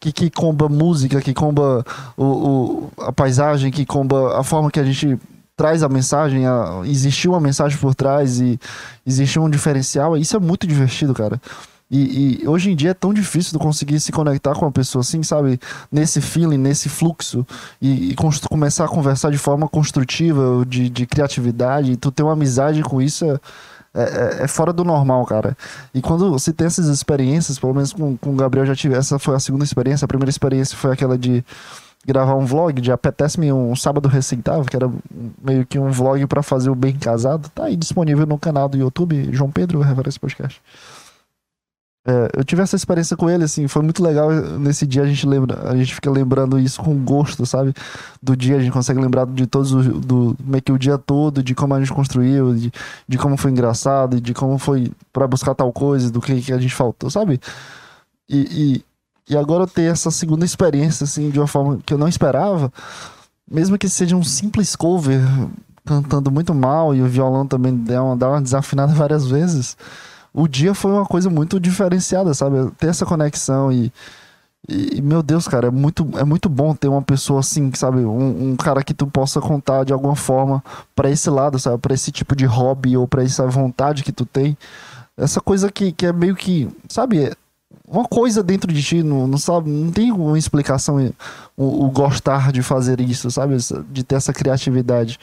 que, 0.00 0.12
que 0.12 0.30
comba 0.30 0.68
música, 0.68 1.20
que 1.20 1.32
comba 1.32 1.84
o, 2.16 2.24
o, 2.24 2.92
a 2.98 3.12
paisagem, 3.12 3.70
que 3.70 3.86
comba 3.86 4.38
a 4.38 4.42
forma 4.42 4.70
que 4.70 4.80
a 4.80 4.84
gente 4.84 5.18
traz 5.56 5.82
a 5.82 5.88
mensagem, 5.88 6.46
a, 6.46 6.82
existiu 6.84 7.32
uma 7.32 7.40
mensagem 7.40 7.78
por 7.78 7.94
trás 7.94 8.40
e 8.40 8.58
existiu 9.06 9.42
um 9.42 9.50
diferencial. 9.50 10.16
Isso 10.16 10.36
é 10.36 10.40
muito 10.40 10.66
divertido, 10.66 11.14
cara. 11.14 11.40
E, 11.96 12.42
e, 12.42 12.48
hoje 12.48 12.72
em 12.72 12.74
dia 12.74 12.90
é 12.90 12.94
tão 12.94 13.14
difícil 13.14 13.52
de 13.52 13.58
conseguir 13.60 14.00
se 14.00 14.10
conectar 14.10 14.52
com 14.54 14.64
uma 14.64 14.72
pessoa 14.72 15.00
assim, 15.00 15.22
sabe? 15.22 15.60
Nesse 15.92 16.20
feeling, 16.20 16.58
nesse 16.58 16.88
fluxo. 16.88 17.46
E, 17.80 18.10
e 18.10 18.16
começar 18.50 18.84
a 18.84 18.88
conversar 18.88 19.30
de 19.30 19.38
forma 19.38 19.68
construtiva, 19.68 20.66
de, 20.66 20.90
de 20.90 21.06
criatividade. 21.06 21.92
E 21.92 21.96
tu 21.96 22.10
ter 22.10 22.24
uma 22.24 22.32
amizade 22.32 22.82
com 22.82 23.00
isso 23.00 23.24
é, 23.24 23.38
é, 23.94 24.42
é, 24.42 24.48
fora 24.48 24.72
do 24.72 24.82
normal, 24.82 25.24
cara. 25.24 25.56
E 25.94 26.02
quando 26.02 26.32
você 26.32 26.52
tem 26.52 26.66
essas 26.66 26.88
experiências, 26.88 27.60
pelo 27.60 27.72
menos 27.72 27.92
com, 27.92 28.16
com 28.16 28.30
o 28.30 28.34
Gabriel 28.34 28.66
já 28.66 28.74
tive. 28.74 28.96
Essa 28.96 29.16
foi 29.20 29.36
a 29.36 29.38
segunda 29.38 29.62
experiência. 29.62 30.04
A 30.04 30.08
primeira 30.08 30.30
experiência 30.30 30.76
foi 30.76 30.92
aquela 30.92 31.16
de 31.16 31.44
gravar 32.04 32.34
um 32.34 32.44
vlog 32.44 32.80
de 32.80 32.90
apetece-me 32.90 33.52
um 33.52 33.76
sábado 33.76 34.08
receitável, 34.08 34.64
que 34.64 34.74
era 34.74 34.90
meio 35.40 35.64
que 35.64 35.78
um 35.78 35.92
vlog 35.92 36.26
para 36.26 36.42
fazer 36.42 36.70
o 36.70 36.74
bem 36.74 36.98
casado. 36.98 37.48
Tá 37.50 37.66
aí 37.66 37.76
disponível 37.76 38.26
no 38.26 38.36
canal 38.36 38.68
do 38.68 38.76
YouTube, 38.76 39.28
João 39.32 39.48
Pedro, 39.48 39.80
Referência 39.80 40.20
Podcast. 40.20 40.60
É, 42.06 42.28
eu 42.36 42.44
tive 42.44 42.60
essa 42.60 42.76
experiência 42.76 43.16
com 43.16 43.30
ele, 43.30 43.44
assim, 43.44 43.66
foi 43.66 43.82
muito 43.82 44.02
legal. 44.02 44.30
Nesse 44.58 44.86
dia 44.86 45.02
a 45.02 45.06
gente 45.06 45.26
lembra, 45.26 45.70
a 45.70 45.74
gente 45.74 45.94
fica 45.94 46.10
lembrando 46.10 46.58
isso 46.58 46.82
com 46.82 46.94
gosto, 47.02 47.46
sabe? 47.46 47.72
Do 48.22 48.36
dia, 48.36 48.56
a 48.56 48.60
gente 48.60 48.72
consegue 48.72 49.00
lembrar 49.00 49.26
de 49.26 49.46
todos 49.46 49.72
os. 49.72 49.86
do 49.86 50.36
meio 50.44 50.62
que 50.62 50.72
o 50.72 50.78
dia 50.78 50.98
todo, 50.98 51.42
de 51.42 51.54
como 51.54 51.72
a 51.74 51.78
gente 51.80 51.92
construiu, 51.92 52.54
de, 52.54 52.70
de 53.08 53.18
como 53.18 53.38
foi 53.38 53.50
engraçado, 53.50 54.20
de 54.20 54.34
como 54.34 54.58
foi 54.58 54.92
para 55.12 55.26
buscar 55.26 55.54
tal 55.54 55.72
coisa, 55.72 56.10
do 56.10 56.20
que, 56.20 56.42
que 56.42 56.52
a 56.52 56.58
gente 56.58 56.74
faltou, 56.74 57.08
sabe? 57.08 57.40
E, 58.28 58.82
e, 59.28 59.32
e 59.34 59.36
agora 59.36 59.64
eu 59.64 59.66
ter 59.66 59.90
essa 59.90 60.10
segunda 60.10 60.44
experiência, 60.44 61.04
assim, 61.04 61.30
de 61.30 61.40
uma 61.40 61.46
forma 61.46 61.78
que 61.86 61.94
eu 61.94 61.98
não 61.98 62.08
esperava, 62.08 62.70
mesmo 63.50 63.78
que 63.78 63.88
seja 63.88 64.14
um 64.14 64.22
simples 64.22 64.76
cover, 64.76 65.20
cantando 65.86 66.30
muito 66.30 66.54
mal, 66.54 66.94
e 66.94 67.00
o 67.00 67.06
violão 67.06 67.46
também 67.46 67.74
dá 67.76 68.02
uma, 68.02 68.16
dá 68.16 68.28
uma 68.28 68.42
desafinada 68.42 68.92
várias 68.94 69.26
vezes 69.26 69.76
o 70.34 70.48
dia 70.48 70.74
foi 70.74 70.90
uma 70.90 71.06
coisa 71.06 71.30
muito 71.30 71.60
diferenciada, 71.60 72.34
sabe? 72.34 72.68
Ter 72.72 72.88
essa 72.88 73.06
conexão 73.06 73.70
e, 73.70 73.92
e, 74.68 75.00
meu 75.00 75.22
Deus, 75.22 75.46
cara, 75.46 75.68
é 75.68 75.70
muito, 75.70 76.08
é 76.16 76.24
muito 76.24 76.48
bom 76.48 76.74
ter 76.74 76.88
uma 76.88 77.02
pessoa 77.02 77.38
assim, 77.38 77.70
sabe? 77.74 77.98
Um, 77.98 78.50
um 78.50 78.56
cara 78.56 78.82
que 78.82 78.92
tu 78.92 79.06
possa 79.06 79.40
contar 79.40 79.84
de 79.84 79.92
alguma 79.92 80.16
forma 80.16 80.62
para 80.96 81.08
esse 81.08 81.30
lado, 81.30 81.58
sabe? 81.60 81.78
Para 81.78 81.94
esse 81.94 82.10
tipo 82.10 82.34
de 82.34 82.46
hobby 82.46 82.96
ou 82.96 83.06
para 83.06 83.22
essa 83.22 83.46
vontade 83.46 84.02
que 84.02 84.10
tu 84.10 84.26
tem. 84.26 84.58
Essa 85.16 85.40
coisa 85.40 85.70
que, 85.70 85.92
que 85.92 86.06
é 86.06 86.12
meio 86.12 86.34
que, 86.34 86.68
sabe? 86.88 87.32
Uma 87.86 88.04
coisa 88.04 88.42
dentro 88.42 88.72
de 88.72 88.82
ti, 88.82 89.02
não, 89.04 89.28
não 89.28 89.38
sabe, 89.38 89.70
não 89.70 89.92
tem 89.92 90.10
uma 90.10 90.36
explicação 90.36 90.96
o, 91.56 91.84
o 91.84 91.90
gostar 91.90 92.50
de 92.50 92.60
fazer 92.60 93.00
isso, 93.00 93.30
sabe? 93.30 93.56
De 93.90 94.02
ter 94.02 94.16
essa 94.16 94.32
criatividade. 94.32 95.20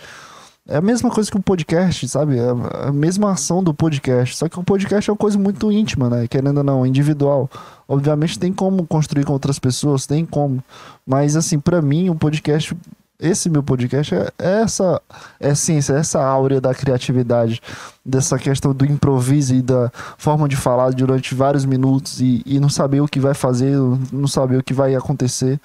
É 0.71 0.77
a 0.77 0.81
mesma 0.81 1.09
coisa 1.09 1.29
que 1.29 1.37
o 1.37 1.41
podcast, 1.41 2.07
sabe? 2.07 2.37
É 2.37 2.87
a 2.87 2.91
mesma 2.91 3.31
ação 3.31 3.61
do 3.61 3.73
podcast. 3.73 4.37
Só 4.37 4.47
que 4.47 4.57
o 4.57 4.63
podcast 4.63 5.09
é 5.09 5.13
uma 5.13 5.17
coisa 5.17 5.37
muito 5.37 5.69
íntima, 5.69 6.09
né? 6.09 6.27
Querendo 6.27 6.59
ou 6.59 6.63
não, 6.63 6.85
individual. 6.85 7.49
Obviamente 7.87 8.39
tem 8.39 8.53
como 8.53 8.87
construir 8.87 9.25
com 9.25 9.33
outras 9.33 9.59
pessoas, 9.59 10.07
tem 10.07 10.25
como. 10.25 10.63
Mas, 11.05 11.35
assim, 11.35 11.59
para 11.59 11.81
mim, 11.81 12.09
o 12.09 12.15
podcast 12.15 12.73
esse 13.19 13.49
meu 13.51 13.61
podcast 13.61 14.15
é 14.15 14.31
essa 14.39 14.99
essência, 15.39 15.93
essa 15.93 16.23
áurea 16.23 16.59
da 16.59 16.73
criatividade, 16.73 17.61
dessa 18.03 18.39
questão 18.39 18.73
do 18.73 18.83
improviso 18.83 19.53
e 19.53 19.61
da 19.61 19.91
forma 20.17 20.49
de 20.49 20.55
falar 20.55 20.91
durante 20.91 21.35
vários 21.35 21.63
minutos 21.63 22.19
e, 22.19 22.41
e 22.45 22.59
não 22.59 22.67
saber 22.67 22.99
o 22.99 23.07
que 23.07 23.19
vai 23.19 23.35
fazer, 23.35 23.77
não 24.11 24.27
saber 24.27 24.57
o 24.57 24.63
que 24.63 24.73
vai 24.73 24.95
acontecer. 24.95 25.59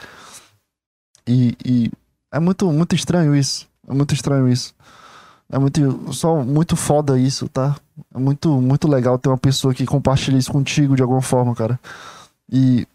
E, 1.27 1.57
e 1.65 1.91
é 2.31 2.39
muito, 2.39 2.71
muito 2.71 2.95
estranho 2.95 3.35
isso. 3.35 3.67
É 3.89 3.95
muito 3.95 4.13
estranho 4.13 4.49
isso. 4.49 4.75
É 5.51 5.59
muito, 5.59 6.13
só 6.13 6.43
muito 6.43 6.75
foda 6.77 7.19
isso, 7.19 7.49
tá? 7.49 7.77
É 8.15 8.19
muito, 8.19 8.61
muito 8.61 8.89
legal 8.89 9.19
ter 9.19 9.29
uma 9.29 9.39
pessoa 9.39 9.73
que 9.73 9.87
compartilha 9.87 10.37
isso 10.37 10.51
contigo 10.53 10.97
de 10.97 11.03
alguma 11.03 11.23
forma, 11.23 11.55
cara. 11.55 11.79
E, 12.51 12.87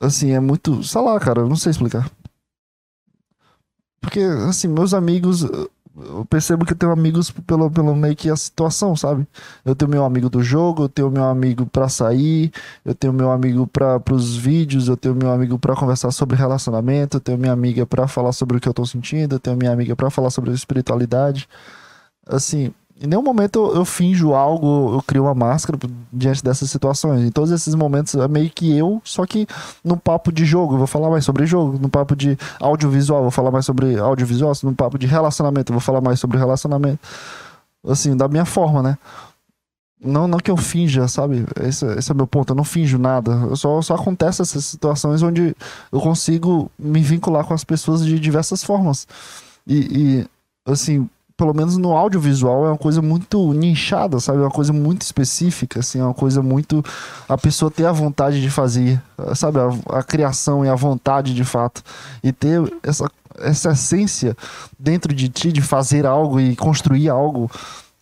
assim, 0.00 0.30
é 0.30 0.40
muito, 0.40 0.82
sei 0.84 1.00
lá, 1.00 1.18
cara, 1.18 1.44
não 1.46 1.56
sei 1.56 1.70
explicar. 1.70 2.10
Porque, 4.00 4.20
assim, 4.20 4.68
meus 4.68 4.94
amigos, 4.94 5.42
eu 5.96 6.24
percebo 6.24 6.64
que 6.64 6.72
eu 6.72 6.76
tenho 6.76 6.92
amigos 6.92 7.30
pelo, 7.30 7.70
pelo 7.70 7.94
meio 7.94 8.16
que 8.16 8.30
a 8.30 8.36
situação, 8.36 8.96
sabe? 8.96 9.26
Eu 9.64 9.74
tenho 9.74 9.90
meu 9.90 10.04
amigo 10.04 10.30
do 10.30 10.42
jogo, 10.42 10.84
eu 10.84 10.88
tenho 10.88 11.10
meu 11.10 11.24
amigo 11.24 11.66
pra 11.66 11.88
sair, 11.88 12.52
eu 12.84 12.94
tenho 12.94 13.12
meu 13.12 13.30
amigo 13.30 13.66
para 13.66 13.98
pros 14.00 14.36
vídeos, 14.36 14.88
eu 14.88 14.96
tenho 14.96 15.14
meu 15.14 15.30
amigo 15.30 15.58
para 15.58 15.74
conversar 15.74 16.10
sobre 16.12 16.36
relacionamento, 16.36 17.16
eu 17.16 17.20
tenho 17.20 17.38
minha 17.38 17.52
amiga 17.52 17.84
para 17.84 18.06
falar 18.06 18.32
sobre 18.32 18.56
o 18.56 18.60
que 18.60 18.68
eu 18.68 18.74
tô 18.74 18.86
sentindo, 18.86 19.34
eu 19.34 19.40
tenho 19.40 19.56
minha 19.56 19.72
amiga 19.72 19.94
para 19.96 20.08
falar 20.10 20.30
sobre 20.30 20.52
espiritualidade. 20.52 21.48
Assim, 22.30 22.72
em 23.02 23.06
nenhum 23.06 23.22
momento 23.22 23.58
eu, 23.58 23.76
eu, 23.76 23.84
finjo 23.84 24.34
algo, 24.34 24.94
eu 24.94 25.02
crio 25.02 25.24
uma 25.24 25.34
máscara 25.34 25.78
diante 26.12 26.44
dessas 26.44 26.70
situações. 26.70 27.22
Em 27.22 27.30
todos 27.30 27.50
esses 27.50 27.74
momentos 27.74 28.14
é 28.14 28.28
meio 28.28 28.50
que 28.50 28.76
eu, 28.76 29.00
só 29.04 29.24
que 29.24 29.46
no 29.82 29.96
papo 29.96 30.30
de 30.30 30.44
jogo, 30.44 30.74
eu 30.74 30.78
vou 30.78 30.86
falar 30.86 31.08
mais 31.08 31.24
sobre 31.24 31.46
jogo. 31.46 31.78
No 31.78 31.88
papo 31.88 32.14
de 32.14 32.36
audiovisual, 32.60 33.20
eu 33.20 33.24
vou 33.24 33.30
falar 33.30 33.50
mais 33.50 33.64
sobre 33.64 33.98
audiovisual. 33.98 34.52
No 34.62 34.74
papo 34.74 34.98
de 34.98 35.06
relacionamento, 35.06 35.72
eu 35.72 35.74
vou 35.74 35.80
falar 35.80 36.02
mais 36.02 36.20
sobre 36.20 36.36
relacionamento. 36.36 37.00
Assim, 37.88 38.14
da 38.14 38.28
minha 38.28 38.44
forma, 38.44 38.82
né? 38.82 38.98
Não, 40.02 40.28
não 40.28 40.38
que 40.38 40.50
eu 40.50 40.56
finja, 40.56 41.08
sabe? 41.08 41.46
Esse, 41.62 41.86
esse 41.98 42.10
é 42.10 42.14
meu 42.14 42.26
ponto. 42.26 42.52
Eu 42.52 42.56
não 42.56 42.64
finjo 42.64 42.98
nada. 42.98 43.32
Eu 43.32 43.56
só, 43.56 43.80
só 43.82 43.94
acontece 43.94 44.42
essas 44.42 44.64
situações 44.64 45.22
onde 45.22 45.54
eu 45.90 46.00
consigo 46.00 46.70
me 46.78 47.00
vincular 47.00 47.44
com 47.44 47.54
as 47.54 47.64
pessoas 47.64 48.04
de 48.04 48.18
diversas 48.18 48.62
formas. 48.62 49.06
E, 49.66 49.76
e 49.76 50.26
assim, 50.70 51.08
pelo 51.40 51.54
menos 51.54 51.78
no 51.78 51.96
audiovisual, 51.96 52.66
é 52.66 52.68
uma 52.68 52.76
coisa 52.76 53.00
muito 53.00 53.54
nichada, 53.54 54.20
sabe? 54.20 54.40
É 54.40 54.42
uma 54.42 54.50
coisa 54.50 54.74
muito 54.74 55.00
específica, 55.00 55.80
assim, 55.80 55.98
é 55.98 56.04
uma 56.04 56.12
coisa 56.12 56.42
muito. 56.42 56.84
A 57.26 57.38
pessoa 57.38 57.70
ter 57.70 57.86
a 57.86 57.92
vontade 57.92 58.42
de 58.42 58.50
fazer, 58.50 59.00
sabe? 59.34 59.58
A, 59.58 60.00
a 60.00 60.02
criação 60.02 60.66
e 60.66 60.68
a 60.68 60.74
vontade 60.74 61.34
de 61.34 61.42
fato. 61.42 61.82
E 62.22 62.30
ter 62.30 62.60
essa, 62.82 63.10
essa 63.38 63.70
essência 63.70 64.36
dentro 64.78 65.14
de 65.14 65.30
ti 65.30 65.50
de 65.50 65.62
fazer 65.62 66.04
algo 66.04 66.38
e 66.38 66.54
construir 66.54 67.08
algo. 67.08 67.50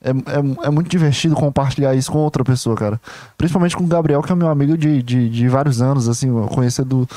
É, 0.02 0.10
é, 0.10 0.66
é, 0.66 0.70
muito 0.70 0.88
divertido 0.88 1.36
compartilhar 1.36 1.94
isso 1.94 2.10
com 2.10 2.18
outra 2.18 2.42
pessoa, 2.42 2.74
cara. 2.74 3.00
Principalmente 3.36 3.76
com 3.76 3.84
o 3.84 3.86
Gabriel, 3.88 4.20
que 4.20 4.32
é 4.32 4.34
meu 4.34 4.48
amigo 4.48 4.76
de, 4.76 5.00
de, 5.00 5.28
de 5.30 5.48
vários 5.48 5.80
anos, 5.80 6.08
assim, 6.08 6.28
conhecer 6.48 6.84
do, 6.84 7.08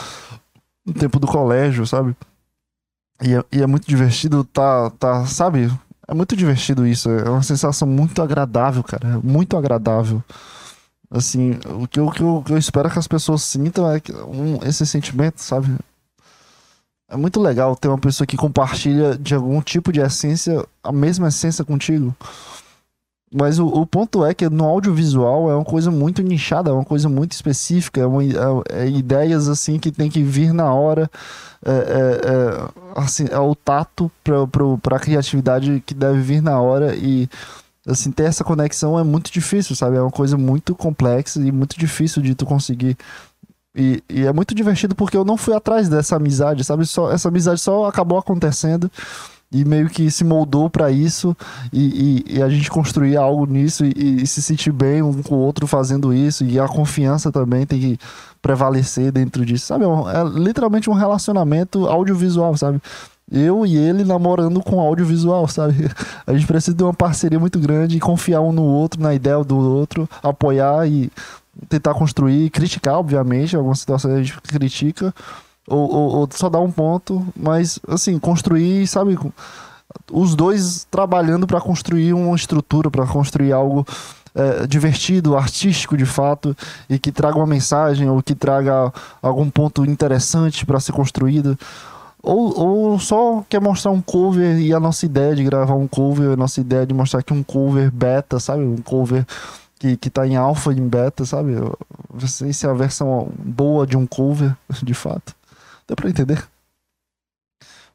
do 0.85 0.93
tempo 0.93 1.19
do 1.19 1.25
colégio, 1.25 1.87
sabe? 1.87 2.15
E 3.23 3.33
é, 3.33 3.43
e 3.51 3.63
é 3.63 3.65
muito 3.65 3.87
divertido 3.87 4.43
tá, 4.43 4.91
tá, 4.91 5.25
sabe? 5.25 5.71
É 6.11 6.13
muito 6.13 6.35
divertido 6.35 6.85
isso. 6.85 7.09
É 7.09 7.29
uma 7.29 7.41
sensação 7.41 7.87
muito 7.87 8.21
agradável, 8.21 8.83
cara. 8.83 9.21
Muito 9.23 9.55
agradável. 9.55 10.21
Assim, 11.09 11.57
o 11.79 11.87
que 11.87 12.01
eu, 12.01 12.07
o 12.07 12.11
que 12.11 12.21
eu, 12.21 12.35
o 12.35 12.43
que 12.43 12.51
eu 12.51 12.57
espero 12.57 12.91
que 12.91 12.99
as 12.99 13.07
pessoas 13.07 13.43
sintam 13.43 13.89
é 13.89 14.01
um, 14.27 14.59
esse 14.67 14.85
sentimento, 14.85 15.41
sabe? 15.41 15.73
É 17.07 17.15
muito 17.15 17.39
legal 17.39 17.77
ter 17.77 17.87
uma 17.87 17.97
pessoa 17.97 18.27
que 18.27 18.35
compartilha 18.35 19.17
de 19.17 19.33
algum 19.33 19.61
tipo 19.61 19.89
de 19.93 20.01
essência, 20.01 20.65
a 20.83 20.91
mesma 20.91 21.29
essência 21.29 21.63
contigo. 21.63 22.13
Mas 23.33 23.59
o, 23.59 23.65
o, 23.65 23.85
ponto 23.85 24.25
é 24.25 24.33
que 24.33 24.49
no 24.49 24.65
audiovisual 24.65 25.49
é 25.49 25.55
uma 25.55 25.63
coisa 25.63 25.89
muito 25.89 26.21
nichada, 26.21 26.69
é 26.69 26.73
uma 26.73 26.83
coisa 26.83 27.07
muito 27.07 27.31
específica, 27.31 28.01
é, 28.01 28.05
uma, 28.05 28.21
é, 28.21 28.83
é 28.83 28.89
ideias 28.89 29.47
assim 29.47 29.79
que 29.79 29.89
tem 29.89 30.09
que 30.09 30.21
vir 30.21 30.53
na 30.53 30.73
hora, 30.73 31.09
é, 31.65 31.71
é, 31.71 32.29
é 32.29 33.01
assim, 33.01 33.27
é 33.31 33.39
o 33.39 33.55
tato 33.55 34.11
para 34.21 34.97
a 34.97 34.99
criatividade 34.99 35.81
que 35.85 35.93
deve 35.93 36.19
vir 36.19 36.41
na 36.41 36.59
hora 36.59 36.93
e 36.93 37.29
assim 37.87 38.11
ter 38.11 38.23
essa 38.23 38.43
conexão 38.43 38.99
é 38.99 39.03
muito 39.03 39.31
difícil, 39.31 39.77
sabe? 39.77 39.95
É 39.95 40.01
uma 40.01 40.11
coisa 40.11 40.37
muito 40.37 40.75
complexa 40.75 41.39
e 41.39 41.53
muito 41.53 41.79
difícil 41.79 42.21
de 42.21 42.35
tu 42.35 42.45
conseguir. 42.45 42.97
E, 43.73 44.03
e 44.09 44.25
é 44.25 44.33
muito 44.33 44.53
divertido 44.53 44.93
porque 44.93 45.15
eu 45.15 45.23
não 45.23 45.37
fui 45.37 45.55
atrás 45.55 45.87
dessa 45.87 46.17
amizade, 46.17 46.65
sabe? 46.65 46.85
Só, 46.85 47.09
essa 47.09 47.29
amizade 47.29 47.61
só 47.61 47.85
acabou 47.85 48.17
acontecendo 48.17 48.91
e 49.51 49.65
meio 49.65 49.89
que 49.89 50.09
se 50.09 50.23
moldou 50.23 50.69
para 50.69 50.89
isso 50.89 51.35
e, 51.73 52.23
e, 52.29 52.37
e, 52.37 52.41
a 52.41 52.49
gente 52.49 52.69
construir 52.69 53.17
algo 53.17 53.45
nisso 53.45 53.83
e, 53.83 54.23
e, 54.23 54.27
se 54.27 54.41
sentir 54.41 54.71
bem 54.71 55.01
um 55.01 55.21
com 55.21 55.35
o 55.35 55.39
outro 55.39 55.67
fazendo 55.67 56.13
isso 56.13 56.45
e 56.45 56.57
a 56.57 56.67
confiança 56.67 57.31
também 57.31 57.65
tem 57.65 57.79
que 57.79 57.99
prevalecer 58.41 59.11
dentro 59.11 59.45
disso, 59.45 59.65
sabe? 59.65 59.83
É, 59.83 59.87
é 59.87 60.39
literalmente 60.39 60.89
um 60.89 60.93
relacionamento 60.93 61.85
audiovisual, 61.85 62.55
sabe? 62.55 62.81
Eu 63.29 63.65
e 63.65 63.77
ele 63.77 64.03
namorando 64.03 64.61
com 64.61 64.79
audiovisual, 64.79 65.47
sabe? 65.47 65.89
A 66.27 66.33
gente 66.33 66.47
precisa 66.47 66.75
de 66.75 66.83
uma 66.83 66.93
parceria 66.93 67.39
muito 67.39 67.59
grande 67.59 67.97
e 67.97 67.99
confiar 67.99 68.41
um 68.41 68.51
no 68.51 68.63
outro, 68.63 69.01
na 69.01 69.13
ideia 69.13 69.41
do 69.43 69.57
outro, 69.57 70.09
apoiar 70.21 70.85
e 70.87 71.09
tentar 71.69 71.93
construir, 71.93 72.49
criticar, 72.49 72.95
obviamente, 72.95 73.55
algumas 73.55 73.79
situações 73.79 74.13
a 74.13 74.23
gente 74.23 74.41
critica, 74.41 75.13
ou, 75.71 75.91
ou, 75.91 76.15
ou 76.17 76.29
só 76.31 76.49
dar 76.49 76.59
um 76.59 76.71
ponto, 76.71 77.25
mas 77.35 77.79
assim, 77.87 78.19
construir, 78.19 78.85
sabe, 78.87 79.17
os 80.11 80.35
dois 80.35 80.85
trabalhando 80.89 81.47
para 81.47 81.61
construir 81.61 82.13
uma 82.13 82.35
estrutura, 82.35 82.91
para 82.91 83.07
construir 83.07 83.51
algo 83.51 83.85
é, 84.35 84.67
divertido, 84.67 85.35
artístico 85.35 85.97
de 85.97 86.05
fato, 86.05 86.55
e 86.89 86.99
que 86.99 87.11
traga 87.11 87.37
uma 87.37 87.47
mensagem 87.47 88.09
ou 88.09 88.21
que 88.21 88.35
traga 88.35 88.91
algum 89.21 89.49
ponto 89.49 89.85
interessante 89.85 90.65
para 90.65 90.79
ser 90.79 90.91
construído. 90.91 91.57
Ou, 92.23 92.59
ou 92.59 92.99
só 92.99 93.43
quer 93.49 93.59
mostrar 93.59 93.91
um 93.91 94.01
cover 94.01 94.59
e 94.59 94.73
a 94.73 94.79
nossa 94.79 95.05
ideia 95.05 95.35
de 95.35 95.43
gravar 95.43 95.73
um 95.73 95.87
cover, 95.87 96.33
a 96.33 96.35
nossa 96.35 96.61
ideia 96.61 96.85
de 96.85 96.93
mostrar 96.93 97.21
aqui 97.21 97.33
um 97.33 97.41
cover 97.41 97.89
beta, 97.91 98.39
sabe? 98.39 98.61
Um 98.61 98.77
cover 98.77 99.25
que, 99.79 99.97
que 99.97 100.09
tá 100.09 100.27
em 100.27 100.35
alfa 100.35 100.71
e 100.71 100.77
em 100.77 100.87
beta, 100.87 101.25
sabe? 101.25 101.53
Não 101.55 102.27
sei 102.27 102.53
se 102.53 102.67
é 102.67 102.69
a 102.69 102.73
versão 102.73 103.29
boa 103.39 103.87
de 103.87 103.97
um 103.97 104.05
cover, 104.05 104.55
de 104.83 104.93
fato. 104.93 105.35
Deu 105.91 105.95
pra 105.97 106.09
entender? 106.09 106.47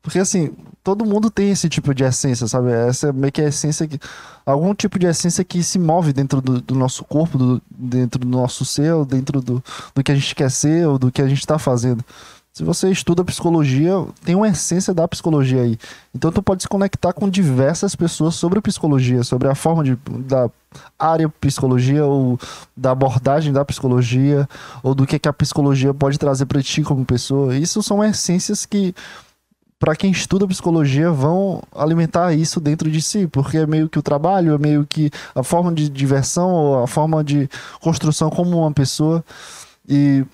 Porque 0.03 0.19
assim, 0.19 0.55
todo 0.85 1.07
mundo 1.07 1.31
tem 1.31 1.51
esse 1.51 1.67
tipo 1.67 1.95
de 1.95 2.05
essência, 2.05 2.47
sabe? 2.47 2.71
Essa 2.71 3.09
é 3.09 3.13
meio 3.13 3.33
que 3.33 3.41
a 3.41 3.49
essência 3.49 3.89
que. 3.89 3.99
Algum 4.45 4.75
tipo 4.75 4.99
de 4.99 5.07
essência 5.07 5.43
que 5.43 5.63
se 5.63 5.79
move 5.79 6.13
dentro 6.13 6.43
do, 6.43 6.61
do 6.61 6.75
nosso 6.75 7.03
corpo, 7.05 7.39
do, 7.39 7.63
dentro 7.71 8.21
do 8.21 8.29
nosso 8.29 8.67
ser, 8.67 8.93
dentro 9.07 9.41
do, 9.41 9.65
do 9.95 10.05
que 10.05 10.13
a 10.13 10.15
gente 10.15 10.35
quer 10.35 10.51
ser, 10.51 10.87
ou 10.87 10.99
do 10.99 11.11
que 11.11 11.23
a 11.23 11.27
gente 11.27 11.47
tá 11.47 11.59
fazendo. 11.59 12.05
Se 12.57 12.65
você 12.65 12.91
estuda 12.91 13.23
psicologia, 13.23 13.93
tem 14.25 14.35
uma 14.35 14.49
essência 14.49 14.95
da 14.95 15.07
psicologia 15.07 15.61
aí. 15.61 15.77
Então 16.15 16.33
tu 16.33 16.43
pode 16.43 16.63
se 16.63 16.69
conectar 16.71 17.13
com 17.13 17.29
diversas 17.29 17.95
pessoas 17.95 18.35
sobre 18.35 18.63
psicologia, 18.63 19.23
sobre 19.23 19.47
a 19.47 19.55
forma 19.55 19.85
de, 19.85 19.95
da 20.21 20.49
área 20.99 21.29
psicologia 21.29 22.07
ou 22.07 22.41
da 22.75 22.93
abordagem 22.93 23.53
da 23.53 23.63
psicologia 23.63 24.49
ou 24.83 24.95
do 24.95 25.07
que, 25.07 25.19
que 25.19 25.29
a 25.29 25.35
psicologia 25.35 25.93
pode 25.93 26.19
trazer 26.19 26.47
para 26.47 26.63
ti 26.63 26.83
como 26.83 27.05
pessoa. 27.05 27.55
Isso 27.55 27.83
são 27.83 28.03
essências 28.03 28.65
que 28.65 28.95
para 29.79 29.95
quem 29.95 30.11
estuda 30.11 30.49
psicologia 30.49 31.13
vão 31.13 31.63
alimentar 31.75 32.33
isso 32.33 32.59
dentro 32.59 32.91
de 32.91 33.03
si, 33.03 33.27
porque 33.27 33.59
é 33.59 33.67
meio 33.67 33.87
que 33.87 33.99
o 33.99 34.03
trabalho, 34.03 34.55
é 34.55 34.59
meio 34.59 34.87
que 34.87 35.11
a 35.35 35.43
forma 35.43 35.75
de 35.75 35.91
diversão 35.91 36.51
ou 36.51 36.83
a 36.83 36.87
forma 36.87 37.23
de 37.23 37.51
construção 37.83 38.31
como 38.31 38.61
uma 38.61 38.73
pessoa 38.73 39.23
e 39.87 40.25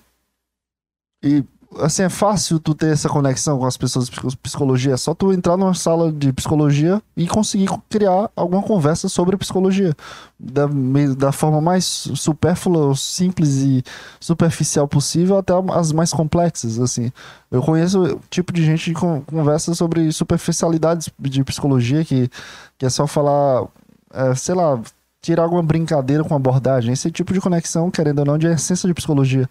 e 1.23 1.41
assim, 1.79 2.03
é 2.03 2.09
fácil 2.09 2.59
tu 2.59 2.73
ter 2.73 2.91
essa 2.91 3.09
conexão 3.09 3.57
com 3.57 3.65
as 3.65 3.77
pessoas 3.77 4.09
de 4.09 4.37
psicologia. 4.37 4.93
É 4.93 4.97
só 4.97 5.13
tu 5.13 5.33
entrar 5.33 5.57
numa 5.57 5.73
sala 5.73 6.11
de 6.11 6.31
psicologia 6.33 7.01
e 7.15 7.27
conseguir 7.27 7.67
criar 7.89 8.29
alguma 8.35 8.61
conversa 8.61 9.09
sobre 9.09 9.37
psicologia. 9.37 9.95
Da, 10.39 10.67
da 11.17 11.31
forma 11.31 11.61
mais 11.61 11.85
supérflua, 11.85 12.95
simples 12.95 13.57
e 13.57 13.83
superficial 14.19 14.87
possível 14.87 15.37
até 15.37 15.53
as 15.73 15.91
mais 15.91 16.11
complexas, 16.11 16.79
assim. 16.79 17.11
Eu 17.49 17.61
conheço 17.61 18.19
tipo 18.29 18.51
de 18.51 18.63
gente 18.65 18.93
que 18.93 18.99
conversa 19.25 19.73
sobre 19.73 20.11
superficialidades 20.11 21.09
de 21.19 21.43
psicologia, 21.43 22.03
que, 22.03 22.29
que 22.77 22.85
é 22.85 22.89
só 22.89 23.07
falar, 23.07 23.65
é, 24.13 24.35
sei 24.35 24.55
lá, 24.55 24.81
tirar 25.21 25.43
alguma 25.43 25.63
brincadeira 25.63 26.23
com 26.23 26.35
abordagem. 26.35 26.93
Esse 26.93 27.09
tipo 27.09 27.33
de 27.33 27.39
conexão, 27.39 27.89
querendo 27.89 28.19
ou 28.19 28.25
não, 28.25 28.37
de 28.37 28.47
essência 28.47 28.87
de 28.87 28.93
psicologia. 28.93 29.49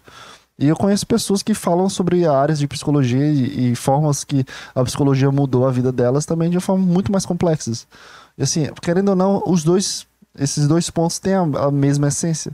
E 0.57 0.67
eu 0.67 0.75
conheço 0.75 1.07
pessoas 1.07 1.41
que 1.41 1.53
falam 1.53 1.89
sobre 1.89 2.27
áreas 2.27 2.59
de 2.59 2.67
psicologia 2.67 3.25
e, 3.25 3.71
e, 3.71 3.75
formas 3.75 4.23
que 4.23 4.45
a 4.75 4.83
psicologia 4.83 5.31
mudou 5.31 5.67
a 5.67 5.71
vida 5.71 5.91
delas 5.91 6.25
também 6.25 6.49
de 6.49 6.59
forma 6.59 6.85
muito 6.85 7.11
mais 7.11 7.25
complexas. 7.25 7.87
E 8.37 8.43
assim, 8.43 8.69
querendo 8.81 9.09
ou 9.09 9.15
não, 9.15 9.43
os 9.47 9.63
dois, 9.63 10.05
esses 10.37 10.67
dois 10.67 10.89
pontos 10.89 11.17
têm 11.17 11.33
a, 11.33 11.41
a 11.41 11.71
mesma 11.71 12.07
essência. 12.07 12.51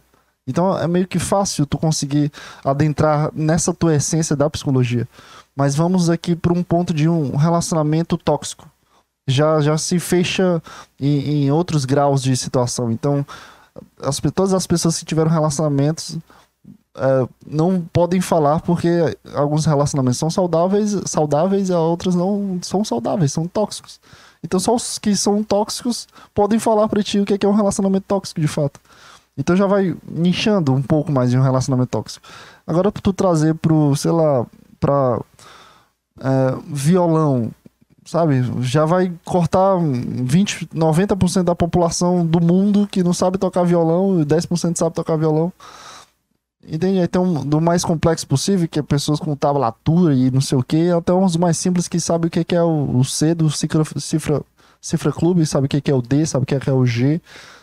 Então 0.47 0.77
é 0.77 0.87
meio 0.87 1.07
que 1.07 1.19
fácil 1.19 1.65
tu 1.65 1.77
conseguir 1.77 2.31
adentrar 2.63 3.31
nessa 3.33 3.73
tua 3.73 3.95
essência 3.95 4.35
da 4.35 4.49
psicologia. 4.49 5.07
Mas 5.55 5.75
vamos 5.75 6.09
aqui 6.09 6.35
para 6.35 6.53
um 6.53 6.63
ponto 6.63 6.93
de 6.93 7.09
um 7.09 7.35
relacionamento 7.35 8.17
tóxico. 8.17 8.67
Já, 9.27 9.59
já 9.59 9.77
se 9.77 9.99
fecha 9.99 10.63
em, 10.99 11.45
em 11.45 11.51
outros 11.51 11.85
graus 11.85 12.23
de 12.23 12.35
situação. 12.35 12.91
Então, 12.91 13.25
as, 14.01 14.19
todas 14.33 14.53
as 14.53 14.65
pessoas 14.65 14.97
que 14.97 15.05
tiveram 15.05 15.29
relacionamentos 15.29 16.17
é, 16.97 17.27
não 17.45 17.81
podem 17.93 18.19
falar 18.21 18.61
porque 18.61 18.89
alguns 19.33 19.65
relacionamentos 19.65 20.19
são 20.19 20.29
saudáveis, 20.29 20.95
saudáveis 21.05 21.69
e 21.69 21.73
outros 21.73 22.15
não 22.15 22.59
são 22.61 22.83
saudáveis, 22.83 23.31
são 23.31 23.47
tóxicos. 23.47 23.99
Então 24.43 24.59
só 24.59 24.75
os 24.75 24.97
que 24.97 25.15
são 25.15 25.43
tóxicos 25.43 26.07
podem 26.33 26.59
falar 26.59 26.87
para 26.87 27.03
ti 27.03 27.19
o 27.19 27.25
que 27.25 27.33
é, 27.33 27.37
que 27.37 27.45
é 27.45 27.49
um 27.49 27.55
relacionamento 27.55 28.05
tóxico 28.07 28.39
de 28.39 28.47
fato. 28.47 28.79
Então 29.37 29.55
já 29.55 29.67
vai 29.67 29.95
nichando 30.09 30.73
um 30.73 30.81
pouco 30.81 31.11
mais 31.11 31.29
de 31.29 31.37
um 31.37 31.41
relacionamento 31.41 31.89
tóxico. 31.89 32.25
Agora 32.67 32.91
tu 32.91 33.13
trazer 33.13 33.55
pro, 33.55 33.95
sei 33.95 34.11
lá, 34.11 34.45
para 34.79 35.19
é, 36.19 36.57
violão, 36.67 37.51
sabe? 38.05 38.43
Já 38.61 38.85
vai 38.85 39.11
cortar 39.23 39.77
20, 39.79 40.67
90% 40.67 41.43
da 41.43 41.55
população 41.55 42.25
do 42.25 42.41
mundo 42.41 42.87
que 42.91 43.03
não 43.03 43.13
sabe 43.13 43.37
tocar 43.37 43.63
violão 43.63 44.19
e 44.19 44.25
10% 44.25 44.77
sabe 44.77 44.95
tocar 44.95 45.15
violão. 45.15 45.53
Entende? 46.67 46.99
Então, 46.99 47.45
do 47.45 47.61
mais 47.61 47.85
complexo 47.85 48.27
possível, 48.27 48.67
que 48.67 48.79
é 48.79 48.83
pessoas 48.83 49.19
com 49.19 49.35
tablatura 49.35 50.13
e 50.13 50.29
não 50.29 50.41
sei 50.41 50.57
o 50.57 50.63
que, 50.63 50.89
até 50.89 51.13
uns 51.13 51.37
mais 51.37 51.57
simples 51.57 51.87
que 51.87 51.99
sabem 51.99 52.27
o 52.27 52.29
que 52.29 52.55
é 52.55 52.61
o 52.61 53.03
C 53.03 53.33
do 53.33 53.49
cifra, 53.49 53.83
cifra, 53.97 54.41
cifra 54.81 55.11
clube, 55.11 55.45
sabe 55.45 55.65
o 55.65 55.69
que 55.69 55.89
é 55.89 55.93
o 55.93 56.01
D, 56.01 56.25
sabe 56.25 56.43
o 56.43 56.45
que 56.45 56.69
é 56.69 56.73
o 56.73 56.85
G, 56.85 57.21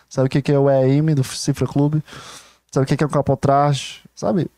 sabe 0.09 0.27
o 0.27 0.29
que 0.29 0.51
é 0.51 0.57
o 0.57 0.69
EM 0.69 1.13
do 1.13 1.23
cifra 1.23 1.67
clube, 1.67 2.03
sabe 2.71 2.85
o 2.85 2.97
que 2.97 3.03
é 3.03 3.07
o 3.07 3.09
capotrage, 3.09 4.01
sabe? 4.15 4.49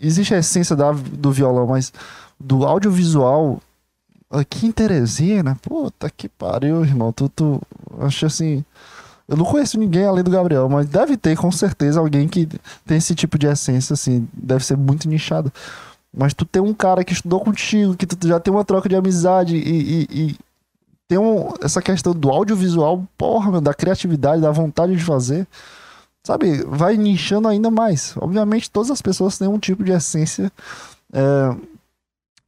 Existe 0.00 0.34
a 0.34 0.38
essência 0.38 0.76
da, 0.76 0.92
do 0.92 1.32
violão, 1.32 1.66
mas 1.68 1.92
do 2.38 2.66
audiovisual, 2.66 3.60
aqui 4.30 4.66
em 4.66 4.72
Teresina, 4.72 5.56
puta 5.62 6.10
que 6.10 6.28
pariu, 6.28 6.84
irmão, 6.84 7.10
tu, 7.10 7.28
tu 7.28 7.60
acho 8.00 8.26
assim 8.26 8.64
eu 9.28 9.36
não 9.36 9.44
conheço 9.44 9.78
ninguém 9.78 10.04
além 10.04 10.24
do 10.24 10.30
Gabriel, 10.30 10.68
mas 10.68 10.86
deve 10.86 11.16
ter 11.16 11.36
com 11.36 11.50
certeza 11.50 12.00
alguém 12.00 12.28
que 12.28 12.48
tem 12.84 12.98
esse 12.98 13.14
tipo 13.14 13.38
de 13.38 13.46
essência, 13.46 13.94
assim, 13.94 14.28
deve 14.32 14.64
ser 14.64 14.76
muito 14.76 15.08
nichado. 15.08 15.52
Mas 16.14 16.34
tu 16.34 16.44
tem 16.44 16.60
um 16.60 16.74
cara 16.74 17.04
que 17.04 17.12
estudou 17.12 17.40
contigo, 17.40 17.96
que 17.96 18.06
tu 18.06 18.28
já 18.28 18.38
tem 18.38 18.52
uma 18.52 18.64
troca 18.64 18.88
de 18.88 18.96
amizade 18.96 19.56
e, 19.56 19.60
e, 19.60 20.08
e 20.10 20.36
tem 21.08 21.18
um, 21.18 21.54
essa 21.62 21.80
questão 21.80 22.12
do 22.12 22.30
audiovisual, 22.30 23.06
porra, 23.16 23.50
meu, 23.50 23.60
da 23.60 23.72
criatividade, 23.72 24.42
da 24.42 24.50
vontade 24.50 24.94
de 24.94 25.02
fazer, 25.02 25.46
sabe? 26.22 26.62
Vai 26.64 26.96
nichando 26.96 27.48
ainda 27.48 27.70
mais. 27.70 28.14
Obviamente, 28.18 28.70
todas 28.70 28.90
as 28.90 29.00
pessoas 29.00 29.38
têm 29.38 29.48
um 29.48 29.58
tipo 29.58 29.82
de 29.82 29.92
essência 29.92 30.52
é, 31.12 31.56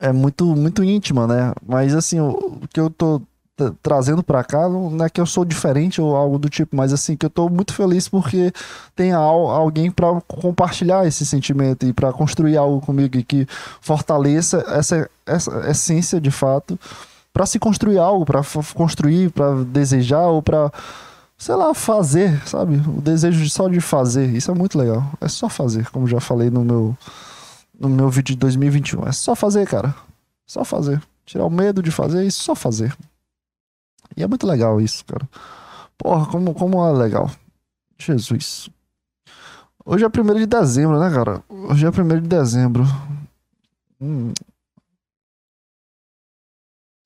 é 0.09 0.12
muito, 0.12 0.45
muito 0.57 0.83
íntima, 0.83 1.27
né? 1.27 1.53
Mas 1.66 1.95
assim, 1.95 2.20
o, 2.20 2.31
o 2.31 2.68
que 2.68 2.81
eu 2.81 2.91
tô 2.91 3.20
trazendo 3.83 4.23
para 4.23 4.43
cá, 4.43 4.69
não 4.69 5.05
é 5.05 5.09
que 5.09 5.21
eu 5.21 5.27
sou 5.27 5.45
diferente 5.45 6.01
ou 6.01 6.17
algo 6.17 6.39
do 6.39 6.49
tipo, 6.49 6.77
mas 6.77 6.93
assim 6.93 7.17
que 7.17 7.25
eu 7.25 7.31
tô 7.31 7.49
muito 7.49 7.73
feliz 7.73 8.09
porque 8.09 8.53
tem 8.97 9.13
alguém 9.13 9.91
para 9.91 10.21
compartilhar 10.23 11.07
esse 11.07 11.25
sentimento 11.25 11.87
e 11.87 11.93
para 11.93 12.13
construir 12.13 12.57
algo 12.57 12.81
comigo 12.81 13.23
que 13.23 13.47
fortaleça 13.81 14.65
essa, 14.69 15.09
essa 15.25 15.71
essência 15.71 16.21
de 16.21 16.31
fato 16.31 16.79
para 17.33 17.47
se 17.47 17.59
construir 17.59 17.99
algo, 17.99 18.25
para 18.25 18.43
construir, 18.75 19.31
para 19.31 19.65
desejar 19.65 20.27
ou 20.27 20.43
para 20.43 20.73
sei 21.37 21.55
lá, 21.55 21.75
fazer, 21.75 22.41
sabe? 22.47 22.77
O 22.77 23.01
desejo 23.01 23.49
só 23.51 23.69
de 23.69 23.81
fazer, 23.81 24.31
isso 24.31 24.51
é 24.51 24.55
muito 24.55 24.79
legal. 24.79 25.05
É 25.21 25.29
só 25.29 25.49
fazer, 25.49 25.91
como 25.91 26.07
já 26.07 26.21
falei 26.21 26.49
no 26.49 26.65
meu 26.65 26.97
no 27.79 27.89
meu 27.89 28.09
vídeo 28.09 28.35
de 28.35 28.37
2021. 28.37 29.07
É 29.09 29.13
só 29.13 29.35
fazer, 29.35 29.67
cara. 29.67 29.95
Só 30.47 30.65
fazer. 30.65 31.03
Tirar 31.27 31.45
o 31.45 31.51
medo 31.51 31.83
de 31.83 31.91
fazer 31.91 32.25
e 32.25 32.31
só 32.31 32.55
fazer. 32.55 32.97
E 34.17 34.23
é 34.23 34.27
muito 34.27 34.47
legal 34.47 34.81
isso, 34.81 35.05
cara. 35.05 35.29
Porra, 35.99 36.27
como, 36.31 36.55
como 36.55 36.87
é 36.87 36.93
legal. 36.93 37.31
Jesus. 37.99 38.69
Hoje 39.85 40.05
é 40.05 40.09
1 40.09 40.35
de 40.35 40.47
dezembro, 40.47 40.99
né, 40.99 41.11
cara? 41.11 41.43
Hoje 41.49 41.87
é 41.87 41.91
1 41.91 42.21
de 42.21 42.29
dezembro. 42.29 42.85
Hum. 44.01 44.33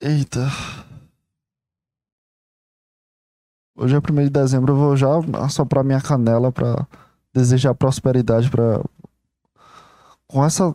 Eita. 0.00 0.48
Hoje 3.76 3.94
é 3.94 3.98
1 3.98 4.24
de 4.24 4.30
dezembro, 4.30 4.72
eu 4.72 4.76
vou 4.76 4.96
já 4.96 5.08
assoprar 5.44 5.84
minha 5.84 6.00
canela 6.00 6.52
pra 6.52 6.86
desejar 7.32 7.74
prosperidade 7.74 8.50
pra. 8.50 8.82
Com 10.26 10.44
essa. 10.44 10.74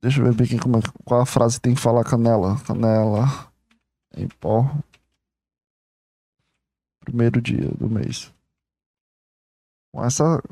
Deixa 0.00 0.20
eu 0.20 0.24
ver 0.24 0.34
bem 0.34 0.58
como 0.58 0.78
é... 0.78 0.80
qual 1.04 1.20
a 1.20 1.26
frase 1.26 1.60
tem 1.60 1.74
que 1.74 1.80
falar 1.80 2.04
canela. 2.04 2.58
Canela 2.66 3.51
em 4.16 4.28
pó. 4.28 4.70
Primeiro 7.00 7.40
dia 7.40 7.68
do 7.78 7.88
mês. 7.88 8.32
Com 9.92 10.04
essa. 10.04 10.42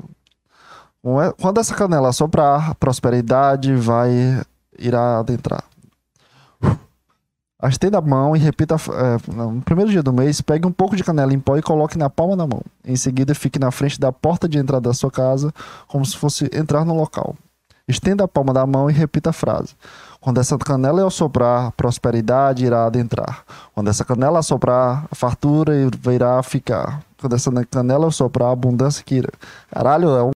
Quando 1.39 1.59
essa 1.59 1.73
canela 1.73 2.13
soprar, 2.13 2.75
prosperidade 2.75 3.73
vai 3.75 4.09
irá 4.77 5.19
adentrar. 5.19 5.63
Estenda 7.69 7.99
a 7.99 8.01
mão 8.01 8.35
e 8.35 8.39
repita. 8.39 8.75
É, 8.75 9.31
no 9.31 9.61
primeiro 9.61 9.91
dia 9.91 10.01
do 10.01 10.11
mês, 10.11 10.41
pegue 10.41 10.65
um 10.65 10.71
pouco 10.71 10.95
de 10.95 11.03
canela 11.03 11.33
em 11.33 11.39
pó 11.39 11.57
e 11.57 11.61
coloque 11.61 11.97
na 11.97 12.09
palma 12.09 12.35
da 12.35 12.47
mão. 12.47 12.61
Em 12.83 12.95
seguida, 12.95 13.35
fique 13.35 13.59
na 13.59 13.69
frente 13.69 13.99
da 13.99 14.11
porta 14.11 14.49
de 14.49 14.57
entrada 14.57 14.89
da 14.89 14.93
sua 14.93 15.11
casa, 15.11 15.53
como 15.87 16.03
se 16.03 16.17
fosse 16.17 16.49
entrar 16.53 16.83
no 16.83 16.95
local. 16.95 17.35
Estenda 17.87 18.23
a 18.23 18.27
palma 18.27 18.53
da 18.53 18.65
mão 18.65 18.89
e 18.89 18.93
repita 18.93 19.29
a 19.29 19.33
frase. 19.33 19.75
Quando 20.21 20.39
essa 20.39 20.55
canela 20.55 21.01
eu 21.01 21.09
soprar, 21.09 21.71
prosperidade 21.71 22.63
irá 22.63 22.85
adentrar. 22.85 23.43
Quando 23.73 23.89
essa 23.89 24.05
canela 24.05 24.43
soprar, 24.43 25.07
a 25.09 25.15
fartura 25.15 25.73
irá 26.13 26.41
ficar. 26.43 27.03
Quando 27.19 27.35
essa 27.35 27.51
canela 27.65 28.05
eu 28.05 28.11
soprar, 28.11 28.49
a 28.49 28.51
abundância 28.51 29.03
que 29.03 29.15
irá. 29.15 29.29
Caralho, 29.71 30.09
é 30.09 30.23
um. 30.23 30.31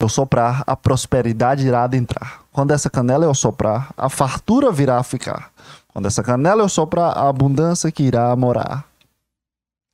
Eu 0.00 0.08
soprar, 0.08 0.64
a 0.66 0.74
prosperidade 0.74 1.66
irá 1.66 1.84
adentrar. 1.84 2.40
Quando 2.50 2.70
essa 2.70 2.88
canela 2.88 3.26
eu 3.26 3.34
soprar, 3.34 3.92
a 3.94 4.08
fartura 4.08 4.72
virá 4.72 5.02
ficar. 5.02 5.52
Quando 5.92 6.06
essa 6.06 6.22
canela 6.22 6.62
eu 6.62 6.70
soprar, 6.70 7.16
a 7.18 7.28
abundância 7.28 7.92
que 7.92 8.02
irá 8.02 8.34
morar. 8.34 8.86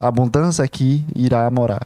A 0.00 0.06
abundância 0.06 0.66
que 0.68 1.04
irá 1.16 1.50
morar. 1.50 1.84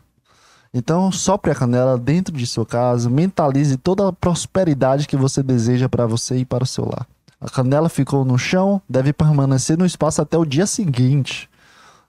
Então, 0.75 1.13
sopre 1.13 1.51
a 1.51 1.55
canela 1.55 1.99
dentro 1.99 2.35
de 2.35 2.47
sua 2.47 2.65
casa, 2.65 3.11
mentalize 3.11 3.77
toda 3.77 4.09
a 4.09 4.13
prosperidade 4.13 5.07
que 5.07 5.17
você 5.17 5.43
deseja 5.43 5.89
para 5.89 6.07
você 6.07 6.39
e 6.39 6.45
para 6.47 6.65
o 6.65 6.67
seu 6.67 6.85
lar. 6.87 7.07
A 7.39 7.51
canela 7.51 7.89
ficou 7.89 8.25
no 8.25 8.39
chão, 8.39 8.81
deve 8.89 9.13
permanecer 9.13 9.77
no 9.77 9.85
espaço 9.85 10.23
até 10.23 10.39
o 10.39 10.47
dia 10.47 10.67
seguinte. 10.67 11.51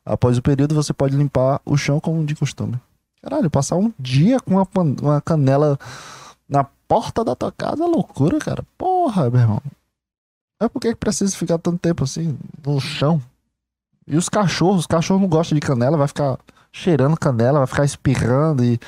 Após 0.05 0.37
o 0.37 0.41
período, 0.41 0.75
você 0.75 0.93
pode 0.93 1.17
limpar 1.17 1.59
o 1.65 1.75
chão 1.75 1.99
como 1.99 2.25
de 2.25 2.35
costume. 2.35 2.79
Caralho, 3.21 3.49
passar 3.49 3.75
um 3.75 3.91
dia 3.97 4.39
com 4.39 4.55
uma, 4.55 5.21
canela 5.21 5.77
na 6.47 6.63
porta 6.87 7.23
da 7.23 7.35
tua 7.35 7.51
casa 7.51 7.83
é 7.83 7.87
loucura, 7.87 8.37
cara. 8.39 8.63
Porra, 8.77 9.29
meu 9.29 9.41
irmão. 9.41 9.61
É 10.61 10.69
por 10.69 10.79
que 10.79 10.95
precisa 10.95 11.35
ficar 11.35 11.57
tanto 11.57 11.79
tempo 11.79 12.03
assim 12.03 12.37
no 12.65 12.79
chão? 12.79 13.21
E 14.05 14.15
os 14.15 14.29
cachorros, 14.29 14.81
os 14.81 14.87
cachorros 14.87 15.21
não 15.21 15.29
gostam 15.29 15.55
de 15.55 15.61
canela, 15.61 15.97
vai 15.97 16.07
ficar 16.07 16.37
cheirando 16.73 17.15
canela, 17.15 17.59
vai 17.59 17.67
ficar 17.67 17.85
espirrando 17.85 18.63
e 18.65 18.79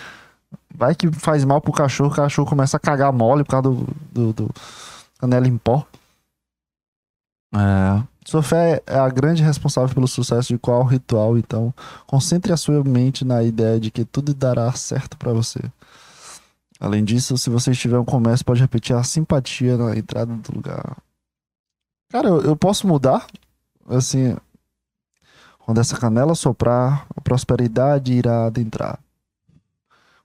vai 0.73 0.95
que 0.95 1.09
faz 1.11 1.45
mal 1.45 1.61
pro 1.61 1.71
cachorro, 1.71 2.11
o 2.11 2.15
cachorro 2.15 2.49
começa 2.49 2.75
a 2.75 2.79
cagar 2.79 3.13
mole 3.13 3.43
por 3.43 3.51
causa 3.51 3.69
do, 3.69 3.87
do, 4.11 4.33
do 4.33 4.49
canela 5.19 5.47
em 5.47 5.57
pó. 5.57 5.85
É. 7.55 8.03
Sua 8.25 8.41
fé 8.41 8.81
é 8.87 8.97
a 8.97 9.07
grande 9.07 9.43
responsável 9.43 9.93
pelo 9.93 10.07
sucesso 10.07 10.47
de 10.47 10.57
qual 10.57 10.83
ritual, 10.83 11.37
então 11.37 11.71
concentre 12.07 12.51
a 12.51 12.57
sua 12.57 12.83
mente 12.83 13.23
na 13.23 13.43
ideia 13.43 13.79
de 13.79 13.91
que 13.91 14.03
tudo 14.03 14.33
dará 14.33 14.71
certo 14.71 15.15
para 15.15 15.31
você. 15.31 15.59
Além 16.79 17.05
disso, 17.05 17.37
se 17.37 17.51
você 17.51 17.71
estiver 17.71 17.99
um 17.99 18.03
comércio, 18.03 18.43
pode 18.43 18.61
repetir 18.61 18.95
a 18.95 19.03
simpatia 19.03 19.77
na 19.77 19.95
entrada 19.95 20.33
do 20.33 20.55
lugar. 20.55 20.97
Cara, 22.11 22.27
eu, 22.27 22.41
eu 22.41 22.55
posso 22.55 22.87
mudar? 22.87 23.27
Assim, 23.87 24.35
quando 25.65 25.81
essa 25.81 25.97
canela 25.97 26.35
soprar, 26.35 27.07
a 27.15 27.21
prosperidade 27.21 28.13
irá 28.13 28.45
adentrar. 28.45 28.99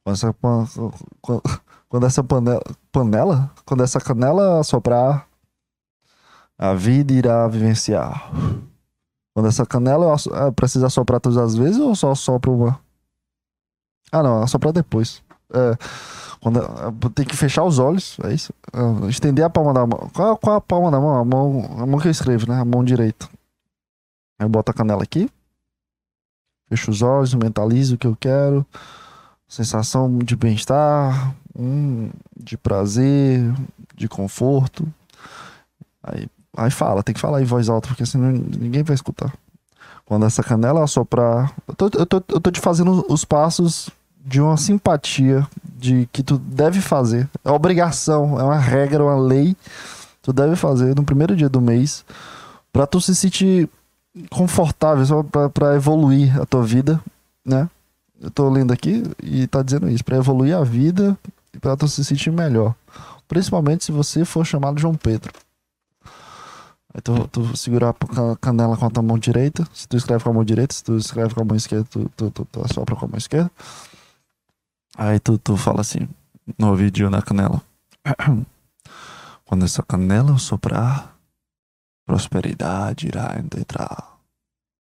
Quando 0.05 0.15
essa, 0.15 0.35
quando 1.89 2.07
essa 2.07 2.23
panela, 2.23 2.63
panela, 2.93 3.51
quando 3.65 3.83
essa 3.83 3.99
canela 3.99 4.63
soprar, 4.63 5.27
a 6.59 6.75
vida 6.75 7.15
irá 7.15 7.49
vivenciar. 7.49 8.31
Quando 9.33 9.49
essa 9.49 9.65
canela 9.65 10.15
ah, 10.15 10.53
precisa 10.53 10.91
soprar 10.91 11.21
todas 11.21 11.39
as 11.39 11.57
vezes 11.57 11.79
ou 11.79 11.95
só 11.95 12.15
sopra 12.15 12.51
uma? 12.51 12.79
Ah, 14.13 14.23
não, 14.23 14.47
soprar 14.47 14.75
depois. 14.75 15.23
É, 15.55 15.75
quando, 16.43 16.61
tem 17.15 17.25
que 17.25 17.35
fechar 17.35 17.65
os 17.65 17.79
olhos, 17.79 18.19
é 18.25 18.35
isso? 18.35 18.53
É, 18.75 19.09
estender 19.09 19.43
a 19.43 19.49
palma 19.49 19.73
da 19.73 19.87
mão. 19.87 20.11
Qual, 20.13 20.37
qual 20.37 20.57
a 20.57 20.61
palma 20.61 20.91
da 20.91 21.01
mão? 21.01 21.17
A 21.17 21.25
mão, 21.25 21.77
a 21.79 21.87
mão 21.87 21.99
que 21.99 22.09
eu 22.09 22.13
escrevo, 22.13 22.47
né? 22.47 22.61
A 22.61 22.65
mão 22.65 22.85
direita. 22.85 23.27
Aí 24.41 24.49
bota 24.49 24.73
a 24.73 24.75
canela 24.75 25.03
aqui. 25.03 25.31
Fecho 26.71 26.91
os 26.91 27.03
olhos, 27.03 27.35
mentalizo 27.35 27.95
o 27.95 27.99
que 27.99 28.07
eu 28.07 28.17
quero. 28.19 28.65
Sensação 29.47 30.19
de 30.19 30.35
bem-estar, 30.35 31.35
hum, 31.55 32.09
de 32.35 32.57
prazer, 32.57 33.53
de 33.95 34.09
conforto. 34.09 34.89
Aí, 36.03 36.27
aí 36.57 36.71
fala, 36.71 37.03
tem 37.03 37.15
que 37.15 37.21
falar 37.21 37.43
em 37.43 37.45
voz 37.45 37.69
alta, 37.69 37.89
porque 37.89 38.07
senão 38.07 38.33
ninguém 38.33 38.83
vai 38.83 38.95
escutar. 38.95 39.31
Quando 40.07 40.25
essa 40.25 40.43
canela 40.43 40.83
assoprar. 40.83 41.55
Eu 41.69 41.75
tô, 41.75 41.91
eu 41.99 42.07
tô, 42.07 42.17
eu 42.29 42.41
tô 42.41 42.51
te 42.51 42.61
fazendo 42.61 43.05
os 43.11 43.27
passos 43.27 43.91
de 44.25 44.41
uma 44.41 44.57
simpatia 44.57 45.47
de 45.77 46.09
que 46.11 46.23
tu 46.23 46.39
deve 46.39 46.81
fazer. 46.81 47.29
É 47.45 47.51
obrigação, 47.51 48.41
é 48.41 48.43
uma 48.43 48.59
regra, 48.59 49.05
uma 49.05 49.21
lei. 49.21 49.55
Tu 50.23 50.33
deve 50.33 50.57
fazer 50.57 50.97
no 50.97 51.05
primeiro 51.05 51.37
dia 51.37 51.49
do 51.49 51.61
mês 51.61 52.07
para 52.73 52.87
tu 52.87 53.01
se 53.03 53.15
sentir 53.15 53.69
confortável, 54.29 55.05
só 55.05 55.23
para 55.23 55.77
evoluir 55.77 56.41
a 56.41 56.47
tua 56.47 56.63
vida, 56.63 57.01
né? 57.45 57.69
Eu 58.21 58.31
tô 58.31 58.49
lendo 58.51 58.73
aqui 58.73 59.03
e 59.23 59.47
tá 59.47 59.63
dizendo 59.63 59.89
isso, 59.89 60.05
para 60.05 60.17
evoluir 60.17 60.55
a 60.55 60.63
vida 60.63 61.17
e 61.55 61.59
para 61.59 61.77
tu 61.77 61.89
se 61.89 62.05
sentir 62.05 62.31
melhor. 62.31 62.75
Principalmente 63.27 63.85
se 63.85 63.93
você 63.93 64.25
for 64.25 64.45
chamado 64.45 64.81
João 64.81 64.95
Pedro. 64.95 65.33
Aí 66.93 67.01
tu, 67.01 67.29
tu 67.29 67.57
segurar 67.57 67.91
a 67.91 68.37
canela 68.37 68.77
com 68.77 68.85
a 68.85 68.91
tua 68.91 69.03
mão 69.03 69.19
direita. 69.19 69.67
Se 69.73 69.87
tu 69.87 69.97
escreve 69.97 70.25
com 70.25 70.31
a 70.31 70.33
mão 70.33 70.45
direita, 70.45 70.75
se 70.75 70.83
tu 70.83 70.97
escreve 70.97 71.35
com 71.35 71.41
a 71.41 71.45
mão 71.45 71.57
esquerda, 71.57 71.87
tu, 71.89 72.11
tu, 72.17 72.31
tu, 72.31 72.45
tu 72.45 72.65
assopra 72.65 72.97
com 72.97 73.05
a 73.07 73.09
mão 73.09 73.17
esquerda. 73.19 73.51
Aí 74.99 75.21
tu, 75.21 75.39
tu 75.39 75.57
fala 75.57 75.81
assim, 75.81 76.09
no 76.59 76.69
ouvidinho 76.69 77.09
na 77.09 77.23
canela. 77.23 77.63
Quando 79.47 79.65
essa 79.65 79.83
canela 79.83 80.37
soprar, 80.39 81.10
prosperidade 82.11 83.07
irá 83.07 83.37
entrar. 83.39 84.19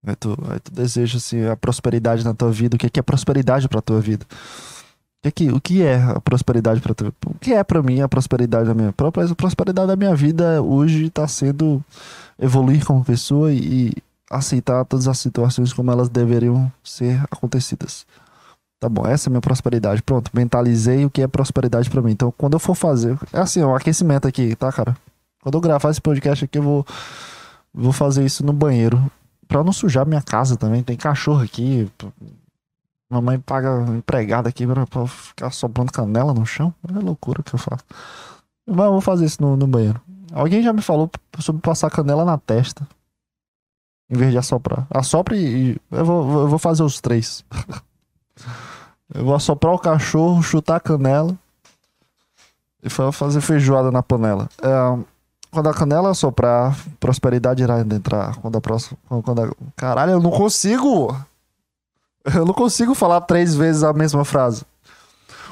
Aí 0.05 0.17
tu, 0.17 0.37
aí 0.51 0.59
tu 0.59 0.73
deseja 0.73 1.19
assim, 1.19 1.47
a 1.47 1.57
prosperidade 1.57 2.25
na 2.25 2.35
tua 2.35 2.51
vida. 2.51 2.75
O 2.75 2.79
que 2.79 2.87
é, 2.87 2.91
que 2.91 2.99
é 2.99 3.03
prosperidade 3.03 3.69
pra 3.69 3.81
tua 3.81 4.01
vida? 4.01 4.25
O 4.25 5.23
que, 5.23 5.29
é 5.29 5.31
que, 5.31 5.51
o 5.53 5.61
que 5.61 5.83
é 5.83 6.03
a 6.03 6.21
prosperidade 6.21 6.81
para 6.81 6.95
tu? 6.95 7.15
O 7.27 7.39
que 7.39 7.53
é 7.53 7.63
para 7.63 7.83
mim 7.83 8.01
a 8.01 8.09
prosperidade 8.09 8.67
da 8.67 8.75
minha? 8.75 8.89
A 8.89 9.35
prosperidade 9.37 9.87
da 9.87 9.97
minha 9.97 10.15
vida 10.15 10.61
hoje 10.61 11.07
está 11.07 11.29
sendo 11.29 11.85
evoluir 12.39 12.85
como 12.85 13.05
pessoa 13.05 13.53
e 13.53 13.93
aceitar 14.29 14.85
todas 14.85 15.07
as 15.07 15.19
situações 15.19 15.73
como 15.73 15.91
elas 15.91 16.09
deveriam 16.09 16.73
ser 16.83 17.23
acontecidas. 17.31 18.07
Tá 18.81 18.89
bom, 18.89 19.07
essa 19.07 19.29
é 19.29 19.31
a 19.31 19.33
minha 19.33 19.43
prosperidade. 19.43 20.03
Pronto, 20.03 20.31
mentalizei 20.35 21.05
o 21.05 21.11
que 21.11 21.23
é 21.23 21.29
prosperidade 21.29 21.91
para 21.91 22.01
mim. 22.01 22.13
Então, 22.13 22.33
quando 22.37 22.55
eu 22.55 22.59
for 22.59 22.75
fazer, 22.75 23.17
é 23.33 23.39
assim, 23.39 23.63
ó, 23.63 23.73
um 23.73 23.77
aquecimento 23.77 24.27
aqui, 24.27 24.57
tá, 24.57 24.73
cara? 24.73 24.97
Quando 25.43 25.55
eu 25.55 25.61
gravar 25.61 25.91
esse 25.91 26.01
podcast 26.01 26.45
aqui, 26.45 26.59
eu 26.59 26.63
vou 26.63 26.87
vou 27.73 27.93
fazer 27.93 28.25
isso 28.25 28.45
no 28.45 28.53
banheiro 28.53 29.11
para 29.47 29.65
não 29.65 29.73
sujar 29.73 30.07
minha 30.07 30.23
casa 30.23 30.57
também. 30.57 30.83
Tem 30.83 30.97
cachorro 30.97 31.43
aqui, 31.43 31.91
Mamãe 33.11 33.41
paga 33.41 33.85
empregada 33.93 34.49
aqui 34.49 34.65
pra, 34.65 34.87
pra 34.87 35.05
ficar 35.05 35.51
sobrando 35.51 35.91
canela 35.91 36.33
no 36.33 36.47
chão. 36.47 36.73
É 36.89 36.93
loucura 36.93 37.43
que 37.43 37.53
eu 37.53 37.59
faço. 37.59 37.85
Mas 38.65 38.87
eu 38.87 38.93
vou 38.93 39.01
fazer 39.01 39.25
isso 39.25 39.43
no, 39.43 39.57
no 39.57 39.67
banheiro. 39.67 40.01
Alguém 40.33 40.63
já 40.63 40.73
me 40.73 40.81
falou 40.81 41.11
sobre 41.41 41.61
passar 41.61 41.91
canela 41.91 42.25
na 42.25 42.39
testa. 42.39 42.87
Em 44.09 44.17
vez 44.17 44.31
de 44.31 44.39
assoprar. 44.39 44.87
Assopre 44.91 45.37
e. 45.37 45.81
Eu 45.91 46.05
vou, 46.05 46.43
eu 46.43 46.49
vou 46.49 46.59
fazer 46.59 46.85
os 46.85 47.01
três. 47.01 47.45
eu 49.13 49.25
vou 49.25 49.35
assoprar 49.35 49.75
o 49.75 49.79
cachorro, 49.79 50.41
chutar 50.41 50.77
a 50.77 50.81
canela. 50.81 51.37
E 52.81 52.89
fazer 52.89 53.41
feijoada 53.41 53.91
na 53.91 54.05
panela. 54.05 54.49
É, 54.63 55.05
quando 55.51 55.69
a 55.69 55.75
canela 55.75 56.11
assoprar, 56.11 56.77
prosperidade 56.99 57.63
irá 57.63 57.81
entrar. 57.81 58.37
Quando 58.37 58.57
a 58.57 58.61
próxima. 58.61 58.97
Quando 59.09 59.43
a, 59.43 59.51
caralho, 59.77 60.13
eu 60.13 60.21
não 60.21 60.31
consigo! 60.31 61.15
Eu 62.25 62.45
não 62.45 62.55
consigo 62.55 62.95
falar 62.95 63.23
três 63.23 63.55
vezes 63.55 63.83
a 63.83 63.93
mesma 63.93 64.25
frase. 64.25 64.65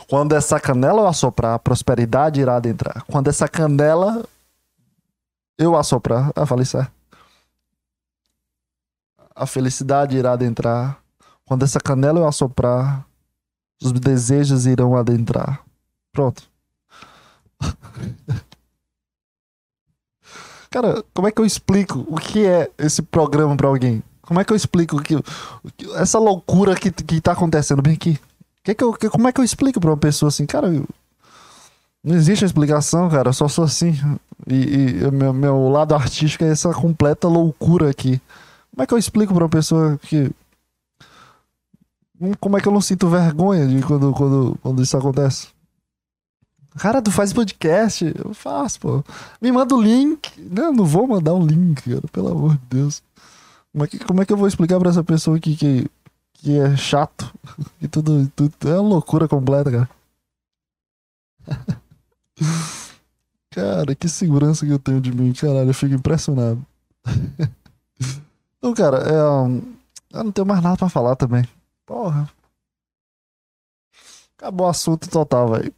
Quando 0.08 0.34
essa 0.34 0.60
canela 0.60 1.02
eu 1.02 1.06
assoprar, 1.06 1.58
prosperidade 1.58 2.40
irá 2.40 2.56
adentrar. 2.56 3.04
Quando 3.06 3.28
essa 3.28 3.48
canela 3.48 4.24
eu 5.58 5.76
assoprar, 5.76 6.30
ah, 6.36 6.46
falei 6.46 6.64
certo. 6.64 6.92
A 9.34 9.46
felicidade 9.46 10.16
irá 10.16 10.32
adentrar. 10.32 10.98
Quando 11.44 11.64
essa 11.64 11.80
canela 11.80 12.20
eu 12.20 12.26
assoprar, 12.26 13.04
os 13.82 13.92
desejos 13.92 14.66
irão 14.66 14.96
adentrar. 14.96 15.62
Pronto. 16.12 16.42
Cara, 20.70 21.02
como 21.14 21.28
é 21.28 21.32
que 21.32 21.40
eu 21.40 21.46
explico 21.46 22.04
o 22.08 22.16
que 22.16 22.46
é 22.46 22.70
esse 22.78 23.02
programa 23.02 23.56
para 23.56 23.68
alguém? 23.68 24.02
Como 24.22 24.38
é 24.38 24.44
que 24.44 24.52
eu 24.52 24.56
explico 24.56 25.00
que, 25.02 25.16
essa 25.96 26.18
loucura 26.18 26.74
que, 26.74 26.90
que 26.90 27.20
tá 27.20 27.32
acontecendo 27.32 27.80
bem 27.80 27.94
aqui? 27.94 28.18
Que 28.62 28.74
que 28.74 28.84
eu, 28.84 28.92
que, 28.92 29.08
como 29.08 29.26
é 29.26 29.32
que 29.32 29.40
eu 29.40 29.44
explico 29.44 29.80
pra 29.80 29.90
uma 29.90 29.96
pessoa 29.96 30.28
assim, 30.28 30.44
cara? 30.44 30.68
Eu, 30.68 30.86
não 32.04 32.14
existe 32.14 32.44
explicação, 32.44 33.08
cara. 33.08 33.30
Eu 33.30 33.32
só 33.32 33.48
sou 33.48 33.64
assim. 33.64 33.98
E, 34.46 35.00
e 35.02 35.10
meu, 35.10 35.32
meu 35.32 35.68
lado 35.68 35.94
artístico 35.94 36.44
é 36.44 36.50
essa 36.50 36.72
completa 36.72 37.26
loucura 37.26 37.90
aqui. 37.90 38.20
Como 38.70 38.82
é 38.82 38.86
que 38.86 38.94
eu 38.94 38.98
explico 38.98 39.34
pra 39.34 39.44
uma 39.44 39.50
pessoa 39.50 39.98
que. 40.02 40.30
Como 42.40 42.58
é 42.58 42.60
que 42.60 42.68
eu 42.68 42.72
não 42.72 42.80
sinto 42.80 43.08
vergonha 43.08 43.66
de 43.66 43.80
quando, 43.82 44.12
quando, 44.12 44.58
quando 44.60 44.82
isso 44.82 44.96
acontece? 44.96 45.48
Cara, 46.78 47.02
tu 47.02 47.10
faz 47.10 47.32
podcast? 47.32 48.12
Eu 48.16 48.32
faço, 48.32 48.78
pô. 48.80 49.04
Me 49.40 49.50
manda 49.50 49.74
o 49.74 49.82
link. 49.82 50.40
Não, 50.40 50.72
não 50.72 50.84
vou 50.84 51.08
mandar 51.08 51.34
o 51.34 51.44
link, 51.44 51.82
cara. 51.82 52.02
Pelo 52.12 52.28
amor 52.28 52.52
de 52.56 52.66
Deus. 52.70 53.02
Como 53.72 53.84
é 53.84 53.88
que, 53.88 53.98
como 53.98 54.22
é 54.22 54.26
que 54.26 54.32
eu 54.32 54.36
vou 54.36 54.46
explicar 54.46 54.78
pra 54.78 54.90
essa 54.90 55.02
pessoa 55.02 55.36
aqui 55.36 55.56
que, 55.56 55.90
que 56.34 56.58
é 56.58 56.76
chato? 56.76 57.32
Que 57.80 57.88
tudo, 57.88 58.30
tudo 58.34 58.54
é 58.68 58.80
uma 58.80 58.90
loucura 58.90 59.26
completa, 59.26 59.70
cara. 59.70 59.90
Cara, 63.50 63.94
que 63.94 64.08
segurança 64.08 64.64
que 64.64 64.70
eu 64.70 64.78
tenho 64.78 65.00
de 65.00 65.10
mim, 65.10 65.32
caralho, 65.32 65.70
eu 65.70 65.74
fico 65.74 65.94
impressionado. 65.94 66.64
Então, 68.58 68.74
cara, 68.74 68.98
é, 68.98 70.18
eu 70.18 70.24
não 70.24 70.32
tenho 70.32 70.46
mais 70.46 70.60
nada 70.60 70.76
pra 70.76 70.88
falar 70.88 71.14
também. 71.14 71.48
Porra. 71.86 72.28
Acabou 74.36 74.66
o 74.66 74.70
assunto 74.70 75.08
total, 75.08 75.52
velho. 75.52 75.72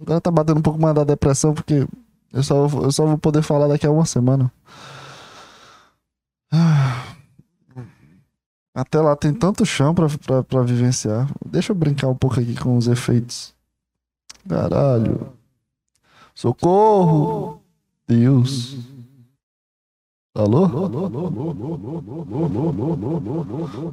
Agora 0.00 0.20
tá 0.20 0.30
batendo 0.30 0.58
um 0.58 0.62
pouco 0.62 0.80
mais 0.80 0.94
da 0.94 1.04
depressão, 1.04 1.54
porque 1.54 1.86
eu 2.32 2.42
só, 2.42 2.66
eu 2.66 2.92
só 2.92 3.06
vou 3.06 3.18
poder 3.18 3.42
falar 3.42 3.68
daqui 3.68 3.86
a 3.86 3.90
uma 3.90 4.04
semana. 4.04 4.52
Até 8.74 9.00
lá 9.00 9.14
tem 9.14 9.32
tanto 9.32 9.64
chão 9.64 9.94
pra, 9.94 10.08
pra, 10.08 10.42
pra 10.42 10.62
vivenciar. 10.62 11.30
Deixa 11.46 11.72
eu 11.72 11.76
brincar 11.76 12.08
um 12.08 12.14
pouco 12.16 12.40
aqui 12.40 12.56
com 12.56 12.76
os 12.76 12.88
efeitos. 12.88 13.54
Caralho. 14.48 15.32
Socorro! 16.34 17.62
Deus. 18.06 18.76
Alô? 20.34 20.64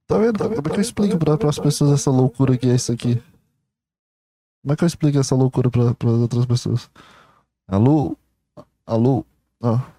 Tá 0.08 0.18
vendo? 0.18 0.40
Como 0.40 0.56
é 0.56 0.62
que 0.62 0.78
eu 0.78 0.80
explico 0.80 1.18
pra, 1.18 1.50
as 1.50 1.60
pessoas 1.60 1.92
essa 1.92 2.10
loucura 2.10 2.58
que 2.58 2.70
é 2.70 2.76
isso 2.76 2.94
aqui? 2.94 3.22
Como 4.62 4.72
é 4.72 4.76
que 4.78 4.86
eu 4.86 4.88
explico 4.88 5.20
essa 5.20 5.36
loucura 5.36 5.70
pra, 5.70 5.94
pra 5.96 6.10
outras 6.10 6.46
pessoas? 6.46 6.90
Alô? 7.68 8.16
Alô? 8.86 9.26
Ah. 9.62 9.99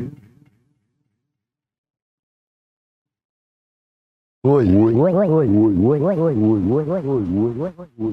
Oi. 4.43 4.75
Oi. 4.75 4.93
Oi. 4.95 5.13
Oi. 5.13 5.29
Oi. 5.29 5.47
Oi. 5.47 6.01
Oi. 6.01 6.01
Oi. 6.01 6.35
Oi. 6.35 6.79
Oi. 6.79 7.73
Oi. 7.77 8.11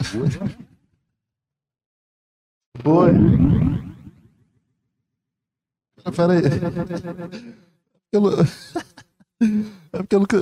Oi. 2.84 3.12
Pera 6.14 6.32
aí. 6.34 6.42
Pelo... 8.10 8.30
É 9.92 9.98
porque 9.98 10.14
eu 10.16 10.20
nunca. 10.20 10.36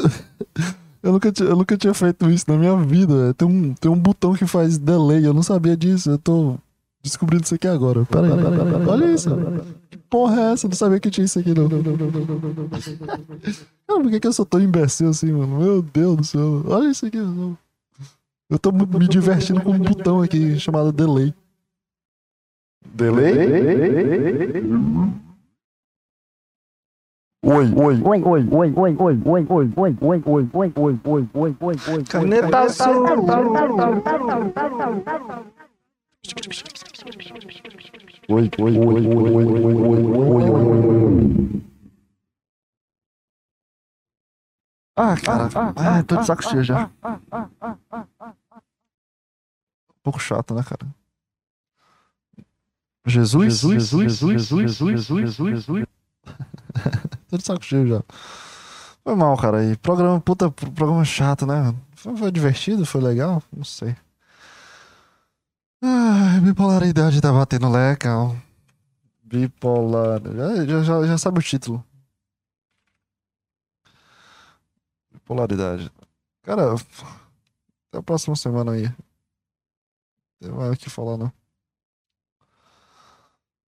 Eu 1.03 1.13
nunca, 1.13 1.31
tinha, 1.31 1.49
eu 1.49 1.57
nunca 1.57 1.77
tinha 1.77 1.95
feito 1.95 2.29
isso 2.31 2.47
na 2.49 2.57
minha 2.57 2.77
vida. 2.79 3.33
Tem 3.35 3.47
um, 3.47 3.73
tem 3.75 3.89
um 3.89 3.99
botão 3.99 4.35
que 4.35 4.45
faz 4.45 4.79
delay. 4.79 5.25
Eu 5.25 5.33
não 5.33 5.43
sabia 5.43 5.77
disso. 5.77 6.11
Eu 6.11 6.19
tô 6.19 6.59
descobrindo 7.01 7.45
isso 7.45 7.55
aqui 7.55 7.69
agora. 7.69 8.05
Pera 8.07 8.27
aí, 8.27 8.37
pera 8.37 8.49
aí, 8.49 8.57
pera 8.57 8.79
aí. 8.79 8.87
Olha 8.89 9.13
isso. 9.13 9.31
Que 9.89 9.97
porra 9.97 10.41
é 10.41 10.53
essa? 10.53 10.67
Eu 10.67 10.71
não 10.71 10.77
sabia 10.77 10.99
que 10.99 11.11
tinha 11.11 11.25
isso 11.25 11.39
aqui, 11.39 11.55
não. 11.55 11.69
Cara, 13.89 14.01
por 14.03 14.11
que, 14.11 14.21
que 14.21 14.27
eu 14.27 14.33
sou 14.33 14.45
tão 14.45 14.61
imbecil 14.61 15.11
assim, 15.11 15.31
mano? 15.33 15.59
Meu 15.59 15.81
Deus 15.81 16.17
do 16.17 16.25
céu. 16.25 16.63
Olha 16.67 16.91
isso 16.91 17.07
aqui. 17.07 17.19
mano. 17.19 17.57
Eu 18.51 18.59
tô 18.59 18.71
me 18.73 19.09
divertindo 19.09 19.63
com 19.63 19.73
um 19.73 19.79
botão 19.79 20.23
aqui 20.23 20.59
chamado 20.59 20.93
delay. 20.93 21.35
Delay? 22.95 23.37
Oi, 27.45 27.73
oi. 27.77 28.03
Oi, 28.03 28.23
oi, 28.23 28.49
oi, 28.51 28.73
oi, 28.77 28.97
oi, 28.99 29.19
oi, 29.37 29.63
oi, 29.77 29.93
oi, 29.97 29.97
oi, 30.01 30.23
oi, 30.23 30.49
oi, 30.53 30.69
oi, 30.75 30.99
oi, 31.05 31.29
oi, 31.35 31.57
oi, 31.61 31.77
oi. 31.89 32.05
Caneta 32.05 32.59
azul. 32.61 33.07
Oi, 38.29 38.51
oi, 38.59 38.79
oi, 38.79 38.79
oi, 38.79 39.07
oi, 39.07 39.27
oi, 39.27 39.77
oi, 39.87 40.11
oi, 40.17 40.51
oi. 41.01 41.76
Ah, 44.97 45.15
cara. 45.23 45.51
Ah, 45.77 46.03
tô 46.03 46.17
de 46.17 46.27
saco 46.27 46.43
cheio 46.43 46.65
já. 46.65 46.91
Um 49.91 50.01
pouco 50.03 50.19
chato, 50.19 50.55
né, 50.55 50.63
cara? 50.63 50.87
Jesus? 53.05 53.61
Jesus, 53.61 53.89
Jesus, 53.89 54.19
Jesus, 54.21 54.77
Jesus, 54.77 55.07
Jesus, 55.07 55.37
Jesus. 55.37 55.87
tô 57.29 57.37
de 57.37 57.45
saco 57.45 57.65
cheio 57.65 57.87
já. 57.87 58.03
Foi 59.05 59.15
mal, 59.15 59.37
cara. 59.37 59.65
E 59.65 59.77
programa, 59.77 60.19
puta, 60.21 60.51
programa 60.51 61.05
chato, 61.05 61.47
né? 61.47 61.75
Foi, 61.95 62.17
foi 62.17 62.33
divertido, 62.33 62.87
foi 62.87 63.01
legal? 63.03 63.43
Não 63.55 63.65
sei. 63.65 63.95
Ai, 65.83 66.41
bipolaridade 66.41 67.21
tá 67.21 67.31
batendo 67.33 67.71
legal. 67.71 68.35
Bipolar. 69.23 70.21
Já, 70.67 70.83
já, 70.83 71.07
já 71.07 71.19
sabe 71.19 71.39
o 71.39 71.43
título. 71.43 71.85
Bipolaridade. 75.27 75.91
Cara, 76.45 76.75
até 76.75 77.99
a 77.99 78.03
próxima 78.03 78.37
semana 78.37 78.73
aí. 78.73 78.85
Não 78.85 78.95
tem 80.41 80.51
mais 80.53 80.75
o 80.75 80.77
que 80.77 80.89
falar, 80.89 81.17
não. 81.17 81.33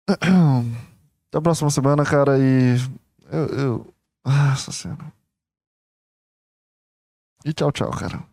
Até 1.29 1.39
a 1.39 1.43
próxima 1.43 1.71
semana, 1.71 2.05
cara, 2.05 2.39
e. 2.39 2.77
Eu. 3.31 3.47
eu... 3.59 3.95
Nossa 4.25 4.73
senhora. 4.73 5.13
E 7.45 7.53
tchau, 7.53 7.71
tchau, 7.71 7.91
cara. 7.91 8.25